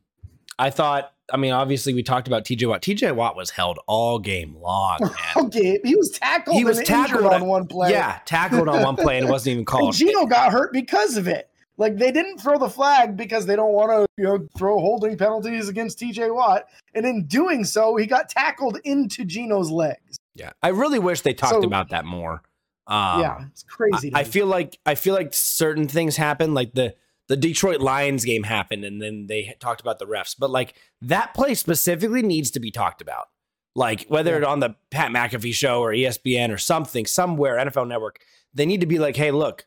I 0.59 0.71
thought, 0.71 1.13
I 1.33 1.37
mean, 1.39 1.53
obviously 1.53 1.95
we 1.95 2.03
talked 2.03 2.29
about 2.29 2.45
TJ 2.45 2.69
Watt. 2.69 2.83
TJ 2.83 3.15
Watt 3.15 3.35
was 3.37 3.51
held 3.51 3.79
all 3.87 4.19
game 4.19 4.55
long, 4.61 4.99
man. 5.01 5.47
Okay, 5.47 5.81
he 5.85 5.97
was 5.97 6.11
tackled. 6.11 6.57
He 6.57 6.65
was 6.65 6.81
tackled 6.83 7.25
on- 7.27 7.43
on 7.43 7.47
one 7.47 7.67
play. 7.67 7.91
yeah, 7.91 8.21
tackled 8.27 8.69
on 8.69 8.83
one 8.83 8.97
play 8.97 9.17
and 9.19 9.27
it 9.27 9.31
wasn't 9.31 9.53
even 9.53 9.59
and 9.61 9.67
called. 9.67 9.95
Gino 9.95 10.27
got 10.27 10.53
hurt 10.53 10.73
because 10.73 11.17
of 11.17 11.27
it. 11.27 11.49
Like 11.79 11.97
they 11.97 12.13
didn't 12.13 12.39
throw 12.39 12.59
the 12.59 12.69
flag 12.69 13.17
because 13.17 13.47
they 13.47 13.57
don't 13.57 13.73
want 13.73 13.91
to, 13.91 14.07
you 14.19 14.25
know, 14.25 14.47
throw 14.59 14.79
holding 14.79 15.17
penalties 15.17 15.69
against 15.71 15.99
TJ 15.99 16.33
Watt, 16.35 16.67
and 16.95 17.07
in 17.07 17.25
doing 17.27 17.65
so, 17.65 17.97
he 17.97 18.07
got 18.07 18.29
tackled 18.29 18.79
into 18.85 19.25
Gino's 19.25 19.71
legs. 19.71 20.19
Yeah, 20.35 20.51
I 20.63 20.69
really 20.69 20.99
wish 20.99 21.23
they 21.23 21.33
talked 21.35 21.53
So- 21.63 21.63
about 21.63 21.89
that 21.91 22.05
more. 22.05 22.43
Um, 22.87 23.21
yeah, 23.21 23.45
it's 23.51 23.63
crazy. 23.63 24.13
I, 24.15 24.21
I 24.21 24.25
feel 24.25 24.47
like 24.47 24.79
I 24.85 24.97
feel 24.97 25.15
like 25.15 25.33
certain 25.33 25.89
things 25.89 26.17
happen, 26.17 26.53
like 26.53 26.73
the 26.75 26.95
the 27.29 27.37
Detroit 27.37 27.81
Lions 27.81 28.25
game 28.25 28.43
happened, 28.45 28.85
and 28.85 29.01
then 29.01 29.27
they 29.29 29.55
talked 29.61 29.81
about 29.81 29.99
the 29.99 30.07
refs. 30.07 30.35
But 30.39 30.51
like 30.51 30.75
that 31.01 31.35
play 31.35 31.55
specifically 31.55 32.23
needs 32.23 32.51
to 32.53 32.61
be 32.61 32.71
talked 32.71 33.01
about, 33.01 33.29
like 33.75 34.07
whether 34.09 34.33
Yeah. 34.33 34.39
it 34.39 34.45
on 34.45 34.61
the 34.61 34.77
Pat 34.91 35.11
McAfee 35.13 35.55
show 35.55 35.81
or 35.81 35.93
ESPN 35.93 36.51
or 36.53 36.59
something, 36.59 37.07
somewhere 37.07 37.57
NFL 37.57 37.87
Network. 37.89 38.21
They 38.55 38.67
need 38.67 38.81
to 38.81 38.87
be 38.87 38.99
like, 38.99 39.17
hey, 39.17 39.31
look, 39.31 39.67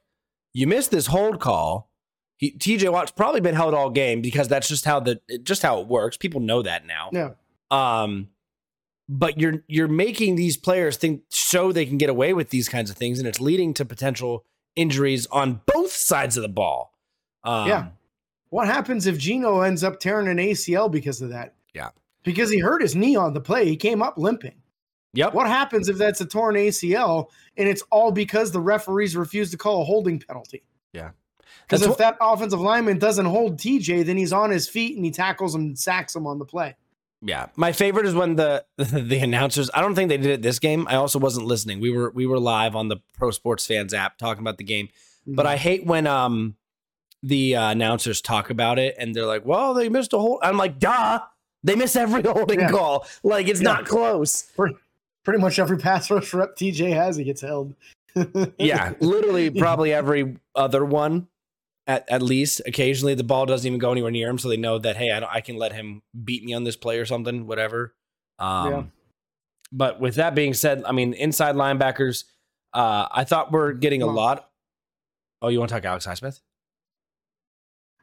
you 0.53 0.68
missed 0.68 0.91
this 0.91 1.08
hold 1.08 1.39
call. 1.39 1.89
He, 2.38 2.51
TJ 2.51 2.91
Watt's 2.91 3.12
probably 3.12 3.39
been 3.41 3.56
held 3.56 3.74
all 3.74 3.89
game 3.89 4.22
because 4.22 4.47
that's 4.49 4.68
just 4.68 4.84
how 4.86 4.99
the 4.99 5.22
just 5.43 5.62
how 5.64 5.80
it 5.80 5.88
works. 5.88 6.18
People 6.18 6.41
know 6.41 6.62
that 6.62 6.86
now. 6.86 7.10
yeah. 7.14 7.30
Um, 7.72 8.30
but 9.08 9.39
you're 9.39 9.64
you're 9.68 9.88
making 9.88 10.36
these 10.36 10.58
players 10.58 10.97
think 10.97 11.22
so 11.30 11.72
they 11.72 11.86
can 11.86 11.97
get 11.97 12.10
away 12.10 12.34
with 12.34 12.49
these 12.49 12.68
kinds 12.68 12.89
of 12.89 12.97
things, 12.97 13.20
and 13.20 13.28
it's 13.28 13.39
leading 13.39 13.74
to 13.76 13.86
potential 13.86 14.45
injuries 14.76 15.26
on 15.28 15.62
both 15.74 15.91
sides 15.91 16.36
of 16.38 16.41
the 16.43 16.49
ball. 16.49 16.91
Um, 17.46 17.68
Yeah. 17.68 17.88
What 18.50 18.68
happens 18.68 19.06
if 19.08 19.18
Gino 19.18 19.62
ends 19.62 19.84
up 19.84 20.00
tearing 20.00 20.28
an 20.28 20.38
ACL 20.38 20.89
because 20.89 21.22
of 21.22 21.30
that? 21.30 21.56
Yeah. 21.74 21.89
Because 22.24 22.50
he 22.50 22.60
hurt 22.60 22.82
his 22.82 22.96
knee 22.96 23.16
on 23.16 23.34
the 23.34 23.41
play. 23.41 23.66
He 23.66 23.76
came 23.76 24.02
up 24.02 24.18
limping. 24.18 24.56
Yep. 25.14 25.34
What 25.34 25.48
happens 25.48 25.89
if 25.89 25.98
that's 25.98 26.22
a 26.22 26.26
torn 26.26 26.56
ACL 26.56 27.28
and 27.58 27.68
it's 27.68 27.82
all 27.91 28.12
because 28.12 28.52
the 28.52 28.60
referees 28.60 29.16
refuse 29.16 29.52
to 29.52 29.58
call 29.58 29.82
a 29.82 29.86
holding 29.86 30.20
penalty? 30.20 30.64
Yeah. 30.93 31.12
Because 31.68 31.82
if 31.82 31.98
that 31.98 32.18
offensive 32.22 32.62
lineman 32.62 33.00
doesn't 33.00 33.26
hold 33.26 33.58
TJ, 33.58 34.06
then 34.06 34.18
he's 34.18 34.34
on 34.34 34.52
his 34.52 34.68
feet 34.68 34.96
and 34.96 35.04
he 35.04 35.12
tackles 35.12 35.56
him 35.56 35.62
and 35.62 35.80
sacks 35.80 36.16
him 36.16 36.28
on 36.28 36.38
the 36.38 36.46
play. 36.46 36.76
Yeah, 37.22 37.48
my 37.56 37.72
favorite 37.72 38.06
is 38.06 38.14
when 38.14 38.36
the 38.36 38.66
the 38.78 39.18
announcers. 39.18 39.72
I 39.74 39.82
don't 39.82 39.96
think 39.96 40.10
they 40.10 40.18
did 40.18 40.32
it 40.32 40.41
this 40.43 40.60
game. 40.60 40.88
I 40.88 40.96
also 40.96 41.18
wasn't 41.18 41.48
listening. 41.48 41.80
We 41.80 41.89
were 41.89 42.12
we 42.12 42.28
were 42.28 42.39
live 42.39 42.76
on 42.76 42.88
the 42.89 42.98
Pro 43.18 43.32
Sports 43.32 43.66
Fans 43.66 43.93
app 43.93 44.18
talking 44.20 44.41
about 44.41 44.58
the 44.58 44.64
game. 44.64 44.89
But 45.26 45.48
I 45.48 45.58
hate 45.58 45.86
when 45.86 46.06
um 46.06 46.56
the 47.26 47.55
uh, 47.55 47.71
announcers 47.71 48.21
talk 48.21 48.49
about 48.49 48.78
it 48.80 48.95
and 48.99 49.13
they're 49.15 49.26
like, 49.26 49.45
"Well, 49.45 49.73
they 49.73 49.89
missed 49.89 50.13
a 50.13 50.19
hold." 50.19 50.39
I'm 50.43 50.57
like, 50.57 50.80
"Duh, 50.80 51.19
they 51.63 51.76
miss 51.76 51.95
every 51.95 52.21
holding 52.26 52.59
Yeah. 52.59 52.69
call. 52.69 53.05
Like 53.23 53.47
it's 53.47 53.61
Yeah. 53.61 53.73
not 53.73 53.86
close." 53.86 54.51
pretty 55.23 55.39
much 55.41 55.57
every 55.57 55.78
pass 55.78 56.11
rush 56.11 56.34
rep 56.36 56.55
TJ 56.55 56.93
has, 56.93 57.15
he 57.17 57.23
gets 57.23 57.41
held. 57.41 57.73
Yeah, 58.59 58.93
literally, 58.99 59.49
probably 59.49 59.91
every 59.91 60.38
other 60.55 60.86
one. 60.86 61.28
At, 61.88 62.09
at 62.09 62.21
least 62.23 62.61
occasionally 62.65 63.13
the 63.13 63.23
ball 63.23 63.45
doesn't 63.45 63.67
even 63.67 63.78
go 63.80 63.91
anywhere 63.91 64.09
near 64.11 64.28
him, 64.30 64.39
so 64.39 64.49
they 64.49 64.57
know 64.57 64.80
that 64.80 64.95
hey, 64.97 65.11
I, 65.11 65.19
don't, 65.19 65.32
I 65.32 65.41
can 65.41 65.55
let 65.57 65.71
him 65.73 66.01
beat 66.23 66.43
me 66.43 66.53
on 66.53 66.63
this 66.63 66.76
play 66.76 66.97
or 66.99 67.05
something, 67.05 67.45
whatever. 67.47 67.93
Um, 68.39 68.71
Yeah. 68.71 68.84
But 69.71 69.99
with 69.99 70.15
that 70.15 70.34
being 70.36 70.53
said, 70.53 70.84
I 70.86 70.91
mean, 70.93 71.13
inside 71.13 71.55
linebackers, 71.55 72.23
uh, 72.73 73.07
I 73.11 73.23
thought 73.23 73.51
we're 73.51 73.73
getting 73.73 74.01
a 74.01 74.07
lot. 74.07 74.49
Oh, 75.41 75.49
you 75.49 75.59
want 75.59 75.69
to 75.69 75.76
talk 75.76 75.86
Alex 75.86 76.05
Highsmith? 76.07 76.39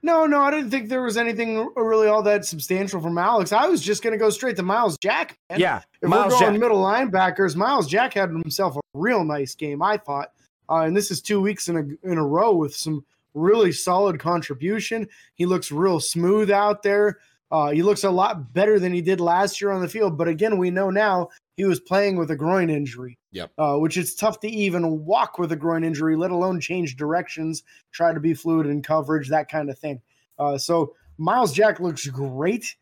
No, 0.05 0.27
no, 0.27 0.41
I 0.41 0.51
didn't 0.51 0.71
think 0.71 0.89
there 0.89 1.03
was 1.03 1.17
anything 1.17 1.71
really 1.77 2.09
all 2.09 2.23
that 2.25 2.45
substantial 2.45 3.01
from 3.01 3.17
Alex. 3.19 3.53
I 3.53 3.69
was 3.69 3.81
just 3.81 4.03
going 4.03 4.13
to 4.13 4.19
go 4.19 4.31
straight 4.31 4.57
to 4.57 4.63
Myles 4.65 4.99
Jack. 4.99 5.39
man. 5.49 5.61
yeah, 5.61 5.83
If 6.01 6.09
Myles 6.09 6.33
we're 6.33 6.41
going 6.41 6.53
Jack. 6.55 6.61
middle 6.61 6.83
linebackers, 6.83 7.55
Myles 7.55 7.87
Jack 7.87 8.15
had 8.15 8.31
himself 8.31 8.77
a 8.77 8.81
real 8.95 9.23
nice 9.23 9.55
game, 9.55 9.81
I 9.81 9.97
thought. 9.97 10.33
Uh, 10.69 10.81
and 10.87 10.97
this 10.97 11.11
is 11.11 11.21
two 11.21 11.41
weeks 11.41 11.69
in 11.69 11.77
a 11.77 12.11
in 12.11 12.19
a 12.19 12.27
row 12.27 12.53
with 12.55 12.75
some 12.75 13.05
really 13.35 13.71
solid 13.73 14.19
contribution. 14.19 15.07
He 15.35 15.47
looks 15.47 15.71
real 15.71 16.01
smooth 16.01 16.51
out 16.51 16.83
there. 16.83 17.19
Uh, 17.51 17.71
he 17.71 17.83
looks 17.83 18.03
a 18.03 18.11
lot 18.11 18.53
better 18.55 18.79
than 18.79 18.93
he 18.95 19.03
did 19.03 19.21
last 19.21 19.61
year 19.61 19.71
on 19.71 19.83
the 19.83 19.89
field. 19.89 20.17
But 20.17 20.27
again, 20.29 20.57
we 20.59 20.71
know 20.71 20.91
now 20.91 21.29
he 21.57 21.65
was 21.65 21.81
playing 21.81 22.17
with 22.17 22.31
a 22.31 22.37
groin 22.37 22.71
injury. 22.71 23.19
Yep. 23.33 23.53
Uh, 23.57 23.77
which 23.77 23.97
it's 23.97 24.15
tough 24.15 24.41
to 24.41 24.49
even 24.49 25.05
walk 25.05 25.39
with 25.39 25.53
a 25.53 25.57
groin 25.57 25.85
injury, 25.85 26.17
let 26.17 26.31
alone 26.31 26.61
change 26.61 26.97
directions, 26.97 27.63
try 27.91 28.13
to 28.13 28.21
be 28.21 28.35
fluid 28.35 28.67
in 28.67 28.83
coverage, 28.83 29.29
that 29.29 29.51
kind 29.51 29.71
of 29.71 29.79
thing. 29.79 30.03
Uh, 30.39 30.59
so 30.59 30.95
Myles 31.17 31.53
Jack 31.53 31.81
looks 31.81 32.07
great. 32.07 32.77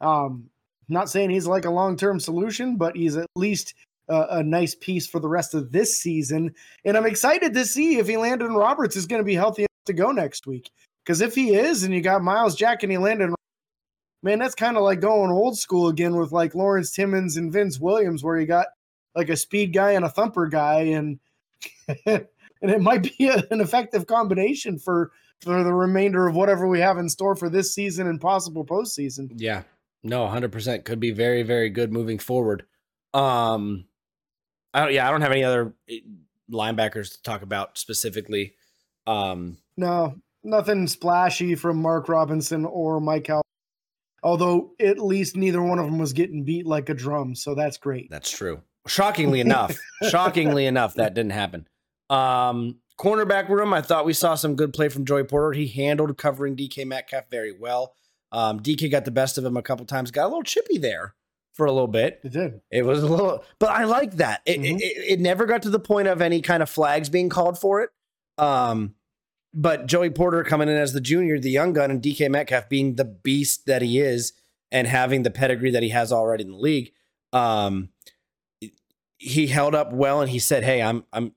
Um, 0.00 0.50
not 0.88 1.08
saying 1.08 1.30
he's 1.30 1.46
like 1.46 1.64
a 1.64 1.70
long 1.70 1.96
term 1.96 2.18
solution, 2.18 2.76
but 2.76 2.96
he's 2.96 3.16
at 3.16 3.26
least 3.36 3.74
a, 4.08 4.26
a 4.30 4.42
nice 4.42 4.74
piece 4.74 5.06
for 5.06 5.20
the 5.20 5.28
rest 5.28 5.54
of 5.54 5.70
this 5.70 5.96
season. 5.98 6.54
And 6.84 6.96
I'm 6.96 7.06
excited 7.06 7.54
to 7.54 7.64
see 7.64 7.98
if 7.98 8.08
Landon 8.08 8.54
Roberts 8.54 8.96
is 8.96 9.06
going 9.06 9.20
to 9.20 9.24
be 9.24 9.34
healthy 9.34 9.62
enough 9.62 9.84
to 9.86 9.92
go 9.92 10.10
next 10.10 10.46
week. 10.46 10.70
Because 11.04 11.20
if 11.20 11.36
he 11.36 11.54
is, 11.54 11.84
and 11.84 11.94
you 11.94 12.00
got 12.00 12.22
Myles 12.22 12.56
Jack 12.56 12.82
and 12.82 12.92
Landon, 13.00 13.35
man, 14.26 14.40
that's 14.40 14.56
kind 14.56 14.76
of 14.76 14.82
like 14.82 15.00
going 15.00 15.30
old 15.30 15.56
school 15.56 15.88
again 15.88 16.16
with 16.16 16.32
like 16.32 16.54
Lawrence 16.54 16.90
Timmons 16.90 17.36
and 17.36 17.52
Vince 17.52 17.78
Williams, 17.78 18.24
where 18.24 18.38
you 18.38 18.46
got 18.46 18.66
like 19.14 19.30
a 19.30 19.36
speed 19.36 19.72
guy 19.72 19.92
and 19.92 20.04
a 20.04 20.10
thumper 20.10 20.48
guy, 20.48 20.80
and 20.80 21.20
and 22.06 22.26
it 22.60 22.80
might 22.80 23.04
be 23.16 23.28
a, 23.28 23.42
an 23.50 23.60
effective 23.60 24.06
combination 24.06 24.78
for 24.78 25.12
for 25.40 25.62
the 25.62 25.72
remainder 25.72 26.26
of 26.26 26.34
whatever 26.34 26.66
we 26.66 26.80
have 26.80 26.98
in 26.98 27.08
store 27.08 27.36
for 27.36 27.48
this 27.48 27.72
season 27.72 28.08
and 28.08 28.20
possible 28.20 28.66
postseason. 28.66 29.30
Yeah. 29.36 29.62
No, 30.02 30.26
100% 30.26 30.84
could 30.84 31.00
be 31.00 31.10
very 31.10 31.42
very 31.42 31.68
good 31.68 31.92
moving 31.92 32.18
forward. 32.18 32.64
Um 33.14 33.86
I 34.72 34.80
don't 34.80 34.94
yeah, 34.94 35.06
I 35.06 35.10
don't 35.10 35.20
have 35.20 35.32
any 35.32 35.44
other 35.44 35.74
eh, 35.90 35.98
linebackers 36.50 37.12
to 37.12 37.22
talk 37.22 37.42
about 37.42 37.76
specifically. 37.76 38.54
Um 39.06 39.58
No, 39.76 40.16
nothing 40.42 40.86
splashy 40.86 41.54
from 41.54 41.82
Mark 41.82 42.08
Robinson 42.08 42.64
or 42.64 43.00
Mike 43.00 43.26
Howell. 43.26 43.45
Although 44.26 44.72
at 44.80 44.98
least 44.98 45.36
neither 45.36 45.62
one 45.62 45.78
of 45.78 45.84
them 45.86 45.98
was 45.98 46.12
getting 46.12 46.42
beat 46.42 46.66
like 46.66 46.88
a 46.88 46.94
drum, 46.94 47.36
so 47.36 47.54
that's 47.54 47.76
great. 47.76 48.10
that's 48.10 48.28
true. 48.30 48.60
Shockingly 48.88 49.38
enough, 49.40 49.78
shockingly 50.10 50.66
enough 50.66 50.94
that 50.94 51.14
didn't 51.14 51.30
happen. 51.32 51.68
Um 52.10 52.80
cornerback 52.98 53.48
room, 53.48 53.72
I 53.72 53.82
thought 53.82 54.04
we 54.04 54.12
saw 54.12 54.34
some 54.34 54.56
good 54.56 54.72
play 54.72 54.88
from 54.88 55.04
Joey 55.04 55.22
Porter. 55.24 55.52
He 55.52 55.68
handled 55.68 56.16
covering 56.18 56.56
DK 56.56 56.84
Metcalf 56.86 57.24
very 57.30 57.52
well. 57.52 57.94
Um 58.32 58.58
DK 58.60 58.90
got 58.90 59.04
the 59.04 59.10
best 59.12 59.38
of 59.38 59.44
him 59.44 59.56
a 59.56 59.62
couple 59.62 59.86
times. 59.86 60.10
Got 60.10 60.24
a 60.24 60.28
little 60.28 60.42
chippy 60.42 60.78
there 60.78 61.14
for 61.54 61.66
a 61.66 61.72
little 61.72 61.86
bit. 61.86 62.20
It 62.24 62.32
did. 62.32 62.60
It 62.70 62.84
was 62.84 63.02
a 63.04 63.06
little, 63.06 63.44
but 63.60 63.70
I 63.70 63.84
like 63.84 64.16
that. 64.16 64.42
It, 64.44 64.60
Mhm. 64.60 64.80
it, 64.80 65.12
it 65.12 65.20
never 65.20 65.46
got 65.46 65.62
to 65.62 65.70
the 65.70 65.78
point 65.78 66.08
of 66.08 66.20
any 66.20 66.42
kind 66.42 66.62
of 66.64 66.68
flags 66.68 67.08
being 67.08 67.28
called 67.28 67.58
for 67.58 67.80
it. 67.82 67.90
Um, 68.38 68.94
but 69.58 69.86
Joey 69.86 70.10
Porter 70.10 70.44
coming 70.44 70.68
in 70.68 70.76
as 70.76 70.92
the 70.92 71.00
junior, 71.00 71.40
the 71.40 71.50
young 71.50 71.72
gun, 71.72 71.90
and 71.90 72.02
DK 72.02 72.30
Metcalf 72.30 72.68
being 72.68 72.94
the 72.96 73.04
beast 73.06 73.64
that 73.66 73.80
he 73.82 73.98
is, 73.98 74.34
and 74.70 74.86
having 74.86 75.22
the 75.22 75.30
pedigree 75.30 75.70
that 75.70 75.82
he 75.82 75.88
has 75.88 76.12
already 76.12 76.44
in 76.44 76.50
the 76.50 76.56
league, 76.58 76.92
um, 77.32 77.88
he 79.18 79.46
held 79.46 79.74
up 79.74 79.92
well, 79.92 80.20
and 80.20 80.30
he 80.30 80.38
said, 80.38 80.62
"Hey, 80.62 80.82
I'm 80.82 81.04
I'm 81.12 81.32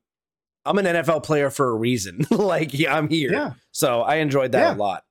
I'm 0.65 0.77
an 0.77 0.85
NFL 0.85 1.23
player 1.23 1.49
for 1.49 1.69
a 1.69 1.75
reason. 1.75 2.25
like 2.31 2.73
yeah, 2.73 2.95
I'm 2.95 3.07
here." 3.09 3.31
Yeah. 3.31 3.53
So 3.71 4.01
I 4.01 4.15
enjoyed 4.15 4.51
that 4.51 4.59
Yeah. 4.59 4.75
a 4.75 4.77
lot. 4.77 5.03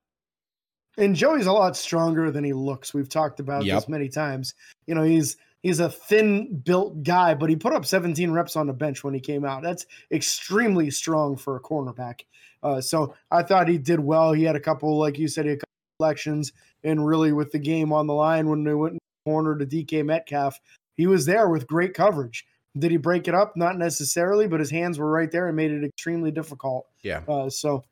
And 0.99 1.15
Joey's 1.15 1.47
a 1.47 1.53
lot 1.53 1.77
stronger 1.77 2.31
than 2.31 2.43
he 2.45 2.53
looks. 2.53 2.93
We've 2.93 3.09
talked 3.09 3.39
about 3.41 3.65
Yep. 3.65 3.77
this 3.77 3.89
many 3.89 4.09
times. 4.09 4.55
You 4.87 4.95
know, 4.97 5.03
he's 5.05 5.37
he's 5.63 5.81
a 5.81 5.91
thin 5.91 6.59
built 6.65 7.03
guy, 7.03 7.35
but 7.35 7.51
he 7.51 7.57
put 7.57 7.73
up 7.73 7.85
17 7.85 8.31
reps 8.31 8.57
on 8.57 8.67
the 8.67 8.73
bench 8.73 9.03
when 9.05 9.15
he 9.15 9.21
came 9.21 9.45
out. 9.45 9.63
That's 9.63 9.87
extremely 10.11 10.91
strong 10.91 11.37
for 11.37 11.57
a 11.57 11.61
cornerback. 11.61 12.23
Uh, 12.63 12.81
so 12.81 13.15
I 13.31 13.43
thought 13.43 13.69
he 13.69 13.79
did 13.79 14.01
well. 14.01 14.33
He 14.33 14.45
had 14.45 14.57
a 14.57 14.61
couple, 14.61 14.99
like 14.99 15.19
you 15.19 15.29
said, 15.29 15.45
he 15.45 15.51
had 15.51 15.59
a 15.59 15.61
couple 15.61 16.07
elections, 16.07 16.53
and 16.85 17.07
really 17.07 17.33
with 17.33 17.53
the 17.53 17.59
game 17.59 17.93
on 17.93 18.07
the 18.07 18.15
line 18.15 18.49
when 18.49 18.65
they 18.65 18.75
went 18.75 18.93
in 18.93 18.99
the 18.99 19.31
corner 19.31 19.57
to 19.57 19.67
DK 19.67 20.05
Metcalf, 20.05 20.59
he 20.97 21.07
was 21.07 21.27
there 21.27 21.49
with 21.49 21.67
great 21.67 21.95
coverage. 21.95 22.47
Did 22.77 22.91
he 22.91 22.97
break 22.97 23.29
it 23.29 23.35
up? 23.35 23.57
Not 23.57 23.79
necessarily, 23.79 24.47
but 24.47 24.61
his 24.61 24.71
hands 24.71 24.99
were 24.99 25.11
right 25.11 25.31
there 25.31 25.49
and 25.49 25.57
made 25.57 25.71
it 25.71 25.85
extremely 25.85 26.31
difficult. 26.31 26.87
Yeah. 27.03 27.23
Uh, 27.27 27.49
so 27.51 27.85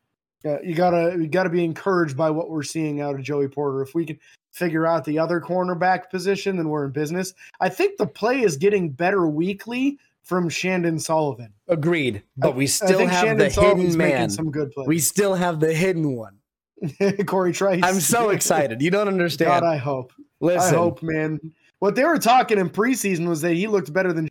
uh, 0.47 0.59
you 0.62 0.74
gotta 0.74 1.16
you 1.18 1.26
gotta 1.26 1.51
be 1.51 1.64
encouraged 1.64 2.16
by 2.16 2.30
what 2.30 2.51
we're 2.51 2.62
seeing 2.62 3.01
out 3.01 3.14
of 3.14 3.22
Joey 3.22 3.49
Porter. 3.49 3.82
If 3.82 3.94
we 3.94 4.07
can 4.07 4.18
figure 4.53 4.86
out 4.86 5.05
the 5.05 5.18
other 5.18 5.40
cornerback 5.40 6.11
position, 6.11 6.57
then 6.57 6.68
we're 6.68 6.86
in 6.86 6.92
business. 6.92 7.34
I 7.61 7.68
think 7.68 7.99
the 7.99 8.07
play 8.07 8.42
is 8.42 8.57
getting 8.57 8.90
better 8.90 9.26
weekly 9.26 9.99
from 10.22 10.49
Chandon 10.49 10.99
Sullivan. 10.99 11.53
Agreed. 11.68 12.22
But 12.36 12.57
we 12.57 12.66
still 12.66 13.07
have 13.07 13.24
Chandon 13.24 13.49
the 13.49 13.51
Sullivan's 13.51 13.94
hidden 13.94 13.99
man. 13.99 14.30
Some 14.30 14.51
good 14.51 14.72
plays. 14.72 14.88
We 14.88 14.99
still 14.99 15.34
have 15.34 15.61
the 15.61 15.72
hidden 15.72 16.16
one. 16.16 16.38
Cory 17.26 17.53
Trice. 17.53 17.80
I'm 17.82 18.01
so 18.01 18.30
excited. 18.30 18.82
You 18.82 18.90
don't 18.90 19.09
understand. 19.09 19.49
God, 19.49 19.64
I 19.64 19.76
hope. 19.76 20.12
Listen, 20.40 20.74
I 20.74 20.76
hope, 20.76 21.03
man. 21.03 21.40
What 21.78 21.94
they 21.94 22.05
were 22.05 22.18
talking 22.18 22.59
in 22.59 22.70
preseason 22.70 23.28
was 23.28 23.40
that 23.42 23.55
he 23.55 23.66
looked 23.66 23.92
better 23.92 24.12
than, 24.12 24.28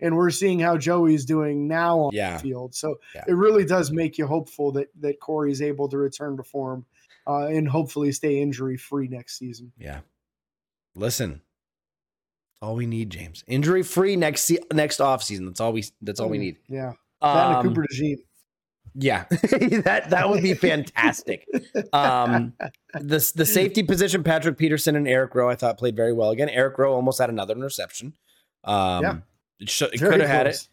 and 0.00 0.16
we're 0.16 0.30
seeing 0.30 0.60
how 0.60 0.76
Joey's 0.78 1.24
doing 1.24 1.66
now 1.68 1.98
on 1.98 2.10
Yeah. 2.12 2.34
the 2.36 2.42
field. 2.42 2.74
So 2.74 2.98
Yeah. 3.14 3.24
it 3.28 3.32
really 3.34 3.64
does 3.64 3.90
make 3.90 4.18
you 4.18 4.26
hopeful 4.26 4.72
that 4.72 4.88
that 5.00 5.20
Cory's 5.20 5.60
able 5.62 5.88
to 5.88 5.98
return 5.98 6.36
to 6.36 6.42
form, 6.42 6.86
uh, 7.26 7.46
and 7.46 7.68
hopefully 7.68 8.12
stay 8.12 8.40
injury 8.40 8.76
free 8.76 9.08
next 9.08 9.38
season. 9.38 9.72
Yeah. 9.78 10.00
Listen. 10.94 11.42
All 12.60 12.74
we 12.74 12.86
need, 12.86 13.10
James. 13.10 13.44
Injury 13.46 13.82
free 13.84 14.16
next 14.16 14.42
se- 14.42 14.64
next 14.72 15.00
off 15.00 15.22
season. 15.22 15.46
That's 15.46 15.60
all 15.60 15.72
we 15.72 15.84
that's 16.02 16.18
all 16.18 16.28
we 16.28 16.38
Mm, 16.38 16.40
need. 16.40 16.56
Yeah, 16.68 16.92
that 17.22 17.46
Um, 17.46 17.66
and 17.66 17.68
Cooper 17.76 17.86
DeJean. 17.92 18.16
yeah. 18.94 19.26
that 19.30 20.06
that 20.10 20.28
would 20.28 20.42
be 20.42 20.54
fantastic. 20.54 21.46
Um 21.92 22.54
the 22.94 23.32
the 23.36 23.46
safety 23.46 23.84
position 23.84 24.24
Patrick 24.24 24.58
Peterson 24.58 24.96
and 24.96 25.06
Eric 25.06 25.36
Rowe 25.36 25.48
I 25.48 25.54
thought 25.54 25.78
played 25.78 25.94
very 25.94 26.12
well. 26.12 26.30
Again, 26.30 26.48
Eric 26.48 26.78
Rowe 26.78 26.94
almost 26.94 27.20
had 27.20 27.30
another 27.30 27.54
interception. 27.54 28.14
Um 28.64 29.02
Yeah. 29.04 29.16
It, 29.60 29.70
should, 29.70 29.94
it 29.94 29.98
could 29.98 30.20
have 30.20 30.28
had 30.28 30.46
it. 30.46 30.68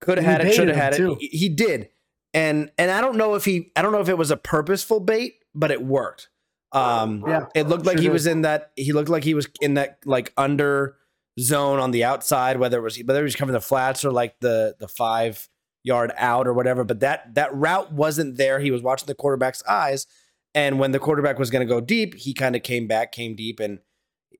Could 0.00 0.18
have 0.18 0.26
had 0.26 0.46
it, 0.46 0.52
should 0.52 0.68
have 0.68 0.76
had 0.76 0.94
him, 0.94 1.06
it. 1.06 1.08
too. 1.08 1.16
He, 1.20 1.26
he 1.28 1.48
did. 1.48 1.88
And 2.34 2.70
and 2.76 2.90
I 2.90 3.00
don't 3.00 3.16
know 3.16 3.34
if 3.34 3.44
he 3.44 3.72
I 3.76 3.82
don't 3.82 3.92
know 3.92 4.00
if 4.00 4.08
it 4.10 4.18
was 4.18 4.30
a 4.30 4.36
purposeful 4.36 5.00
bait, 5.00 5.36
but 5.54 5.70
it 5.70 5.82
worked. 5.82 6.28
Um 6.72 7.24
Yeah, 7.26 7.46
it 7.54 7.66
looked 7.66 7.86
like 7.86 7.96
sure 7.96 8.02
he 8.02 8.08
did. 8.08 8.12
was 8.12 8.26
in 8.26 8.42
that 8.42 8.72
he 8.76 8.92
looked 8.92 9.08
like 9.08 9.24
he 9.24 9.32
was 9.34 9.48
in 9.62 9.74
that 9.74 10.00
like 10.04 10.32
under 10.36 10.96
zone 11.40 11.78
on 11.78 11.92
the 11.92 12.04
outside, 12.04 12.58
whether 12.58 12.78
it 12.78 12.82
was 12.82 12.98
whether 12.98 13.20
he 13.20 13.24
was 13.24 13.36
covering 13.36 13.54
the 13.54 13.60
flats 13.60 14.04
or 14.04 14.10
like 14.10 14.38
the 14.40 14.76
the 14.78 14.88
five 14.88 15.48
yard 15.82 16.12
out 16.16 16.46
or 16.46 16.52
whatever. 16.52 16.84
But 16.84 17.00
that 17.00 17.34
that 17.36 17.54
route 17.54 17.92
wasn't 17.92 18.36
there. 18.36 18.60
He 18.60 18.70
was 18.70 18.82
watching 18.82 19.06
the 19.06 19.14
quarterback's 19.14 19.62
eyes. 19.66 20.06
And 20.54 20.78
when 20.78 20.90
the 20.90 20.98
quarterback 20.98 21.38
was 21.38 21.50
gonna 21.50 21.64
go 21.64 21.80
deep, 21.80 22.14
he 22.14 22.34
kind 22.34 22.54
of 22.56 22.62
came 22.62 22.86
back, 22.86 23.12
came 23.12 23.34
deep, 23.34 23.60
and 23.60 23.78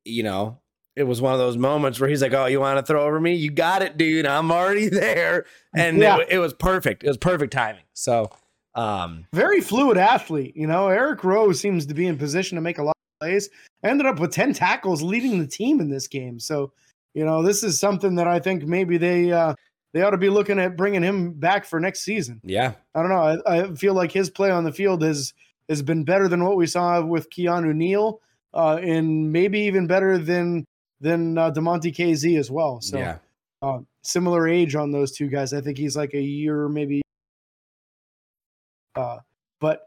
you 0.05 0.23
know, 0.23 0.61
it 0.97 1.05
was 1.05 1.21
one 1.21 1.33
of 1.33 1.39
those 1.39 1.57
moments 1.57 2.01
where 2.01 2.09
he's 2.09 2.23
like, 2.23 2.33
"Oh, 2.33 2.47
you 2.47 2.59
want 2.61 2.79
to 2.79 2.85
throw 2.85 3.05
over 3.05 3.21
me? 3.21 3.35
You 3.35 3.51
got 3.51 3.83
it, 3.83 3.97
dude. 3.97 4.27
I'm 4.27 4.51
already 4.51 4.89
there." 4.91 5.45
And 5.75 5.99
Yeah. 5.99 6.19
it, 6.21 6.29
it 6.31 6.39
was 6.39 6.55
perfect. 6.55 7.05
It 7.05 7.09
was 7.09 7.19
perfect 7.19 7.53
timing. 7.53 7.83
So, 7.93 8.31
um, 8.75 9.27
very 9.33 9.61
fluid 9.61 9.97
athlete. 9.99 10.57
You 10.57 10.67
know, 10.67 10.89
Eric 10.89 11.23
Rowe 11.25 11.53
seems 11.53 11.87
to 11.87 11.95
be 11.95 12.07
in 12.07 12.17
position 12.19 12.57
to 12.57 12.63
make 12.63 12.79
a 12.79 12.83
lot 12.83 12.91
of 13.21 13.21
plays. 13.27 13.49
Ended 13.85 14.07
up 14.07 14.19
with 14.19 14.33
ten 14.33 14.53
tackles, 14.53 15.03
leading 15.03 15.39
the 15.39 15.47
team 15.47 15.81
in 15.81 15.91
this 15.91 16.09
game. 16.09 16.41
So 16.41 16.73
you 17.15 17.25
know, 17.25 17.43
this 17.43 17.63
is 17.63 17.81
something 17.81 18.17
that 18.17 18.27
I 18.29 18.39
think 18.39 18.65
maybe 18.65 18.99
they 18.99 19.33
uh, 19.33 19.55
they 19.95 20.03
ought 20.03 20.11
to 20.11 20.19
be 20.19 20.29
looking 20.29 20.59
at 20.59 20.77
bringing 20.77 21.03
him 21.03 21.33
back 21.33 21.65
for 21.65 21.81
next 21.81 22.01
season. 22.03 22.41
Yeah, 22.45 22.73
I 22.95 23.01
don't 23.01 23.09
know. 23.11 23.41
I, 23.47 23.59
I 23.63 23.75
feel 23.75 23.95
like 23.95 24.13
his 24.13 24.29
play 24.29 24.51
on 24.51 24.65
the 24.65 24.73
field 24.73 25.03
has 25.03 25.33
has 25.69 25.81
been 25.83 26.05
better 26.05 26.29
than 26.29 26.45
what 26.45 26.57
we 26.57 26.67
saw 26.67 27.01
with 27.03 27.31
Keanu 27.31 27.75
Neal, 27.75 28.21
uh, 28.55 28.77
and 28.83 29.33
maybe 29.33 29.61
even 29.61 29.87
better 29.87 30.19
than 30.19 30.65
than 31.01 31.37
uh, 31.39 31.51
Damontae 31.51 31.95
Kazee 31.95 32.39
as 32.39 32.51
well. 32.51 32.81
So 32.81 32.99
yeah. 32.99 33.19
uh, 33.63 33.79
similar 34.03 34.49
age 34.49 34.75
on 34.75 34.91
those 34.93 35.13
two 35.13 35.29
guys. 35.29 35.53
I 35.53 35.61
think 35.61 35.79
he's 35.79 35.97
like 35.97 36.15
a 36.15 36.21
year 36.21 36.69
maybe. 36.69 37.03
Uh, 38.95 39.19
but 39.61 39.83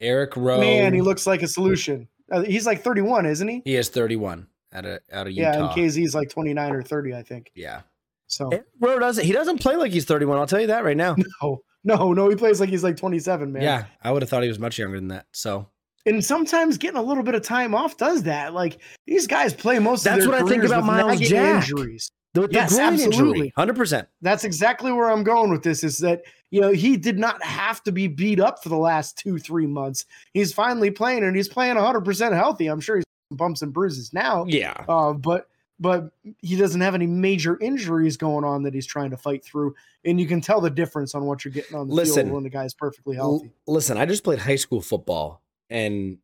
Eric 0.00 0.36
Rowe, 0.36 0.60
man, 0.60 0.92
he 0.92 1.00
looks 1.00 1.26
like 1.26 1.42
a 1.42 1.48
solution. 1.48 2.08
Uh, 2.30 2.42
he's 2.42 2.66
like 2.66 2.82
31, 2.82 3.26
isn't 3.26 3.48
he? 3.48 3.62
he 3.64 3.76
is 3.76 3.88
31 3.88 4.46
out 4.72 4.84
of 4.84 5.00
out 5.10 5.26
of 5.26 5.32
Utah. 5.32 5.52
Yeah, 5.52 5.60
and 5.60 5.70
Kazee's 5.70 6.14
like 6.14 6.28
29 6.28 6.72
or 6.72 6.82
30, 6.82 7.14
I 7.14 7.22
think. 7.22 7.50
yeah. 7.54 7.82
So 8.26 8.50
Rowe 8.80 8.98
doesn't 8.98 9.26
he 9.26 9.32
doesn't 9.32 9.58
play 9.58 9.76
like 9.76 9.92
he's 9.92 10.06
31. 10.06 10.38
I'll 10.38 10.46
tell 10.46 10.60
you 10.60 10.68
that 10.68 10.84
right 10.84 10.96
now. 10.96 11.16
no, 11.42 11.62
no, 11.84 12.12
no, 12.14 12.30
he 12.30 12.36
plays 12.36 12.60
like 12.60 12.70
he's 12.70 12.82
like 12.82 12.96
27, 12.96 13.52
man. 13.52 13.62
Yeah, 13.62 13.84
I 14.02 14.10
would 14.10 14.22
have 14.22 14.30
thought 14.30 14.42
he 14.42 14.48
was 14.48 14.58
much 14.58 14.78
younger 14.78 14.96
than 14.96 15.08
that. 15.08 15.26
So 15.32 15.68
And 16.06 16.24
sometimes 16.24 16.78
getting 16.78 16.96
a 16.98 17.02
little 17.02 17.22
bit 17.22 17.34
of 17.34 17.42
time 17.42 17.74
off 17.74 17.96
does 17.96 18.24
that. 18.24 18.54
Like 18.54 18.78
these 19.06 19.26
guys 19.26 19.54
play 19.54 19.78
most 19.78 20.02
That's 20.04 20.24
of 20.24 20.30
their 20.32 20.40
what 20.42 20.46
I 20.46 20.48
think 20.52 20.64
about 20.64 20.84
Myles 20.84 21.20
Jack. 21.20 21.68
injuries. 21.68 22.10
the, 22.34 22.48
the 22.48 22.52
Yes, 22.54 22.76
absolutely. 22.78 23.52
100. 23.54 23.76
percent 23.76 24.08
That's 24.20 24.42
exactly 24.44 24.90
where 24.90 25.10
I'm 25.10 25.22
going 25.22 25.50
with 25.50 25.62
this 25.62 25.84
is 25.84 25.98
that, 25.98 26.22
you 26.50 26.60
know, 26.60 26.72
he 26.72 26.96
did 26.96 27.18
not 27.18 27.42
have 27.44 27.82
to 27.84 27.92
be 27.92 28.08
beat 28.08 28.40
up 28.40 28.62
for 28.62 28.68
the 28.68 28.76
last 28.76 29.16
two, 29.16 29.38
three 29.38 29.66
months. 29.66 30.04
He's 30.34 30.52
finally 30.52 30.90
playing 30.90 31.22
and 31.24 31.36
he's 31.36 31.48
playing 31.48 31.76
100% 31.76 32.34
healthy. 32.34 32.66
I'm 32.66 32.80
sure 32.80 32.96
he's 32.96 33.04
bumps 33.30 33.62
and 33.62 33.72
bruises 33.72 34.12
now. 34.12 34.44
Yeah, 34.48 34.84
Uh, 34.88 35.12
but 35.12 35.46
but 35.80 36.10
he 36.42 36.54
doesn't 36.54 36.80
have 36.80 36.94
any 36.94 37.06
major 37.06 37.58
injuries 37.60 38.16
going 38.16 38.44
on 38.44 38.62
that 38.62 38.72
he's 38.74 38.86
trying 38.86 39.10
to 39.10 39.16
fight 39.16 39.44
through, 39.44 39.74
and 40.04 40.20
you 40.20 40.26
can 40.28 40.40
tell 40.40 40.60
the 40.60 40.70
difference 40.70 41.12
on 41.14 41.24
what 41.24 41.44
you're 41.44 41.50
getting 41.50 41.76
on 41.76 41.88
the 41.88 41.94
Listen, 41.94 42.26
field 42.26 42.34
when 42.34 42.42
the 42.44 42.50
guy's 42.50 42.72
perfectly 42.72 43.16
L- 43.16 43.22
healthy. 43.40 43.52
listen, 43.66 43.96
I 43.96 44.06
just 44.06 44.22
played 44.22 44.38
high 44.38 44.54
school 44.56 44.80
football, 44.80 45.41
and 45.72 46.18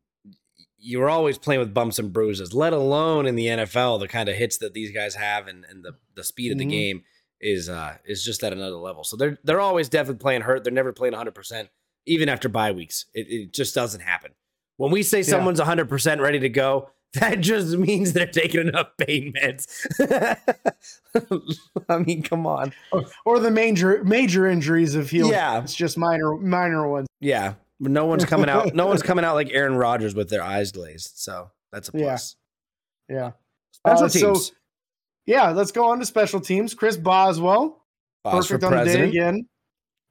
you 0.77 0.99
were 0.99 1.09
always 1.09 1.37
playing 1.37 1.59
with 1.59 1.73
bumps 1.73 1.99
and 1.99 2.13
bruises. 2.13 2.53
Let 2.53 2.71
alone 2.71 3.25
in 3.25 3.35
the 3.35 3.47
NFL, 3.47 3.99
the 3.99 4.07
kind 4.07 4.29
of 4.29 4.35
hits 4.35 4.57
that 4.59 4.73
these 4.73 4.91
guys 4.91 5.15
have 5.15 5.47
and, 5.47 5.65
and 5.69 5.83
the 5.83 5.93
the 6.15 6.23
speed 6.23 6.51
of 6.53 6.57
the 6.57 6.65
Mhm. 6.65 6.69
game 6.69 7.03
is 7.41 7.67
uh 7.69 7.97
is 8.05 8.23
just 8.23 8.43
at 8.43 8.53
another 8.53 8.75
level. 8.77 9.03
So 9.03 9.17
they're 9.17 9.37
they're 9.43 9.59
always 9.59 9.89
definitely 9.89 10.19
playing 10.21 10.41
hurt. 10.41 10.63
They're 10.63 10.71
never 10.73 10.93
playing 10.93 11.13
100 11.13 11.33
percent, 11.35 11.69
even 12.05 12.29
after 12.29 12.47
bye 12.49 12.71
weeks. 12.71 13.05
It, 13.13 13.27
it 13.29 13.53
just 13.53 13.75
doesn't 13.75 14.01
happen. 14.01 14.31
When 14.77 14.91
we 14.91 15.03
say 15.03 15.23
someone's 15.23 15.59
100 15.59 15.89
percent 15.89 16.21
ready 16.21 16.39
to 16.39 16.49
go, 16.49 16.89
that 17.15 17.41
just 17.41 17.75
means 17.77 18.13
they're 18.13 18.27
taking 18.27 18.61
enough 18.67 18.89
pain 18.97 19.33
meds. 19.33 19.65
I 21.89 21.97
mean, 21.99 22.21
come 22.23 22.45
on. 22.45 22.73
Or, 22.91 23.05
or 23.25 23.39
the 23.39 23.51
major 23.51 24.03
major 24.03 24.47
injuries 24.47 24.95
of 24.95 25.09
healed. 25.09 25.31
Yeah. 25.31 25.61
it's 25.63 25.75
just 25.75 25.97
minor 25.97 26.35
minor 26.37 26.87
ones. 26.89 27.07
Yeah, 27.19 27.55
but 27.79 27.91
no 27.91 28.05
one's 28.05 28.25
coming 28.25 28.49
out. 28.49 28.73
No 28.75 28.87
one's 28.87 29.01
coming 29.09 29.23
out 29.25 29.35
like 29.35 29.49
Aaron 29.51 29.75
Rodgers 29.75 30.15
with 30.15 30.29
their 30.29 30.43
eyes 30.43 30.71
glazed. 30.71 31.11
So 31.15 31.49
that's 31.71 31.89
a 31.89 31.91
Yeah. 31.97 32.03
plus. 32.05 32.35
Yeah, 33.09 33.31
Special 33.71 34.03
Uh, 34.05 34.09
so- 34.09 34.33
teams. 34.33 34.51
yeah. 35.25 35.49
Let's 35.51 35.71
go 35.71 35.89
on 35.89 35.99
to 35.99 36.05
special 36.05 36.39
teams. 36.39 36.73
Chris 36.73 36.95
Boswell, 36.97 37.83
perfect 38.23 38.63
on 38.63 38.71
the 38.77 38.85
day 38.85 39.07
again. 39.09 39.47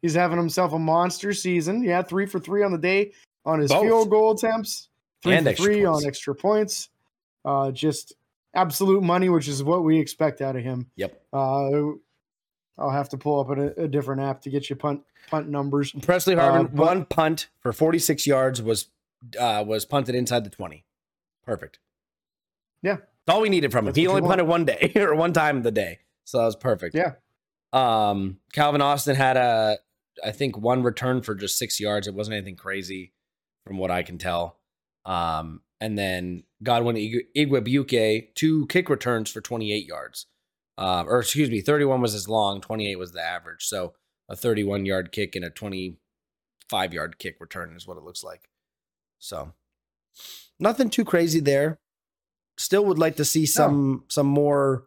He's 0.02 0.14
having 0.14 0.38
himself 0.38 0.72
a 0.72 0.78
monster 0.78 1.32
season. 1.32 1.82
Yeah, 1.82 2.02
three 2.02 2.26
for 2.26 2.38
three 2.38 2.62
on 2.62 2.72
the 2.72 2.78
day 2.78 3.12
on 3.44 3.60
his 3.60 3.70
Both. 3.70 3.82
field 3.82 4.10
goal 4.10 4.32
attempts. 4.32 4.88
Three 5.22 5.34
And 5.34 5.46
for 5.46 5.52
three 5.54 5.84
points. 5.84 6.04
on 6.04 6.08
extra 6.08 6.34
points. 6.34 6.88
Uh, 7.44 7.70
just 7.72 8.14
absolute 8.54 9.02
money, 9.02 9.28
which 9.28 9.48
is 9.48 9.62
what 9.64 9.82
we 9.84 9.98
expect 9.98 10.40
out 10.40 10.54
of 10.56 10.62
him. 10.62 10.90
Yep. 10.96 11.20
Uh, 11.32 11.70
I'll 12.78 12.90
have 12.90 13.08
to 13.10 13.16
pull 13.18 13.40
up 13.40 13.50
a, 13.58 13.84
a 13.84 13.88
different 13.88 14.20
app 14.22 14.42
to 14.42 14.50
get 14.50 14.70
you 14.70 14.76
punt 14.76 15.02
punt 15.30 15.48
numbers. 15.48 15.92
Pressley 16.02 16.34
Harvin, 16.36 16.60
Uh, 16.60 16.62
but- 16.64 16.72
one 16.86 17.04
punt 17.04 17.48
for 17.60 17.72
46 17.72 18.26
yards 18.26 18.62
was 18.62 18.88
uh, 19.38 19.64
was 19.66 19.84
punted 19.84 20.14
inside 20.14 20.44
the 20.44 20.50
20. 20.50 20.84
Perfect. 21.44 21.78
Yeah. 22.82 22.96
That's 23.26 23.34
all 23.34 23.40
we 23.40 23.48
needed 23.48 23.72
from 23.72 23.80
him. 23.80 23.86
That's 23.86 23.98
He 23.98 24.06
only 24.06 24.22
punted 24.22 24.46
one 24.46 24.64
day 24.64 24.92
or 24.96 25.14
one 25.14 25.32
time 25.32 25.56
of 25.58 25.62
the 25.64 25.70
day. 25.72 25.98
So 26.24 26.38
that 26.38 26.44
was 26.44 26.56
perfect. 26.56 26.94
Yeah. 26.94 27.14
Um, 27.72 28.38
Calvin 28.52 28.80
Austin 28.80 29.16
had 29.16 29.36
a, 29.36 29.78
I 30.24 30.30
think 30.30 30.56
one 30.56 30.82
return 30.82 31.22
for 31.22 31.34
just 31.34 31.58
six 31.58 31.80
yards. 31.80 32.06
It 32.06 32.14
wasn't 32.14 32.36
anything 32.36 32.56
crazy 32.56 33.12
from 33.66 33.76
what 33.78 33.90
I 33.90 34.02
can 34.02 34.18
tell. 34.18 34.58
Um, 35.04 35.62
and 35.80 35.98
then 35.98 36.44
Godwin 36.62 36.96
Igu- 36.96 38.34
two 38.34 38.66
kick 38.66 38.88
returns 38.88 39.30
for 39.30 39.40
28 39.40 39.86
yards. 39.86 40.26
Um, 40.78 41.08
or 41.08 41.18
excuse 41.18 41.50
me, 41.50 41.60
31 41.60 42.00
was 42.00 42.12
his 42.12 42.28
long, 42.28 42.60
28 42.60 42.96
was 42.96 43.10
the 43.10 43.20
average. 43.20 43.64
So 43.64 43.94
a 44.28 44.36
31 44.36 44.86
yard 44.86 45.10
kick 45.10 45.34
and 45.34 45.44
a 45.44 45.50
25 45.50 46.94
yard 46.94 47.18
kick 47.18 47.36
return 47.40 47.74
is 47.76 47.86
what 47.86 47.96
it 47.96 48.04
looks 48.04 48.22
like. 48.22 48.48
So 49.18 49.52
nothing 50.60 50.88
too 50.88 51.04
crazy 51.04 51.40
there. 51.40 51.80
Still 52.56 52.84
would 52.84 52.98
like 52.98 53.16
to 53.16 53.24
see 53.24 53.44
some 53.44 54.04
some 54.08 54.26
more 54.26 54.86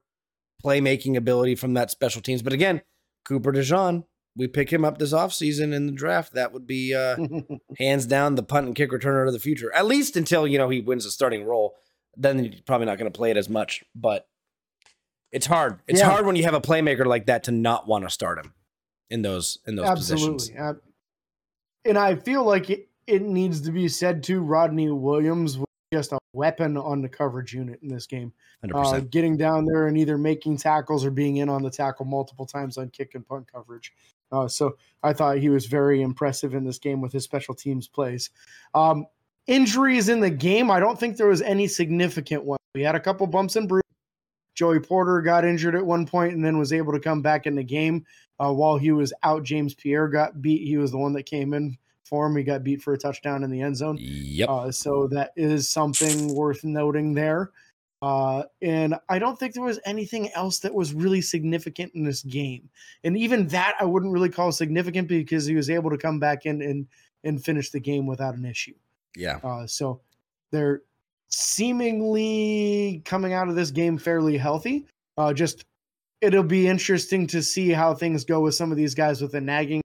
playmaking 0.64 1.18
ability 1.18 1.56
from 1.56 1.74
that 1.74 1.92
special 1.92 2.22
teams. 2.22 2.42
But 2.42 2.54
again, 2.54 2.82
Cooper 3.26 3.52
DeJean, 3.52 4.06
we 4.36 4.48
pick 4.48 4.72
him 4.72 4.86
up 4.86 4.98
this 4.98 5.14
offseason 5.14 5.74
in 5.74 5.88
the 5.88 5.92
draft. 5.92 6.34
That 6.34 6.54
would 6.54 6.68
be 6.68 6.94
uh, 6.96 7.18
hands 7.78 8.06
down 8.06 8.36
the 8.36 8.44
punt 8.44 8.68
and 8.68 8.76
kick 8.76 8.92
returner 8.92 9.28
of 9.28 9.34
the 9.34 9.40
future. 9.40 9.74
At 9.74 9.88
least 9.88 10.16
until 10.16 10.48
you 10.48 10.58
know 10.58 10.70
he 10.70 10.80
wins 10.80 11.06
a 11.06 11.12
starting 11.12 11.44
role. 11.44 11.76
Then 12.16 12.44
you're 12.44 12.54
probably 12.66 12.88
not 12.88 12.98
going 12.98 13.12
to 13.12 13.18
play 13.18 13.32
it 13.32 13.38
as 13.38 13.50
much. 13.50 13.84
But 13.96 14.28
it's 15.32 15.46
hard. 15.46 15.80
It's 15.88 16.00
Yeah. 16.00 16.10
hard 16.10 16.26
when 16.26 16.36
you 16.36 16.44
have 16.44 16.54
a 16.54 16.62
playmaker 16.62 17.06
like 17.06 17.26
that 17.28 17.44
to 17.46 17.52
not 17.52 17.88
want 17.88 18.04
to 18.06 18.10
start 18.10 18.40
him 18.40 18.54
in 19.10 19.22
those 19.22 19.60
in 19.66 19.76
those 19.76 19.90
positions. 19.90 20.50
Absolutely. 20.50 20.82
And 21.86 21.98
I 21.98 22.16
feel 22.16 22.44
like 22.44 22.70
it, 22.70 22.90
it 23.08 23.22
needs 23.24 23.62
to 23.62 23.72
be 23.72 23.88
said 23.88 24.24
too. 24.24 24.42
Rodney 24.42 24.92
Williams 24.92 25.58
was 25.58 25.66
just 25.92 26.12
a 26.12 26.20
weapon 26.34 26.78
on 26.78 27.02
the 27.02 27.10
coverage 27.10 27.54
unit 27.54 27.80
in 27.82 27.90
this 27.90 28.06
game. 28.08 28.32
Uh, 28.74 29.00
getting 29.00 29.36
down 29.36 29.66
there 29.66 29.88
and 29.88 29.98
either 29.98 30.18
making 30.18 30.58
tackles 30.58 31.04
or 31.04 31.12
being 31.12 31.38
in 31.38 31.50
on 31.50 31.64
the 31.64 31.72
tackle 31.72 32.06
multiple 32.06 32.46
times 32.46 32.78
on 32.78 32.90
kick 32.90 33.16
and 33.16 33.28
punt 33.28 33.52
coverage. 33.52 33.92
Uh, 34.32 34.48
so 34.48 34.78
I 35.04 35.12
thought 35.12 35.40
he 35.40 35.50
was 35.50 35.66
very 35.66 36.02
impressive 36.02 36.54
in 36.54 36.64
this 36.64 36.78
game 36.78 37.02
with 37.02 37.12
his 37.12 37.24
special 37.24 37.54
teams 37.56 37.88
plays. 37.88 38.30
Um, 38.74 39.08
injuries 39.48 40.08
in 40.08 40.20
the 40.22 40.30
game, 40.30 40.70
I 40.72 40.80
don't 40.80 40.98
think 41.00 41.18
there 41.18 41.28
was 41.28 41.42
any 41.42 41.68
significant 41.68 42.46
one. 42.46 42.60
We 42.76 42.84
had 42.84 42.96
a 42.96 43.00
couple 43.00 43.28
bumps 43.28 43.56
and 43.56 43.68
bruises. 43.68 43.82
Joey 44.62 44.80
Porter 44.80 45.22
got 45.22 45.44
injured 45.44 45.74
at 45.74 45.84
one 45.84 46.06
point 46.06 46.36
and 46.36 46.46
then 46.46 46.60
was 46.60 46.72
able 46.72 46.94
to 46.94 47.00
come 47.00 47.24
back 47.24 47.48
in 47.48 47.56
the 47.56 47.64
game 47.64 48.06
uh, 48.40 48.54
while 48.54 48.78
he 48.78 48.92
was 48.92 49.12
out. 49.24 49.42
James 49.42 49.74
Pierre 49.74 50.08
got 50.08 50.40
beat. 50.40 50.68
He 50.68 50.78
was 50.78 50.92
the 50.92 51.00
one 51.00 51.14
that 51.14 51.24
came 51.24 51.56
in 51.56 51.76
for 52.04 52.28
him. 52.28 52.36
He 52.36 52.44
got 52.44 52.64
beat 52.64 52.84
for 52.84 52.94
a 52.94 52.98
touchdown 52.98 53.44
in 53.44 53.50
the 53.50 53.60
end 53.60 53.76
zone. 53.76 53.98
Yep. 54.00 54.48
Uh, 54.48 54.72
so 54.72 55.08
that 55.08 55.32
is 55.36 55.68
something 55.68 56.36
worth 56.36 56.64
noting 56.64 57.16
there. 57.16 57.50
Uh, 58.04 58.44
and 58.62 58.94
I 59.10 59.18
don't 59.18 59.40
think 59.40 59.56
there 59.56 59.64
was 59.64 59.80
anything 59.84 60.32
else 60.34 60.60
that 60.60 60.76
was 60.76 60.94
really 60.94 61.22
significant 61.22 61.94
in 61.96 62.04
this 62.04 62.22
game. 62.22 62.70
And 63.04 63.18
even 63.18 63.48
that 63.48 63.74
I 63.80 63.86
wouldn't 63.86 64.14
really 64.14 64.30
call 64.30 64.52
significant 64.52 65.08
because 65.08 65.48
he 65.48 65.56
was 65.56 65.72
able 65.72 65.90
to 65.90 65.98
come 65.98 66.20
back 66.20 66.46
in 66.46 66.62
and, 66.62 66.86
and 67.24 67.44
finish 67.44 67.72
the 67.72 67.80
game 67.80 68.06
without 68.06 68.36
an 68.36 68.46
issue. 68.46 68.76
yeah. 69.16 69.40
Uh, 69.44 69.66
so 69.66 70.02
they're 70.52 70.84
seemingly 71.32 73.02
coming 73.06 73.34
out 73.34 73.48
of 73.48 73.56
this 73.56 73.72
game 73.72 73.98
fairly 73.98 74.38
healthy. 74.38 74.86
Uh, 75.18 75.34
just 75.34 75.64
it'll 76.22 76.44
be 76.44 76.68
interesting 76.68 77.26
to 77.28 77.42
see 77.42 77.70
how 77.70 77.94
things 77.94 78.24
go 78.24 78.42
with 78.42 78.56
some 78.56 78.72
of 78.72 78.78
these 78.78 78.94
guys 78.94 79.22
with 79.22 79.32
the 79.32 79.42
nagging, 79.42 79.82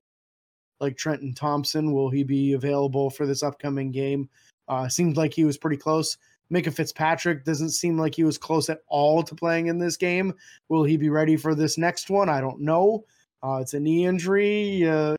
like 0.79 0.97
Trenton 0.97 1.33
Thompson. 1.33 1.91
Will 1.91 2.09
he 2.09 2.23
be 2.23 2.53
available 2.53 3.09
for 3.09 3.25
this 3.25 3.43
upcoming 3.43 3.91
game? 3.91 4.29
Uh, 4.67 4.87
seems 4.87 5.17
like 5.17 5.33
he 5.33 5.45
was 5.45 5.57
pretty 5.57 5.77
close. 5.77 6.17
Minkah 6.51 6.73
Fitzpatrick 6.73 7.43
doesn't 7.43 7.71
seem 7.71 7.97
like 7.97 8.15
he 8.15 8.23
was 8.23 8.37
close 8.37 8.69
at 8.69 8.81
all 8.87 9.21
to 9.23 9.35
playing 9.35 9.67
in 9.67 9.79
this 9.79 9.97
game. 9.97 10.33
Will 10.69 10.83
he 10.83 10.95
be 10.95 11.09
ready 11.09 11.35
for 11.35 11.55
this 11.55 11.77
next 11.77 12.09
one? 12.09 12.29
I 12.29 12.39
don't 12.39 12.61
know. 12.61 13.03
Uh, 13.43 13.59
it's 13.61 13.73
a 13.73 13.79
knee 13.79 14.05
injury. 14.05 14.87
Uh, 14.87 15.15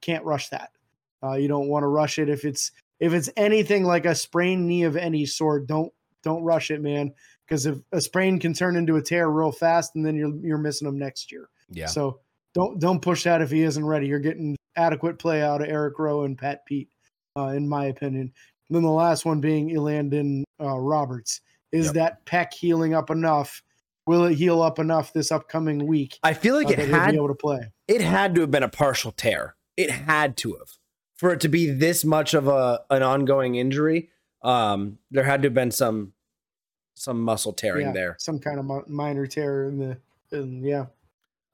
can't 0.00 0.24
rush 0.24 0.48
that. 0.48 0.70
Uh, 1.22 1.34
you 1.34 1.46
don't 1.46 1.68
want 1.68 1.82
to 1.82 1.88
rush 1.88 2.18
it 2.18 2.28
if 2.28 2.44
it's 2.44 2.72
if 3.02 3.12
it's 3.12 3.28
anything 3.36 3.82
like 3.82 4.06
a 4.06 4.14
sprained 4.14 4.66
knee 4.68 4.84
of 4.84 4.96
any 4.96 5.26
sort. 5.26 5.66
Don't 5.66 5.92
don't 6.22 6.44
rush 6.44 6.70
it, 6.70 6.80
man, 6.80 7.12
because 7.44 7.66
if 7.66 7.78
a 7.90 8.00
sprain 8.00 8.38
can 8.38 8.54
turn 8.54 8.76
into 8.76 8.94
a 8.94 9.02
tear 9.02 9.28
real 9.28 9.50
fast, 9.50 9.96
and 9.96 10.06
then 10.06 10.14
you're 10.14 10.34
you're 10.40 10.56
missing 10.58 10.86
him 10.86 10.98
next 10.98 11.32
year. 11.32 11.48
Yeah. 11.68 11.86
So 11.86 12.20
don't 12.54 12.78
don't 12.78 13.02
push 13.02 13.24
that 13.24 13.42
if 13.42 13.50
he 13.50 13.62
isn't 13.62 13.84
ready. 13.84 14.06
You're 14.06 14.20
getting 14.20 14.56
adequate 14.76 15.18
play 15.18 15.42
out 15.42 15.60
of 15.60 15.68
Eric 15.68 15.98
Rowe 15.98 16.22
and 16.22 16.38
Pat 16.38 16.64
Pete, 16.64 16.90
uh, 17.36 17.48
in 17.48 17.68
my 17.68 17.86
opinion. 17.86 18.32
And 18.68 18.76
then 18.76 18.82
the 18.84 18.90
last 18.90 19.24
one 19.24 19.40
being 19.40 19.70
Elandon 19.70 20.44
uh, 20.60 20.78
Roberts. 20.78 21.40
Is 21.72 21.86
Yep. 21.86 21.94
that 21.94 22.26
pec 22.26 22.52
healing 22.54 22.94
up 22.94 23.10
enough? 23.10 23.62
Will 24.06 24.26
it 24.26 24.34
heal 24.34 24.62
up 24.62 24.78
enough 24.78 25.12
this 25.12 25.32
upcoming 25.32 25.86
week 25.86 26.18
I 26.22 26.34
feel 26.34 26.54
like 26.54 26.66
uh, 26.68 26.72
it 26.72 26.88
had 26.88 27.10
be 27.12 27.16
able 27.16 27.28
to 27.28 27.34
play? 27.34 27.60
it 27.88 28.00
had 28.00 28.34
to 28.36 28.42
have 28.42 28.50
been 28.50 28.62
a 28.62 28.68
partial 28.68 29.10
tear. 29.10 29.56
It 29.76 29.90
had 29.90 30.36
to 30.38 30.52
have 30.54 30.68
for 31.22 31.32
it 31.32 31.38
to 31.38 31.48
be 31.48 31.70
this 31.70 32.04
much 32.04 32.34
of 32.34 32.48
a 32.48 32.80
an 32.90 33.04
ongoing 33.04 33.54
injury. 33.54 34.10
Um, 34.42 34.98
there 35.12 35.22
had 35.22 35.42
to 35.42 35.46
have 35.46 35.54
been 35.54 35.70
some 35.70 36.14
some 36.94 37.22
muscle 37.22 37.52
tearing 37.52 37.86
yeah, 37.86 37.92
there. 37.92 38.16
some 38.18 38.40
kind 38.40 38.58
of 38.58 38.88
minor 38.88 39.28
tear 39.28 39.68
in 39.68 39.78
the, 39.78 39.96
in, 40.36 40.64
yeah, 40.64 40.86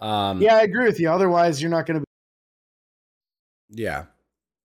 Um, 0.01 0.41
yeah. 0.41 0.57
I 0.57 0.63
agree 0.63 0.87
with 0.87 0.99
you. 0.99 1.11
Otherwise, 1.11 1.61
you're 1.61 1.71
not 1.71 1.85
going 1.85 2.01
to. 2.01 2.05
Be- 3.71 3.83
yeah. 3.83 4.07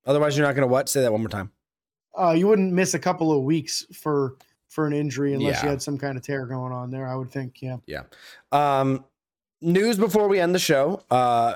Otherwise, 0.06 0.38
you're 0.38 0.48
not 0.48 0.56
going 0.56 0.66
to 0.66 0.72
what? 0.72 0.88
Say 0.88 1.02
that 1.02 1.12
one 1.12 1.20
more 1.20 1.30
time. 1.30 1.52
Uh, 2.18 2.32
you 2.32 2.48
wouldn't 2.48 2.72
miss 2.72 2.94
a 2.94 3.00
couple 3.00 3.34
of 3.38 3.44
weeks 3.44 3.86
for 3.94 4.38
for 4.70 4.88
an 4.88 4.94
injury 4.94 5.34
unless 5.34 5.62
you 5.62 5.68
had 5.68 5.82
some 5.82 5.98
kind 5.98 6.18
of 6.18 6.24
tear 6.24 6.46
going 6.46 6.72
on 6.72 6.92
there. 6.92 7.08
I 7.10 7.16
would 7.16 7.30
think, 7.30 7.62
Yeah. 7.62 7.78
yeah. 7.88 8.04
Um, 8.54 9.04
news 9.62 9.98
before 9.98 10.30
we 10.30 10.40
end 10.40 10.56
the 10.56 10.60
show. 10.60 11.04
Uh, 11.12 11.56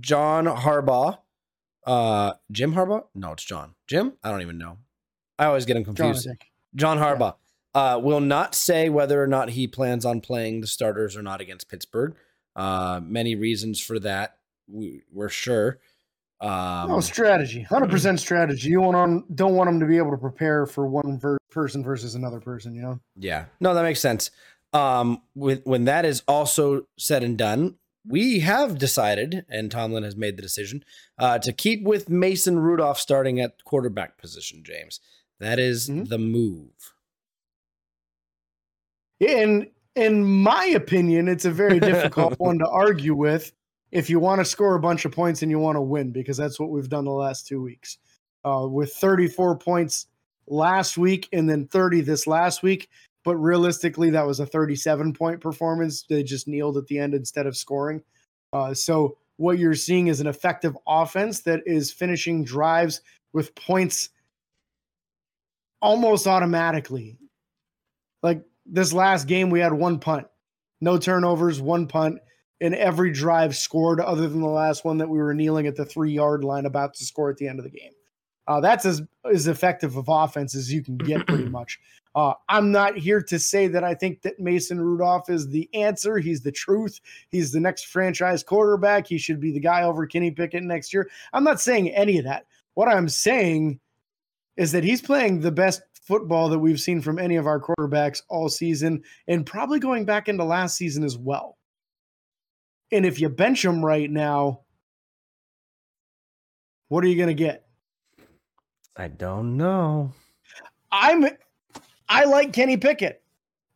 John 0.00 0.46
Harbaugh. 0.46 1.18
Uh, 1.86 2.34
Jim 2.50 2.74
Harbaugh? 2.74 3.04
No, 3.14 3.32
it's 3.32 3.44
John. 3.44 3.74
Jim? 3.86 4.14
I 4.22 4.30
don't 4.30 4.42
even 4.42 4.58
know. 4.58 4.78
I 5.38 5.46
always 5.46 5.64
get 5.64 5.76
him 5.76 5.84
confused. 5.84 6.26
think. 6.26 6.46
John 6.74 6.98
Harbaugh 6.98 7.34
uh, 7.74 8.00
will 8.02 8.20
not 8.20 8.54
say 8.54 8.88
whether 8.88 9.22
or 9.22 9.26
not 9.26 9.50
he 9.50 9.66
plans 9.66 10.04
on 10.04 10.20
playing 10.20 10.60
the 10.60 10.66
starters 10.66 11.16
or 11.16 11.22
not 11.22 11.40
against 11.40 11.68
Pittsburgh. 11.68 12.14
Uh, 12.56 13.00
many 13.02 13.34
reasons 13.34 13.80
for 13.80 13.98
that. 14.00 14.36
We, 14.66 15.02
we're 15.12 15.28
sure. 15.28 15.78
Um, 16.40 16.88
no 16.88 17.00
strategy, 17.00 17.62
hundred 17.62 17.90
percent 17.90 18.20
strategy. 18.20 18.68
You 18.68 18.80
want 18.80 18.96
on, 18.96 19.24
don't 19.34 19.54
want 19.54 19.68
them 19.68 19.80
to 19.80 19.86
be 19.86 19.96
able 19.96 20.12
to 20.12 20.16
prepare 20.16 20.66
for 20.66 20.86
one 20.86 21.18
ver- 21.18 21.38
person 21.50 21.82
versus 21.82 22.14
another 22.14 22.38
person. 22.38 22.74
You 22.74 22.82
know, 22.82 23.00
Yeah. 23.16 23.46
No, 23.60 23.74
that 23.74 23.82
makes 23.82 24.00
sense. 24.00 24.30
Um, 24.72 25.22
with 25.34 25.62
when 25.64 25.86
that 25.86 26.04
is 26.04 26.22
also 26.28 26.86
said 26.96 27.22
and 27.24 27.36
done, 27.36 27.76
we 28.08 28.40
have 28.40 28.78
decided, 28.78 29.44
and 29.48 29.70
Tomlin 29.70 30.02
has 30.04 30.16
made 30.16 30.36
the 30.36 30.42
decision, 30.42 30.84
uh, 31.18 31.38
to 31.40 31.52
keep 31.52 31.82
with 31.82 32.08
Mason 32.08 32.58
Rudolph 32.58 32.98
starting 32.98 33.40
at 33.40 33.64
quarterback 33.64 34.18
position, 34.18 34.62
James. 34.64 35.00
That 35.40 35.58
is 35.58 35.88
Mhm. 35.88 36.08
the 36.08 36.18
move. 36.18 36.70
in 39.20 39.68
in 39.96 40.24
my 40.24 40.64
opinion, 40.66 41.26
it's 41.26 41.44
a 41.44 41.50
very 41.50 41.80
difficult 41.80 42.34
one 42.38 42.58
to 42.60 42.68
argue 42.68 43.16
with 43.16 43.50
if 43.90 44.08
you 44.08 44.20
want 44.20 44.40
to 44.40 44.44
score 44.44 44.76
a 44.76 44.80
bunch 44.80 45.04
of 45.04 45.10
points 45.10 45.42
and 45.42 45.50
you 45.50 45.58
want 45.58 45.74
to 45.74 45.80
win 45.80 46.12
because 46.12 46.36
that's 46.36 46.60
what 46.60 46.70
we've 46.70 46.88
done 46.88 47.04
the 47.04 47.10
last 47.10 47.46
two 47.48 47.60
weeks. 47.60 47.98
Uh, 48.44 48.64
with 48.70 48.92
34 48.92 49.58
points 49.58 50.06
last 50.46 50.96
week 50.98 51.28
and 51.32 51.50
then 51.50 51.66
30 51.66 52.00
this 52.02 52.28
last 52.28 52.62
week, 52.62 52.88
but 53.28 53.36
realistically, 53.36 54.08
that 54.08 54.26
was 54.26 54.40
a 54.40 54.46
37 54.46 55.12
point 55.12 55.38
performance. 55.42 56.02
They 56.08 56.22
just 56.22 56.48
kneeled 56.48 56.78
at 56.78 56.86
the 56.86 56.98
end 56.98 57.12
instead 57.12 57.46
of 57.46 57.58
scoring. 57.58 58.00
Uh, 58.54 58.72
so 58.72 59.18
what 59.36 59.58
you're 59.58 59.74
seeing 59.74 60.06
is 60.06 60.22
an 60.22 60.26
effective 60.26 60.74
offense 60.86 61.40
that 61.40 61.60
is 61.66 61.92
finishing 61.92 62.42
drives 62.42 63.02
with 63.34 63.54
points 63.54 64.08
almost 65.82 66.26
automatically. 66.26 67.18
Like 68.22 68.46
this 68.64 68.94
last 68.94 69.26
game, 69.26 69.50
we 69.50 69.60
had 69.60 69.74
one 69.74 69.98
punt, 69.98 70.26
no 70.80 70.96
turnovers, 70.96 71.60
one 71.60 71.86
punt, 71.86 72.20
and 72.62 72.74
every 72.74 73.12
drive 73.12 73.54
scored 73.54 74.00
other 74.00 74.26
than 74.26 74.40
the 74.40 74.48
last 74.48 74.86
one 74.86 74.96
that 74.96 75.10
we 75.10 75.18
were 75.18 75.34
kneeling 75.34 75.66
at 75.66 75.76
the 75.76 75.84
three 75.84 76.12
yard 76.12 76.44
line 76.44 76.64
about 76.64 76.94
to 76.94 77.04
score 77.04 77.28
at 77.28 77.36
the 77.36 77.46
end 77.46 77.58
of 77.58 77.66
the 77.66 77.78
game. 77.78 77.92
Uh, 78.46 78.62
that's 78.62 78.86
as, 78.86 79.02
as 79.30 79.48
effective 79.48 79.98
of 79.98 80.06
offense 80.08 80.54
as 80.54 80.72
you 80.72 80.82
can 80.82 80.96
get, 80.96 81.26
pretty 81.26 81.44
much. 81.50 81.78
Uh, 82.18 82.34
I'm 82.48 82.72
not 82.72 82.98
here 82.98 83.22
to 83.22 83.38
say 83.38 83.68
that 83.68 83.84
I 83.84 83.94
think 83.94 84.22
that 84.22 84.40
Mason 84.40 84.80
Rudolph 84.80 85.30
is 85.30 85.46
the 85.46 85.72
answer. 85.72 86.18
He's 86.18 86.40
the 86.40 86.50
truth. 86.50 86.98
He's 87.28 87.52
the 87.52 87.60
next 87.60 87.86
franchise 87.86 88.42
quarterback. 88.42 89.06
He 89.06 89.18
should 89.18 89.38
be 89.38 89.52
the 89.52 89.60
guy 89.60 89.84
over 89.84 90.04
Kenny 90.04 90.32
Pickett 90.32 90.64
next 90.64 90.92
year. 90.92 91.08
I'm 91.32 91.44
not 91.44 91.60
saying 91.60 91.90
any 91.90 92.18
of 92.18 92.24
that. 92.24 92.46
What 92.74 92.88
I'm 92.88 93.08
saying 93.08 93.78
is 94.56 94.72
that 94.72 94.82
he's 94.82 95.00
playing 95.00 95.38
the 95.38 95.52
best 95.52 95.80
football 96.02 96.48
that 96.48 96.58
we've 96.58 96.80
seen 96.80 97.00
from 97.00 97.20
any 97.20 97.36
of 97.36 97.46
our 97.46 97.60
quarterbacks 97.60 98.22
all 98.28 98.48
season 98.48 99.04
and 99.28 99.46
probably 99.46 99.78
going 99.78 100.04
back 100.04 100.28
into 100.28 100.42
last 100.42 100.76
season 100.76 101.04
as 101.04 101.16
well. 101.16 101.56
And 102.90 103.06
if 103.06 103.20
you 103.20 103.28
bench 103.28 103.64
him 103.64 103.84
right 103.84 104.10
now, 104.10 104.62
what 106.88 107.04
are 107.04 107.06
you 107.06 107.14
going 107.14 107.28
to 107.28 107.34
get? 107.34 107.64
I 108.96 109.06
don't 109.06 109.56
know. 109.56 110.12
I'm 110.90 111.28
I 112.08 112.24
like 112.24 112.52
Kenny 112.52 112.76
Pickett. 112.76 113.22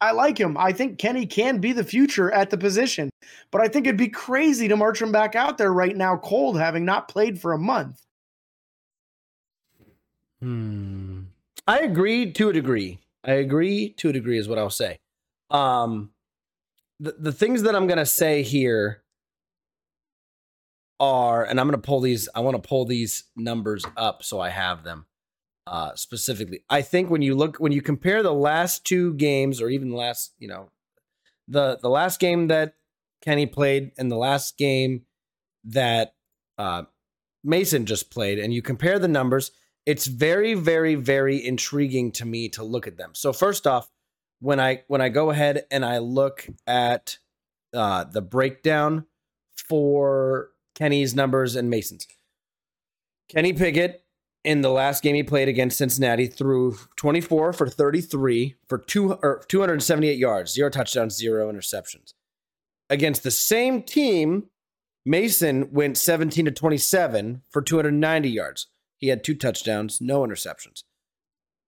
I 0.00 0.10
like 0.10 0.38
him. 0.38 0.56
I 0.56 0.72
think 0.72 0.98
Kenny 0.98 1.26
can 1.26 1.58
be 1.58 1.72
the 1.72 1.84
future 1.84 2.32
at 2.32 2.50
the 2.50 2.58
position. 2.58 3.08
But 3.52 3.60
I 3.60 3.68
think 3.68 3.86
it'd 3.86 3.96
be 3.96 4.08
crazy 4.08 4.66
to 4.66 4.76
march 4.76 5.00
him 5.00 5.12
back 5.12 5.36
out 5.36 5.58
there 5.58 5.72
right 5.72 5.96
now 5.96 6.16
cold 6.16 6.58
having 6.58 6.84
not 6.84 7.06
played 7.06 7.40
for 7.40 7.52
a 7.52 7.58
month. 7.58 8.00
Hmm. 10.40 11.20
I 11.68 11.78
agree 11.78 12.32
to 12.32 12.48
a 12.48 12.52
degree. 12.52 12.98
I 13.24 13.34
agree 13.34 13.90
to 13.98 14.08
a 14.08 14.12
degree 14.12 14.38
is 14.38 14.48
what 14.48 14.58
I'll 14.58 14.70
say. 14.70 14.98
Um, 15.50 16.10
the 16.98 17.14
the 17.16 17.32
things 17.32 17.62
that 17.62 17.76
I'm 17.76 17.86
gonna 17.86 18.04
say 18.04 18.42
here 18.42 19.04
are, 20.98 21.44
and 21.44 21.60
I'm 21.60 21.68
gonna 21.68 21.78
pull 21.78 22.00
these. 22.00 22.28
I 22.34 22.40
want 22.40 22.60
to 22.60 22.68
pull 22.68 22.84
these 22.86 23.24
numbers 23.36 23.84
up 23.96 24.24
so 24.24 24.40
I 24.40 24.48
have 24.48 24.82
them 24.82 25.06
uh, 25.66 25.94
specifically. 25.94 26.64
I 26.68 26.82
think 26.82 27.10
when 27.10 27.22
you 27.22 27.34
look 27.34 27.58
when 27.58 27.72
you 27.72 27.82
compare 27.82 28.22
the 28.22 28.32
last 28.32 28.84
two 28.84 29.14
games, 29.14 29.60
or 29.60 29.68
even 29.68 29.90
the 29.90 29.96
last, 29.96 30.32
you 30.38 30.48
know, 30.48 30.70
the 31.48 31.78
the 31.80 31.90
last 31.90 32.20
game 32.20 32.48
that 32.48 32.74
Kenny 33.20 33.46
played 33.46 33.92
and 33.98 34.10
the 34.10 34.16
last 34.16 34.58
game 34.58 35.02
that 35.64 36.14
uh, 36.58 36.82
Mason 37.44 37.86
just 37.86 38.10
played, 38.10 38.38
and 38.38 38.52
you 38.52 38.62
compare 38.62 38.98
the 38.98 39.08
numbers 39.08 39.52
it's 39.86 40.06
very 40.06 40.54
very 40.54 40.94
very 40.94 41.44
intriguing 41.44 42.12
to 42.12 42.24
me 42.24 42.48
to 42.48 42.62
look 42.62 42.86
at 42.86 42.96
them 42.96 43.10
so 43.14 43.32
first 43.32 43.66
off 43.66 43.90
when 44.40 44.60
i 44.60 44.82
when 44.88 45.00
i 45.00 45.08
go 45.08 45.30
ahead 45.30 45.64
and 45.70 45.84
i 45.84 45.98
look 45.98 46.46
at 46.66 47.18
uh 47.74 48.04
the 48.04 48.22
breakdown 48.22 49.04
for 49.54 50.50
kenny's 50.74 51.14
numbers 51.14 51.56
and 51.56 51.68
mason's 51.68 52.06
kenny 53.28 53.52
pickett 53.52 54.01
in 54.44 54.60
the 54.60 54.70
last 54.70 55.02
game 55.02 55.14
he 55.14 55.22
played 55.22 55.48
against 55.48 55.78
cincinnati 55.78 56.26
threw 56.26 56.76
24 56.96 57.52
for 57.52 57.68
33 57.68 58.56
for 58.68 58.78
two 58.78 59.12
or 59.22 59.42
278 59.48 60.18
yards 60.18 60.52
zero 60.52 60.68
touchdowns 60.68 61.16
zero 61.16 61.52
interceptions 61.52 62.14
against 62.90 63.22
the 63.22 63.30
same 63.30 63.82
team 63.82 64.48
mason 65.04 65.72
went 65.72 65.96
17 65.96 66.44
to 66.44 66.50
27 66.50 67.42
for 67.50 67.62
290 67.62 68.28
yards 68.28 68.66
he 69.02 69.08
had 69.08 69.24
two 69.24 69.34
touchdowns, 69.34 70.00
no 70.00 70.22
interceptions. 70.22 70.84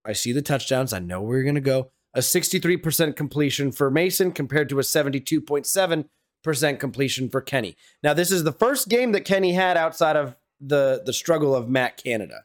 I 0.05 0.13
see 0.13 0.31
the 0.31 0.41
touchdowns. 0.41 0.93
I 0.93 1.01
know 1.01 1.21
where 1.21 1.39
you're 1.39 1.43
going 1.43 1.57
to 1.57 1.61
go. 1.61 1.91
A 2.15 2.21
63% 2.21 3.17
completion 3.17 3.73
for 3.73 3.91
Mason 3.91 4.31
compared 4.31 4.69
to 4.69 4.79
a 4.79 4.83
72.7% 4.83 6.79
completion 6.79 7.29
for 7.29 7.41
Kenny. 7.41 7.77
Now, 8.05 8.15
this 8.15 8.31
is 8.31 8.45
the 8.45 8.53
first 8.53 8.89
game 8.89 9.11
that 9.13 9.25
Kenny 9.25 9.53
had 9.53 9.77
outside 9.77 10.15
of 10.15 10.37
the, 10.61 11.03
the 11.05 11.13
struggle 11.13 11.57
of 11.57 11.69
Matt 11.69 11.97
Canada. 11.97 12.45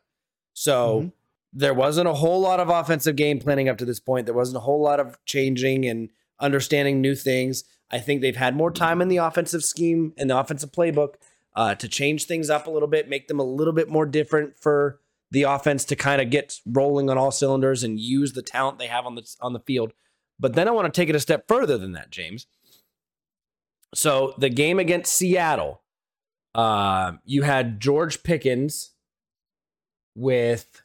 So 0.60 1.04
Mhm. 1.04 1.12
there 1.54 1.74
wasn't 1.74 2.10
a 2.10 2.14
whole 2.16 2.42
lot 2.42 2.60
of 2.60 2.68
offensive 2.68 3.16
game 3.16 3.40
planning 3.40 3.70
up 3.70 3.78
to 3.78 3.86
this 3.86 4.02
point. 4.02 4.26
There 4.26 4.36
wasn't 4.36 4.58
a 4.58 4.62
whole 4.62 4.82
lot 4.82 5.00
of 5.00 5.18
changing 5.24 5.86
and 5.86 6.10
understanding 6.38 7.00
new 7.00 7.16
things. 7.16 7.64
I 7.90 8.00
think 8.00 8.20
they've 8.20 8.36
had 8.36 8.58
more 8.58 8.70
time 8.70 9.02
in 9.02 9.08
the 9.08 9.18
offensive 9.18 9.64
scheme 9.64 10.14
and 10.18 10.30
the 10.30 10.38
offensive 10.38 10.74
playbook 10.74 11.14
uh, 11.56 11.76
to 11.76 11.88
change 11.88 12.26
things 12.26 12.50
up 12.50 12.68
a 12.68 12.70
little 12.70 12.90
bit, 12.90 13.08
make 13.08 13.30
them 13.30 13.40
a 13.40 13.44
little 13.44 13.72
bit 13.72 13.88
more 13.88 14.06
different 14.06 14.58
for 14.60 15.00
the 15.32 15.44
offense 15.44 15.86
to 15.86 15.96
kind 15.96 16.22
of 16.22 16.30
get 16.30 16.60
rolling 16.66 17.10
on 17.10 17.18
all 17.18 17.32
cylinders 17.32 17.82
and 17.82 17.98
use 17.98 18.34
the 18.34 18.42
talent 18.42 18.78
they 18.78 18.88
have 18.88 19.06
on 19.06 19.16
the 19.16 19.24
on 19.40 19.54
the 19.54 19.60
field. 19.62 19.94
But 20.38 20.56
then 20.56 20.68
I 20.68 20.72
want 20.72 20.94
to 20.94 21.02
take 21.02 21.08
it 21.08 21.16
a 21.16 21.22
step 21.22 21.48
further 21.48 21.78
than 21.78 21.94
that, 21.94 22.12
James. 22.12 22.48
So 23.96 24.34
the 24.38 24.50
game 24.50 24.78
against 24.78 25.14
Seattle, 25.14 25.82
uh, 26.54 27.14
you 27.24 27.44
had 27.44 27.80
George 27.80 28.24
Pickens 28.24 28.92
with 30.20 30.82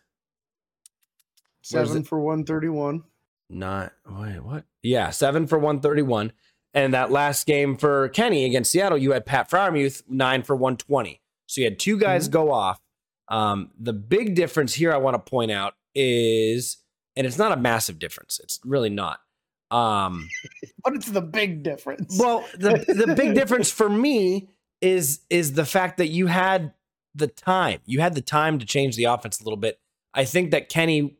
Seven 1.62 2.04
for 2.04 2.20
131. 2.20 3.02
not 3.50 3.92
wait 4.08 4.40
what? 4.40 4.64
Yeah, 4.82 5.10
seven 5.10 5.46
for 5.46 5.58
one 5.58 5.80
thirty 5.80 6.02
one. 6.02 6.32
And 6.74 6.92
that 6.92 7.10
last 7.10 7.46
game 7.46 7.76
for 7.76 8.08
Kenny 8.10 8.44
against 8.44 8.70
Seattle, 8.72 8.98
you 8.98 9.12
had 9.12 9.24
Pat 9.24 9.50
Freiermuth 9.50 10.02
nine 10.08 10.42
for 10.42 10.54
one 10.56 10.76
twenty. 10.76 11.20
So 11.46 11.60
you 11.60 11.66
had 11.66 11.78
two 11.78 11.98
guys 11.98 12.28
go 12.28 12.52
off. 12.52 12.80
Um, 13.28 13.70
the 13.78 13.92
big 13.94 14.34
difference 14.34 14.74
here 14.74 14.92
I 14.92 14.98
want 14.98 15.14
to 15.14 15.30
point 15.30 15.50
out 15.50 15.74
is, 15.94 16.78
and 17.16 17.26
it's 17.26 17.38
not 17.38 17.52
a 17.52 17.56
massive 17.56 17.98
difference. 17.98 18.40
It's 18.42 18.60
really 18.64 18.90
not. 18.90 19.20
Um, 19.70 20.28
But 20.84 20.96
it's 20.96 21.10
the 21.10 21.22
big 21.22 21.62
difference. 21.62 22.18
well, 22.20 22.44
the 22.58 22.84
the 22.86 23.14
big 23.14 23.34
difference 23.40 23.70
for 23.70 23.88
me 23.88 24.50
is 24.82 25.20
is 25.30 25.54
the 25.54 25.64
fact 25.64 25.96
that 25.96 26.08
you 26.08 26.26
had 26.26 26.74
the 27.14 27.26
time. 27.26 27.80
You 27.86 28.00
had 28.00 28.14
the 28.14 28.20
time 28.20 28.58
to 28.58 28.66
change 28.66 28.96
the 28.96 29.04
offense 29.04 29.40
a 29.40 29.44
little 29.44 29.56
bit. 29.56 29.78
I 30.12 30.24
think 30.24 30.50
that 30.50 30.68
Kenny 30.68 31.16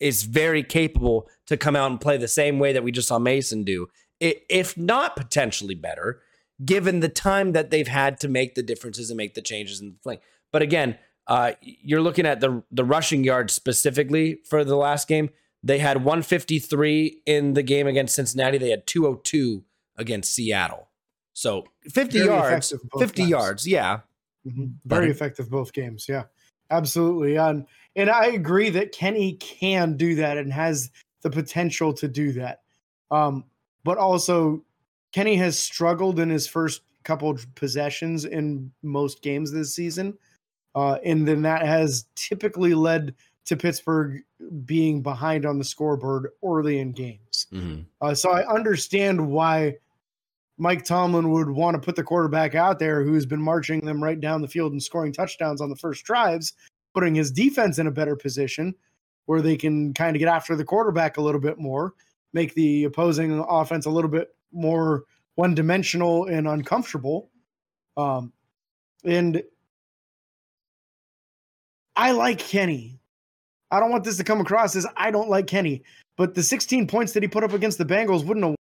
is 0.00 0.24
very 0.24 0.62
capable 0.62 1.28
to 1.46 1.56
come 1.56 1.74
out 1.76 1.90
and 1.90 2.00
play 2.00 2.16
the 2.16 2.28
same 2.28 2.58
way 2.58 2.72
that 2.72 2.84
we 2.84 2.92
just 2.92 3.08
saw 3.08 3.18
Mason 3.18 3.64
do, 3.64 3.88
if 4.20 4.76
not 4.76 5.16
potentially 5.16 5.74
better, 5.74 6.20
given 6.64 7.00
the 7.00 7.08
time 7.08 7.52
that 7.52 7.70
they've 7.70 7.88
had 7.88 8.20
to 8.20 8.28
make 8.28 8.54
the 8.54 8.62
differences 8.62 9.10
and 9.10 9.16
make 9.16 9.34
the 9.34 9.42
changes 9.42 9.80
in 9.80 9.88
the 9.88 9.98
flank. 10.02 10.20
But 10.52 10.62
again, 10.62 10.98
uh, 11.26 11.52
you're 11.60 12.02
looking 12.02 12.26
at 12.26 12.40
the 12.40 12.62
the 12.70 12.84
rushing 12.84 13.24
yards 13.24 13.52
specifically 13.52 14.38
for 14.48 14.64
the 14.64 14.76
last 14.76 15.08
game. 15.08 15.30
They 15.62 15.78
had 15.78 16.04
153 16.04 17.22
in 17.26 17.54
the 17.54 17.62
game 17.62 17.86
against 17.86 18.14
Cincinnati. 18.14 18.58
They 18.58 18.70
had 18.70 18.86
202 18.86 19.64
against 19.96 20.32
Seattle. 20.32 20.88
So 21.32 21.64
50 21.90 22.18
Very 22.18 22.26
yards, 22.30 22.72
50 22.98 23.22
times. 23.22 23.30
yards. 23.30 23.66
Yeah. 23.66 24.00
Mhm. 24.46 24.74
Very 24.84 25.06
it- 25.06 25.10
effective 25.10 25.50
both 25.50 25.72
games. 25.72 26.06
Yeah, 26.08 26.24
absolutely. 26.70 27.36
And 27.36 27.66
and 27.96 28.10
I 28.10 28.26
agree 28.26 28.70
that 28.70 28.92
Kenny 28.92 29.34
can 29.34 29.96
do 29.96 30.14
that 30.16 30.36
and 30.38 30.52
has 30.52 30.90
the 31.22 31.30
potential 31.30 31.92
to 31.94 32.08
do 32.08 32.32
that. 32.32 32.62
Um, 33.10 33.44
but 33.84 33.98
also 33.98 34.64
Kenny 35.12 35.36
has 35.36 35.58
struggled 35.58 36.20
in 36.20 36.28
his 36.30 36.46
first 36.46 36.82
couple 37.04 37.36
possessions 37.54 38.24
in 38.24 38.70
most 38.82 39.22
games 39.22 39.52
this 39.52 39.74
season. 39.74 40.18
Uh, 40.74 40.98
and 41.04 41.26
then 41.26 41.42
that 41.42 41.64
has 41.64 42.06
typically 42.16 42.74
led 42.74 43.14
to 43.46 43.56
Pittsburgh 43.56 44.22
being 44.66 45.02
behind 45.02 45.46
on 45.46 45.56
the 45.58 45.64
scoreboard 45.64 46.30
early 46.44 46.80
in 46.80 46.92
games. 46.92 47.46
Uh, 48.00 48.14
so 48.14 48.30
I 48.30 48.46
understand 48.52 49.26
why 49.30 49.76
Mike 50.58 50.84
Tomlin 50.84 51.30
would 51.30 51.50
want 51.50 51.74
to 51.74 51.80
put 51.80 51.96
the 51.96 52.02
quarterback 52.02 52.54
out 52.54 52.78
there 52.78 53.02
who's 53.02 53.26
been 53.26 53.42
marching 53.42 53.80
them 53.80 54.02
right 54.02 54.18
down 54.18 54.40
the 54.40 54.48
field 54.48 54.72
and 54.72 54.82
scoring 54.82 55.12
touchdowns 55.12 55.60
on 55.60 55.68
the 55.68 55.76
first 55.76 56.04
drives, 56.04 56.54
putting 56.94 57.14
his 57.14 57.30
defense 57.30 57.78
in 57.78 57.86
a 57.86 57.90
better 57.90 58.16
position 58.16 58.74
where 59.26 59.42
they 59.42 59.56
can 59.56 59.92
kind 59.92 60.16
of 60.16 60.20
get 60.20 60.28
after 60.28 60.56
the 60.56 60.64
quarterback 60.64 61.18
a 61.18 61.20
little 61.20 61.40
bit 61.40 61.58
more, 61.58 61.92
make 62.32 62.54
the 62.54 62.84
opposing 62.84 63.38
offense 63.48 63.86
a 63.86 63.90
little 63.90 64.10
bit 64.10 64.28
more 64.52 65.04
one 65.34 65.54
dimensional 65.54 66.24
and 66.26 66.48
uncomfortable. 66.48 67.30
Um, 67.96 68.32
and 69.04 69.42
I 71.94 72.12
like 72.12 72.38
Kenny. 72.38 72.98
I 73.70 73.80
don't 73.80 73.90
want 73.90 74.04
this 74.04 74.16
to 74.16 74.24
come 74.24 74.40
across 74.40 74.76
as 74.76 74.86
I 74.96 75.10
don't 75.10 75.28
like 75.28 75.46
Kenny, 75.46 75.82
but 76.16 76.34
the 76.34 76.42
16 76.42 76.86
points 76.86 77.12
that 77.12 77.22
he 77.22 77.28
put 77.28 77.44
up 77.44 77.52
against 77.52 77.78
the 77.78 77.84
Bengals 77.84 78.24
wouldn't 78.24 78.46
have 78.46 78.56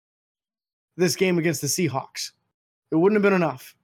this 0.98 1.16
game 1.16 1.38
against 1.38 1.62
the 1.62 1.68
Seahawks. 1.68 2.32
It 2.92 2.96
wouldn't 2.96 3.18
have 3.18 3.24
been 3.24 3.34
enough. 3.34 3.76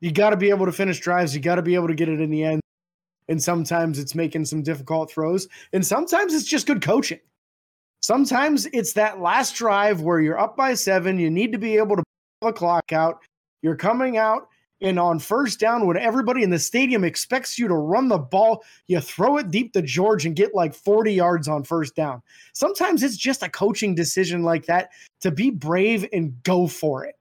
You 0.00 0.12
got 0.12 0.30
to 0.30 0.36
be 0.36 0.50
able 0.50 0.66
to 0.66 0.72
finish 0.72 1.00
drives. 1.00 1.34
You 1.34 1.40
got 1.40 1.56
to 1.56 1.62
be 1.62 1.74
able 1.74 1.88
to 1.88 1.94
get 1.94 2.08
it 2.08 2.20
in 2.20 2.30
the 2.30 2.44
end. 2.44 2.60
And 3.28 3.42
sometimes 3.42 3.98
it's 3.98 4.14
making 4.14 4.44
some 4.44 4.62
difficult 4.62 5.10
throws. 5.10 5.48
And 5.72 5.84
sometimes 5.84 6.34
it's 6.34 6.44
just 6.44 6.66
good 6.66 6.82
coaching. 6.82 7.20
Sometimes 8.00 8.66
it's 8.66 8.92
that 8.92 9.20
last 9.20 9.56
drive 9.56 10.02
where 10.02 10.20
you're 10.20 10.38
up 10.38 10.56
by 10.56 10.74
seven. 10.74 11.18
You 11.18 11.30
need 11.30 11.50
to 11.52 11.58
be 11.58 11.76
able 11.76 11.96
to 11.96 12.02
pull 12.40 12.50
the 12.50 12.52
clock 12.52 12.92
out. 12.92 13.22
You're 13.62 13.74
coming 13.74 14.16
out 14.16 14.48
and 14.80 14.98
on 14.98 15.18
first 15.18 15.58
down 15.58 15.86
when 15.86 15.96
everybody 15.96 16.42
in 16.42 16.50
the 16.50 16.58
stadium 16.58 17.04
expects 17.04 17.58
you 17.58 17.66
to 17.68 17.74
run 17.74 18.08
the 18.08 18.18
ball, 18.18 18.62
you 18.86 19.00
throw 19.00 19.38
it 19.38 19.50
deep 19.50 19.72
to 19.72 19.82
George 19.82 20.26
and 20.26 20.36
get 20.36 20.54
like 20.54 20.74
40 20.74 21.12
yards 21.12 21.48
on 21.48 21.62
first 21.62 21.94
down. 21.94 22.22
Sometimes 22.52 23.02
it's 23.02 23.16
just 23.16 23.42
a 23.42 23.48
coaching 23.48 23.94
decision 23.94 24.42
like 24.42 24.66
that 24.66 24.90
to 25.20 25.30
be 25.30 25.50
brave 25.50 26.06
and 26.12 26.42
go 26.42 26.66
for 26.66 27.04
it. 27.04 27.16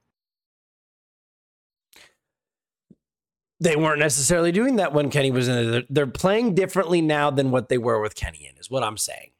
They 3.61 3.77
weren't 3.77 3.99
necessarily 3.99 4.51
doing 4.51 4.75
that 4.75 4.93
when 4.93 5.09
Kenny 5.09 5.31
was 5.31 5.47
in 5.47 5.71
there. 5.71 5.83
They're, 5.89 6.07
playing 6.07 6.55
differently 6.55 7.01
now 7.01 7.31
than 7.31 7.51
what 7.51 7.69
they 7.69 7.77
were 7.77 8.01
with 8.01 8.13
Kenny 8.13 8.45
in, 8.45 8.57
is 8.57 8.69
what 8.69 8.83
I'm 8.83 8.97
saying. 8.97 9.31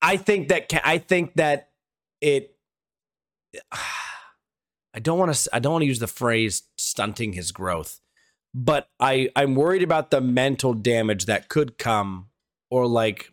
I 0.00 0.16
think 0.16 0.48
that 0.48 0.72
I 0.84 0.98
think 0.98 1.34
that 1.34 1.70
it. 2.20 2.54
I 4.94 4.98
don't 4.98 5.18
want 5.18 5.34
to. 5.34 5.54
I 5.54 5.58
don't 5.58 5.72
want 5.72 5.82
to 5.82 5.86
use 5.86 5.98
the 5.98 6.06
phrase 6.06 6.62
stunting 6.96 7.34
his 7.34 7.52
growth, 7.52 8.00
but 8.54 8.88
I 8.98 9.28
I'm 9.36 9.54
worried 9.54 9.82
about 9.82 10.10
the 10.10 10.22
mental 10.22 10.72
damage 10.72 11.26
that 11.26 11.50
could 11.50 11.76
come, 11.76 12.28
or 12.70 12.86
like, 12.86 13.30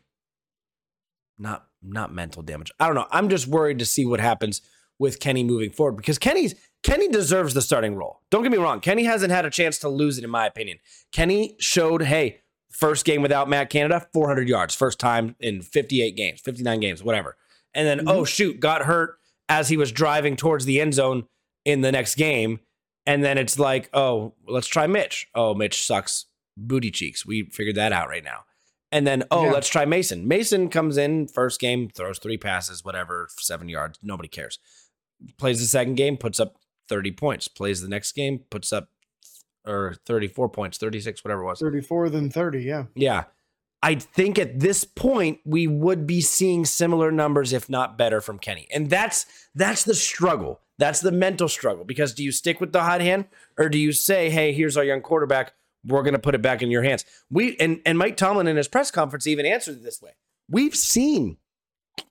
not 1.38 1.68
not 1.82 2.14
mental 2.14 2.42
damage. 2.42 2.72
I 2.78 2.88
don't 2.88 2.96
know. 2.96 3.08
I'm 3.10 3.30
just 3.30 3.48
worried 3.48 3.80
to 3.80 3.86
see 3.86 4.06
what 4.06 4.20
happens 4.20 4.62
with 5.00 5.22
Kenny 5.22 5.44
moving 5.44 5.72
forward 5.72 5.96
because 5.96 6.18
Kenny's 6.18 6.56
Kenny 6.84 7.08
deserves 7.08 7.54
the 7.54 7.62
starting 7.62 7.96
role. 7.96 8.20
Don't 8.30 8.44
get 8.44 8.52
me 8.52 8.58
wrong. 8.58 8.82
Kenny 8.82 9.06
hasn't 9.06 9.32
had 9.32 9.46
a 9.46 9.50
chance 9.50 9.78
to 9.80 9.90
lose 9.90 10.18
it, 10.18 10.26
in 10.26 10.30
my 10.30 10.46
opinion. 10.46 10.80
Kenny 11.14 11.56
showed, 11.58 12.04
hey, 12.04 12.42
first 12.70 13.06
game 13.06 13.22
without 13.22 13.48
Matt 13.48 13.70
Canada, 13.70 14.06
400 14.12 14.50
yards, 14.50 14.76
first 14.76 15.00
time 15.00 15.38
in 15.40 15.62
58 15.62 16.18
games, 16.18 16.42
59 16.42 16.82
games, 16.82 17.02
whatever. 17.02 17.38
And 17.74 17.88
then, 17.88 18.00
mm-hmm. 18.00 18.10
oh, 18.10 18.26
shoot, 18.26 18.60
got 18.60 18.84
hurt 18.84 19.18
as 19.48 19.70
he 19.70 19.78
was 19.78 19.94
driving 19.94 20.36
towards 20.36 20.66
the 20.66 20.82
end 20.82 20.94
zone 20.94 21.24
in 21.64 21.82
the 21.82 21.92
next 21.92 22.16
game. 22.16 22.60
And 23.06 23.24
then 23.24 23.38
it's 23.38 23.60
like, 23.60 23.90
oh, 23.94 24.34
let's 24.48 24.68
try 24.68 24.88
Mitch. 24.88 25.28
Oh, 25.36 25.54
Mitch 25.54 25.86
sucks 25.86 26.26
booty 26.56 26.92
cheeks. 26.92 27.26
We 27.26 27.44
figured 27.52 27.76
that 27.76 27.92
out 27.92 28.08
right 28.08 28.24
now. 28.24 28.46
And 28.92 29.06
then, 29.08 29.24
oh, 29.32 29.46
Yeah. 29.46 29.52
let's 29.52 29.68
try 29.70 29.86
Mason. 29.86 30.28
Mason 30.28 30.70
comes 30.70 30.98
in, 30.98 31.28
first 31.28 31.60
game, 31.60 31.90
throws 31.90 32.20
three 32.20 32.38
passes, 32.38 32.86
whatever, 32.86 33.28
seven 33.38 33.68
yards. 33.68 34.00
Nobody 34.04 34.30
cares. 34.30 34.60
Plays 35.38 35.60
the 35.60 35.66
second 35.66 35.96
game, 35.96 36.16
puts 36.16 36.40
up 36.40 36.58
30 36.90 37.12
points. 37.12 37.48
Plays 37.48 37.82
the 37.82 37.90
next 37.90 38.12
game, 38.14 38.40
puts 38.50 38.72
up 38.72 38.90
or 39.66 39.96
34 40.06 40.50
points, 40.50 40.78
36, 40.78 41.24
whatever 41.24 41.42
it 41.42 41.46
was. 41.46 41.60
34 41.60 42.10
than 42.10 42.30
30, 42.30 42.62
yeah. 42.62 42.84
Yeah. 42.96 43.24
I 43.82 43.96
think 43.96 44.38
at 44.40 44.60
this 44.60 44.84
point 44.84 45.40
we 45.46 45.68
would 45.68 46.06
be 46.08 46.22
seeing 46.22 46.64
similar 46.66 47.12
numbers, 47.12 47.52
if 47.52 47.70
not 47.70 47.98
better, 47.98 48.22
from 48.22 48.40
Kenny. 48.40 48.68
And 48.74 48.90
that's 48.90 49.26
that's 49.56 49.84
the 49.84 49.94
struggle. 49.96 50.62
That's 50.80 51.02
the 51.02 51.12
mental 51.12 51.48
struggle. 51.48 51.84
Because 51.86 52.14
do 52.14 52.24
you 52.24 52.32
stick 52.32 52.60
with 52.60 52.72
the 52.74 52.82
hot 52.84 53.02
hand 53.02 53.26
or 53.58 53.70
do 53.70 53.78
you 53.78 53.92
say, 53.92 54.30
hey, 54.30 54.54
here's 54.54 54.76
our 54.78 54.84
young 54.84 55.02
quarterback, 55.02 55.54
we're 55.86 56.04
gonna 56.04 56.20
put 56.20 56.34
it 56.36 56.42
back 56.42 56.62
in 56.62 56.72
your 56.72 56.84
hands? 56.84 57.06
We 57.30 57.56
and, 57.58 57.80
and 57.86 57.98
Mike 57.98 58.18
Tomlin 58.18 58.48
in 58.48 58.58
his 58.58 58.68
press 58.68 58.90
conference 58.92 59.28
even 59.28 59.46
answered 59.46 59.78
it 59.78 59.84
this 59.84 60.02
way. 60.02 60.12
We've 60.50 60.76
seen 60.76 61.38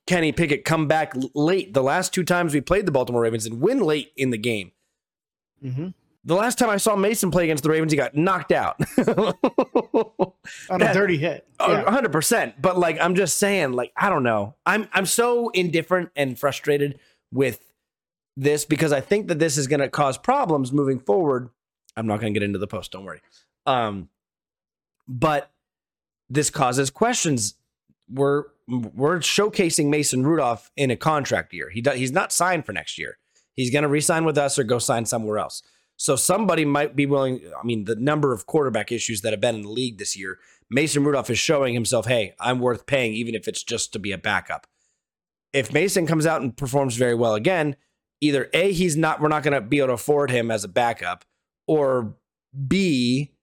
Kenny 0.06 0.30
Pickett 0.32 0.64
come 0.64 0.86
back 0.86 1.12
late 1.34 1.74
the 1.74 1.82
last 1.82 2.14
two 2.14 2.22
times 2.24 2.54
we 2.54 2.60
played 2.60 2.86
the 2.86 2.92
Baltimore 2.92 3.22
Ravens 3.22 3.46
and 3.46 3.60
win 3.60 3.80
late 3.80 4.12
in 4.16 4.30
the 4.30 4.38
game. 4.38 4.72
Mm-hmm. 5.62 5.88
The 6.24 6.34
last 6.36 6.56
time 6.56 6.70
I 6.70 6.76
saw 6.76 6.94
Mason 6.94 7.32
play 7.32 7.42
against 7.44 7.64
the 7.64 7.70
Ravens, 7.70 7.90
he 7.90 7.96
got 7.98 8.14
knocked 8.14 8.52
out. 8.52 8.76
On 10.70 10.78
That- 10.78 10.90
a 10.90 10.94
dirty 10.94 11.18
hit. 11.18 11.46
Oh, 11.58 11.72
Yeah. 11.72 11.84
100%. 11.84 12.54
But 12.60 12.78
like 12.78 12.98
I'm 13.00 13.14
just 13.14 13.38
saying 13.38 13.72
like 13.72 13.92
I 13.96 14.08
don't 14.08 14.22
know. 14.22 14.54
I'm 14.66 14.88
I'm 14.92 15.06
so 15.06 15.48
indifferent 15.50 16.10
and 16.16 16.38
frustrated 16.38 16.98
with 17.32 17.71
this 18.36 18.64
because 18.64 18.92
I 18.92 19.00
think 19.00 19.28
that 19.28 19.38
this 19.38 19.56
is 19.58 19.66
going 19.66 19.80
to 19.80 19.88
cause 19.88 20.16
problems 20.16 20.72
moving 20.72 20.98
forward. 20.98 21.50
I'm 21.96 22.06
not 22.06 22.20
going 22.20 22.32
to 22.32 22.38
get 22.38 22.44
into 22.44 22.58
the 22.58 22.66
post, 22.66 22.92
don't 22.92 23.04
worry. 23.04 23.20
Um 23.66 24.08
but 25.08 25.50
this 26.30 26.48
causes 26.50 26.90
questions. 26.90 27.54
We're 28.08 28.44
we're 28.68 29.18
showcasing 29.18 29.88
Mason 29.88 30.24
Rudolph 30.24 30.70
in 30.76 30.90
a 30.90 30.96
contract 30.96 31.52
year. 31.52 31.68
He 31.70 31.80
does, 31.80 31.96
he's 31.96 32.12
not 32.12 32.32
signed 32.32 32.64
for 32.64 32.72
next 32.72 32.98
year. 32.98 33.18
He's 33.54 33.70
going 33.70 33.82
to 33.82 33.88
re-sign 33.88 34.24
with 34.24 34.38
us 34.38 34.58
or 34.58 34.64
go 34.64 34.78
sign 34.78 35.04
somewhere 35.04 35.38
else. 35.38 35.62
So 35.96 36.16
somebody 36.16 36.64
might 36.64 36.96
be 36.96 37.06
willing. 37.06 37.40
I 37.58 37.64
mean, 37.64 37.84
the 37.84 37.96
number 37.96 38.32
of 38.32 38.46
quarterback 38.46 38.90
issues 38.90 39.20
that 39.20 39.32
have 39.32 39.40
been 39.40 39.56
in 39.56 39.62
the 39.62 39.68
league 39.68 39.98
this 39.98 40.16
year, 40.16 40.38
Mason 40.70 41.04
Rudolph 41.04 41.28
is 41.28 41.38
showing 41.38 41.74
himself, 41.74 42.06
hey, 42.06 42.34
I'm 42.40 42.60
worth 42.60 42.86
paying, 42.86 43.12
even 43.12 43.34
if 43.34 43.46
it's 43.46 43.62
just 43.62 43.92
to 43.92 43.98
be 43.98 44.12
a 44.12 44.18
backup. 44.18 44.66
If 45.52 45.72
Mason 45.72 46.06
comes 46.06 46.24
out 46.24 46.40
and 46.40 46.56
performs 46.56 46.96
very 46.96 47.14
well 47.14 47.34
again, 47.34 47.76
either 48.22 48.48
A, 48.54 48.72
he's 48.72 48.96
not, 48.96 49.20
we're 49.20 49.28
not 49.28 49.42
going 49.42 49.52
to 49.52 49.60
be 49.60 49.78
able 49.78 49.88
to 49.88 49.94
afford 49.94 50.30
him 50.30 50.50
as 50.50 50.64
a 50.64 50.68
backup, 50.68 51.24
or 51.66 52.14
B, 52.66 53.34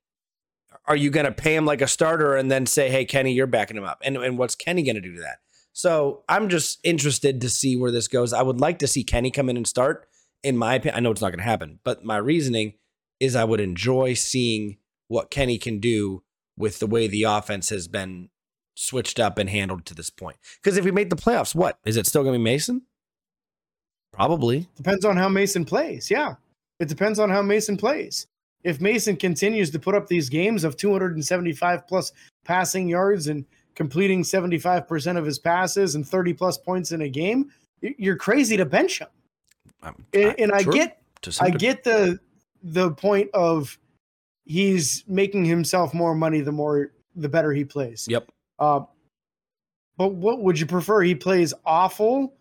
are 0.88 0.96
you 0.96 1.12
going 1.12 1.26
to 1.26 1.32
pay 1.32 1.56
him 1.56 1.66
like 1.66 1.82
a 1.82 1.88
starter 1.88 2.36
and 2.36 2.50
then 2.50 2.66
say, 2.66 2.90
hey, 2.90 3.06
Kenny, 3.06 3.34
you're 3.34 3.46
backing 3.46 3.78
him 3.78 3.84
up? 3.84 4.02
And, 4.04 4.18
and 4.18 4.38
what's 4.38 4.56
Kenny 4.56 4.82
going 4.82 4.96
to 4.96 5.02
do 5.02 5.14
to 5.16 5.22
that? 5.22 5.40
So 5.74 6.24
I'm 6.28 6.50
just 6.50 6.80
interested 6.84 7.42
to 7.42 7.50
see 7.50 7.76
where 7.76 7.92
this 7.92 8.08
goes. 8.08 8.34
I 8.34 8.42
would 8.42 8.60
like 8.60 8.80
to 8.80 8.88
see 8.88 9.04
Kenny 9.04 9.30
come 9.30 9.50
in 9.50 9.58
and 9.58 9.68
start. 9.68 10.08
In 10.42 10.58
my 10.58 10.76
opinion, 10.76 10.96
I 10.96 11.00
know 11.02 11.12
it's 11.12 11.22
not 11.22 11.30
going 11.30 11.40
to 11.40 11.44
happen, 11.44 11.80
but 11.84 12.04
my 12.04 12.18
reasoning 12.18 12.74
is 13.20 13.36
I 13.36 13.44
would 13.44 13.60
enjoy 13.60 14.14
seeing 14.14 14.78
what 15.08 15.30
Kenny 15.30 15.58
can 15.58 15.80
do 15.80 16.24
with 16.58 16.80
the 16.80 16.88
way 16.88 17.08
the 17.08 17.24
offense 17.24 17.70
has 17.70 17.88
been 17.88 18.30
switched 18.76 19.20
up 19.20 19.38
and 19.38 19.50
handled 19.50 19.86
to 19.86 19.94
this 19.94 20.10
point. 20.10 20.38
Because 20.62 20.78
if 20.78 20.86
we 20.86 20.92
make 20.92 21.10
the 21.10 21.16
playoffs, 21.16 21.54
what 21.54 21.78
is 21.86 21.98
it 21.98 22.08
still 22.08 22.24
going 22.24 22.34
to 22.34 22.40
be 22.40 22.44
Mason? 22.44 22.84
Probably. 24.20 24.68
Depends 24.76 25.06
on 25.06 25.16
how 25.16 25.30
Mason 25.30 25.64
plays. 25.64 26.12
Yeah. 26.12 26.36
It 26.82 26.90
depends 26.90 27.20
on 27.20 27.30
how 27.30 27.42
Mason 27.42 27.78
plays. 27.78 28.28
If 28.66 28.82
Mason 28.82 29.16
continues 29.16 29.70
to 29.72 29.80
put 29.80 29.96
up 29.96 30.08
these 30.08 30.28
games 30.28 30.66
of 30.66 30.76
275 30.76 31.88
plus 31.88 32.12
passing 32.44 32.90
yards 32.90 33.28
and 33.28 33.46
completing 33.76 34.24
75% 34.24 35.18
of 35.18 35.24
his 35.24 35.40
passes 35.40 35.96
and 35.96 36.06
30 36.06 36.34
plus 36.34 36.58
points 36.58 36.92
in 36.92 37.04
a 37.04 37.08
game, 37.08 37.50
you're 37.82 38.18
crazy 38.18 38.58
to 38.58 38.66
bench 38.66 39.00
him. 39.00 39.08
Um, 39.82 40.04
And, 40.14 40.38
and 40.38 40.52
I 40.52 40.64
sure, 40.64 40.74
get 40.74 41.02
I 41.40 41.50
get 41.50 41.86
the 41.86 42.20
the 42.62 42.92
point 42.92 43.30
of 43.34 43.80
he's 44.44 45.06
making 45.08 45.46
himself 45.46 45.94
more 45.94 46.14
money 46.14 46.42
the 46.42 46.52
more 46.52 46.92
the 47.16 47.30
better 47.30 47.54
he 47.54 47.64
plays. 47.64 48.06
Yep. 48.10 48.30
Uh, 48.60 48.82
but 49.96 50.10
what 50.16 50.42
would 50.42 50.60
you 50.60 50.66
prefer? 50.66 51.02
He 51.02 51.16
plays 51.16 51.54
awful, 51.66 52.34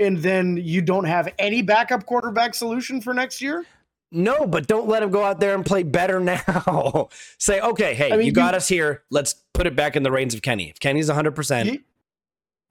and 0.00 0.18
then 0.18 0.56
you 0.56 0.82
don't 0.82 1.04
have 1.04 1.32
any 1.38 1.62
backup 1.62 2.06
quarterback 2.06 2.54
solution 2.54 3.00
for 3.00 3.14
next 3.14 3.40
year. 3.40 3.64
No, 4.10 4.44
but 4.46 4.66
don't 4.66 4.88
let 4.88 5.04
him 5.04 5.10
go 5.10 5.22
out 5.22 5.38
there 5.38 5.54
and 5.54 5.64
play 5.64 5.84
better 5.84 6.18
now. 6.46 7.08
Say, 7.38 7.60
okay, 7.60 7.94
hey, 7.94 8.12
I 8.12 8.16
mean, 8.16 8.26
you 8.26 8.32
got 8.32 8.54
you- 8.54 8.56
us 8.56 8.66
here. 8.66 9.04
Let's 9.10 9.34
put 9.54 9.66
it 9.68 9.76
back 9.76 9.94
in 9.94 10.02
the 10.02 10.10
reins 10.10 10.34
of 10.34 10.42
Kenny. 10.42 10.68
If 10.70 10.80
Kenny's 10.80 11.08
100%, 11.08 11.66
You, 11.66 11.80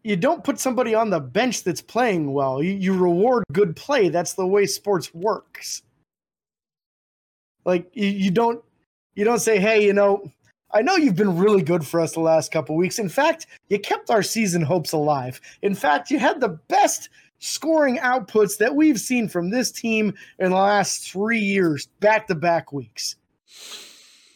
you 0.04 0.16
don't 0.18 0.44
put 0.44 0.60
somebody 0.60 0.94
on 0.96 1.10
the 1.12 1.20
bench 1.22 1.64
that's 1.64 1.82
playing 1.82 2.34
well. 2.34 2.62
You, 2.62 2.74
you 2.74 2.94
reward 2.98 3.46
good 3.54 3.76
play. 3.78 4.10
That's 4.10 4.34
the 4.34 4.46
way 4.46 4.66
sports 4.66 5.14
works. 5.14 5.82
Like 7.66 7.90
you, 7.94 8.08
you 8.08 8.32
don't 8.32 8.64
you 9.16 9.26
don't 9.26 9.40
say, 9.40 9.60
hey, 9.60 9.86
you 9.86 9.94
know, 9.94 10.32
I 10.72 10.82
know 10.82 10.96
you've 10.96 11.16
been 11.16 11.38
really 11.38 11.64
good 11.64 11.86
for 11.86 12.00
us 12.00 12.14
the 12.14 12.20
last 12.20 12.52
couple 12.52 12.76
weeks. 12.76 13.00
In 13.00 13.10
fact, 13.10 13.48
you 13.70 13.80
kept 13.80 14.10
our 14.10 14.22
season 14.22 14.62
hopes 14.62 14.92
alive. 14.92 15.42
In 15.62 15.74
fact, 15.74 16.12
you 16.12 16.20
had 16.20 16.40
the 16.40 16.60
best 16.68 17.10
scoring 17.40 17.98
outputs 17.98 18.58
that 18.58 18.76
we've 18.76 19.00
seen 19.00 19.28
from 19.28 19.50
this 19.50 19.72
team 19.72 20.14
in 20.40 20.52
the 20.52 20.56
last 20.56 21.10
three 21.12 21.40
years, 21.40 21.88
back 22.00 22.28
to 22.28 22.36
back 22.36 22.72
weeks. 22.72 23.16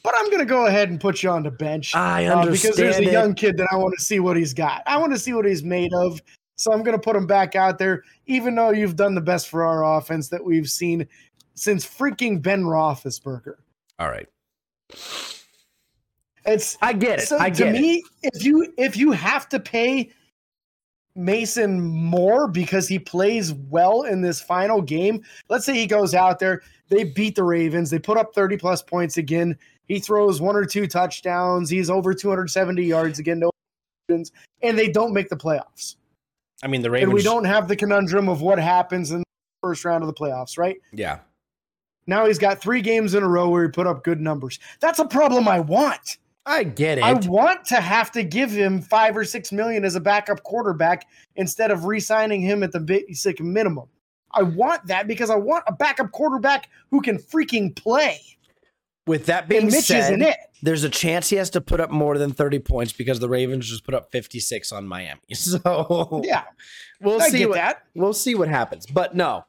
But 0.04 0.16
I'm 0.18 0.26
going 0.26 0.40
to 0.40 0.46
go 0.46 0.66
ahead 0.66 0.90
and 0.90 1.00
put 1.00 1.24
you 1.24 1.30
on 1.30 1.44
the 1.44 1.52
bench 1.52 1.96
I 1.96 2.26
uh, 2.26 2.46
because 2.46 2.76
there's 2.76 2.98
a 2.98 3.06
young 3.06 3.36
kid 3.36 3.58
that 3.58 3.68
I 3.72 3.78
want 3.78 3.94
to 3.98 4.04
see 4.04 4.20
what 4.20 4.36
he's 4.36 4.54
got. 4.54 4.82
I 4.86 4.98
want 4.98 5.14
to 5.14 5.20
see 5.20 5.34
what 5.34 5.46
he's 5.46 5.64
made 5.64 5.94
of. 5.94 6.22
So 6.56 6.72
I'm 6.74 6.84
going 6.84 6.96
to 6.98 7.02
put 7.02 7.16
him 7.16 7.26
back 7.26 7.56
out 7.56 7.78
there, 7.78 8.04
even 8.26 8.56
though 8.56 8.72
you've 8.72 8.96
done 8.96 9.16
the 9.16 9.22
best 9.22 9.50
for 9.50 9.64
our 9.64 9.98
offense 9.98 10.30
that 10.30 10.44
we've 10.44 10.70
seen 10.70 11.08
since 11.56 11.86
freaking 11.86 12.42
Ben 12.42 12.64
Roethlisberger. 12.64 13.56
All 14.00 14.10
right. 14.10 14.28
It's 16.46 16.78
I 16.82 16.94
get 16.94 17.20
it. 17.20 17.28
so 17.28 17.40
I 17.40 17.50
to 17.50 17.64
get 17.64 17.76
it. 17.76 17.82
me, 17.82 18.04
if 18.22 18.44
you 18.44 18.74
if 18.78 18.98
you 18.98 19.12
have 19.12 19.48
to 19.50 19.60
pay 19.60 20.12
Mason 21.16 21.80
more 21.82 22.48
because 22.48 22.88
he 22.88 23.00
plays 23.00 23.54
well 23.54 24.04
in 24.04 24.22
this 24.22 24.42
final 24.42 24.82
game, 24.82 25.24
let's 25.50 25.66
say 25.66 25.74
he 25.74 25.88
goes 25.88 26.14
out 26.14 26.40
there, 26.40 26.62
they 26.90 27.04
beat 27.04 27.36
the 27.36 27.44
Ravens, 27.44 27.90
they 27.90 28.00
put 28.00 28.18
up 28.18 28.34
30 28.34 28.58
plus 28.58 28.82
points 28.82 29.18
again. 29.18 29.58
He 29.86 30.00
throws 30.00 30.42
one 30.42 30.56
or 30.56 30.66
two 30.66 30.88
touchdowns, 30.88 31.70
he's 31.70 31.90
over 31.90 32.14
270 32.14 32.84
yards 32.84 33.20
again, 33.20 33.40
no 33.40 33.52
interceptions, 34.10 34.32
and 34.62 34.78
they 34.78 34.88
don't 34.88 35.14
make 35.14 35.30
the 35.30 35.36
playoffs. 35.38 35.96
I 36.64 36.68
mean, 36.68 36.82
the 36.82 36.90
Ravens. 36.90 37.10
And 37.10 37.14
we 37.14 37.24
don't 37.24 37.46
have 37.46 37.68
the 37.68 37.76
conundrum 37.76 38.30
of 38.30 38.42
what 38.42 38.58
happens 38.58 39.12
in 39.12 39.20
the 39.20 39.26
first 39.62 39.84
round 39.86 40.04
of 40.04 40.08
the 40.08 40.14
playoffs, 40.14 40.58
right? 40.58 40.78
Yeah. 40.94 41.20
Now 42.08 42.26
he's 42.26 42.40
got 42.40 42.62
three 42.62 42.82
games 42.82 43.14
in 43.14 43.24
a 43.24 43.28
row 43.28 43.50
where 43.50 43.64
he 43.64 43.70
put 43.70 43.88
up 43.88 44.04
good 44.04 44.20
numbers. 44.20 44.60
That's 44.80 45.00
a 45.00 45.06
problem 45.06 45.48
I 45.48 45.60
want. 45.60 46.18
I 46.46 46.64
get 46.64 46.98
it. 46.98 47.04
I 47.04 47.14
want 47.14 47.66
to 47.66 47.80
have 47.80 48.12
to 48.12 48.24
give 48.24 48.52
him 48.52 48.82
five 48.82 49.16
or 49.16 49.24
six 49.24 49.52
million 49.52 49.86
as 49.86 49.96
a 49.96 50.02
backup 50.02 50.44
quarterback 50.44 51.08
instead 51.36 51.72
of 51.72 51.86
re-signing 51.86 52.42
him 52.42 52.64
at 52.64 52.72
the 52.72 52.80
basic 52.80 53.40
minimum. 53.40 53.88
I 54.32 54.44
want 54.44 54.88
that 54.88 55.08
because 55.08 55.30
I 55.30 55.36
want 55.36 55.64
a 55.68 55.74
backup 55.74 56.12
quarterback 56.12 56.70
who 56.92 57.02
can 57.02 57.18
freaking 57.18 57.76
play. 57.76 58.20
With 59.06 59.26
that 59.28 59.48
being 59.50 59.70
said, 59.70 60.36
there's 60.62 60.84
a 60.86 60.90
chance 60.90 61.30
he 61.30 61.36
has 61.36 61.50
to 61.52 61.62
put 61.62 61.80
up 61.82 61.92
more 61.92 62.18
than 62.18 62.32
30 62.32 62.60
points 62.60 62.94
because 62.94 63.20
the 63.20 63.28
Ravens 63.28 63.70
just 63.70 63.84
put 63.84 63.94
up 63.94 64.12
56 64.12 64.72
on 64.72 64.88
Miami. 64.88 65.20
So 65.34 66.22
Yeah, 66.24 66.44
we'll 67.02 67.22
I 67.22 67.30
see 67.30 67.46
what, 67.46 67.56
that. 67.56 67.84
we'll 67.94 68.14
see 68.14 68.34
what 68.34 68.48
happens. 68.48 68.86
But 68.86 69.14
no, 69.16 69.46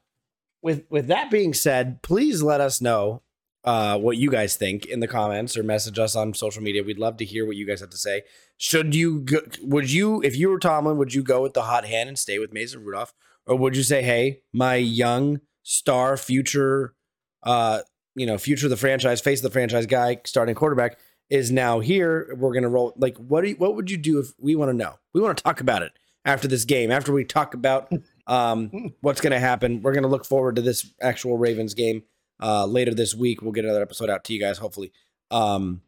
with 0.60 0.84
with 0.90 1.06
that 1.06 1.30
being 1.30 1.54
said, 1.54 2.02
please 2.02 2.42
let 2.42 2.60
us 2.60 2.80
know 2.80 3.22
uh, 3.64 3.98
what 3.98 4.18
you 4.18 4.30
guys 4.30 4.56
think 4.56 4.84
in 4.86 5.00
the 5.00 5.08
comments 5.08 5.56
or 5.56 5.62
message 5.62 5.98
us 5.98 6.14
on 6.14 6.34
social 6.34 6.62
media. 6.62 6.82
We'd 6.82 6.98
love 6.98 7.16
to 7.16 7.24
hear 7.24 7.46
what 7.46 7.56
you 7.56 7.66
guys 7.66 7.80
have 7.80 7.90
to 7.90 7.96
say. 7.96 8.22
Should 8.56 8.94
you 8.94 9.20
go, 9.20 9.40
would 9.62 9.90
you 9.90 10.22
if 10.22 10.36
you 10.36 10.50
were 10.50 10.58
Tomlin, 10.58 10.98
would 10.98 11.14
you 11.14 11.22
go 11.22 11.42
with 11.42 11.54
the 11.54 11.62
hot 11.62 11.86
hand 11.86 12.08
and 12.08 12.18
stay 12.18 12.38
with 12.38 12.52
Mason 12.52 12.84
Rudolph, 12.84 13.14
or 13.46 13.56
would 13.56 13.76
you 13.76 13.82
say, 13.82 14.02
hey, 14.02 14.40
my 14.52 14.76
young 14.76 15.40
star, 15.62 16.16
future, 16.16 16.94
uh, 17.42 17.80
you 18.14 18.26
know, 18.26 18.38
future 18.38 18.66
of 18.66 18.70
the 18.70 18.76
franchise, 18.76 19.20
face 19.20 19.40
of 19.40 19.44
the 19.44 19.50
franchise 19.50 19.86
guy, 19.86 20.20
starting 20.24 20.54
quarterback 20.54 20.98
is 21.30 21.50
now 21.50 21.80
here. 21.80 22.34
We're 22.38 22.52
gonna 22.52 22.68
roll. 22.68 22.92
Like, 22.96 23.16
what 23.16 23.42
do 23.42 23.48
you, 23.48 23.56
what 23.56 23.74
would 23.76 23.90
you 23.90 23.96
do 23.96 24.18
if 24.18 24.32
we 24.38 24.54
want 24.54 24.70
to 24.70 24.76
know? 24.76 24.94
We 25.14 25.20
want 25.20 25.36
to 25.38 25.42
talk 25.42 25.60
about 25.60 25.82
it 25.82 25.92
after 26.24 26.48
this 26.48 26.64
game. 26.64 26.90
After 26.90 27.12
we 27.12 27.24
talk 27.24 27.54
about 27.54 27.90
um, 28.26 28.92
what's 29.00 29.20
going 29.20 29.32
to 29.32 29.40
happen, 29.40 29.82
we're 29.82 29.92
going 29.92 30.02
to 30.02 30.08
look 30.08 30.24
forward 30.24 30.56
to 30.56 30.62
this 30.62 30.92
actual 31.00 31.36
Ravens 31.38 31.74
game 31.74 32.02
uh, 32.40 32.66
later 32.66 32.94
this 32.94 33.14
week. 33.14 33.42
We'll 33.42 33.52
get 33.52 33.64
another 33.64 33.82
episode 33.82 34.10
out 34.10 34.24
to 34.24 34.32
you 34.32 34.40
guys, 34.40 34.58
hopefully. 34.58 34.92
Um, 35.30 35.82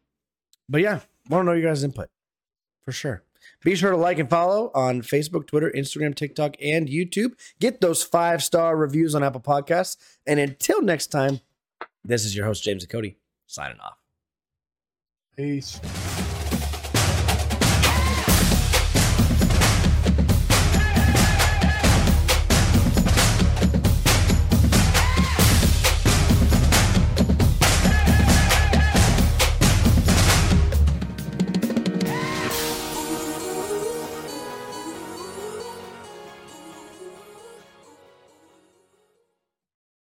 but 0.69 0.81
yeah, 0.81 1.01
want 1.29 1.43
to 1.43 1.45
know 1.45 1.53
your 1.53 1.69
guys' 1.69 1.83
input 1.83 2.09
for 2.83 2.91
sure. 2.91 3.23
Be 3.63 3.75
sure 3.75 3.91
to 3.91 3.97
like 3.97 4.19
and 4.19 4.29
follow 4.29 4.71
on 4.73 5.01
Facebook, 5.01 5.47
Twitter, 5.47 5.71
Instagram, 5.75 6.15
TikTok, 6.15 6.55
and 6.61 6.87
YouTube. 6.87 7.33
Get 7.59 7.81
those 7.81 8.03
five 8.03 8.43
star 8.43 8.75
reviews 8.75 9.15
on 9.15 9.23
Apple 9.23 9.41
Podcasts. 9.41 9.97
And 10.25 10.39
until 10.39 10.81
next 10.81 11.07
time, 11.07 11.39
this 12.03 12.25
is 12.25 12.35
your 12.35 12.45
host, 12.45 12.63
James 12.63 12.83
and 12.83 12.91
Cody, 12.91 13.17
signing 13.45 13.79
off. 13.79 13.97
Peace. 15.35 15.79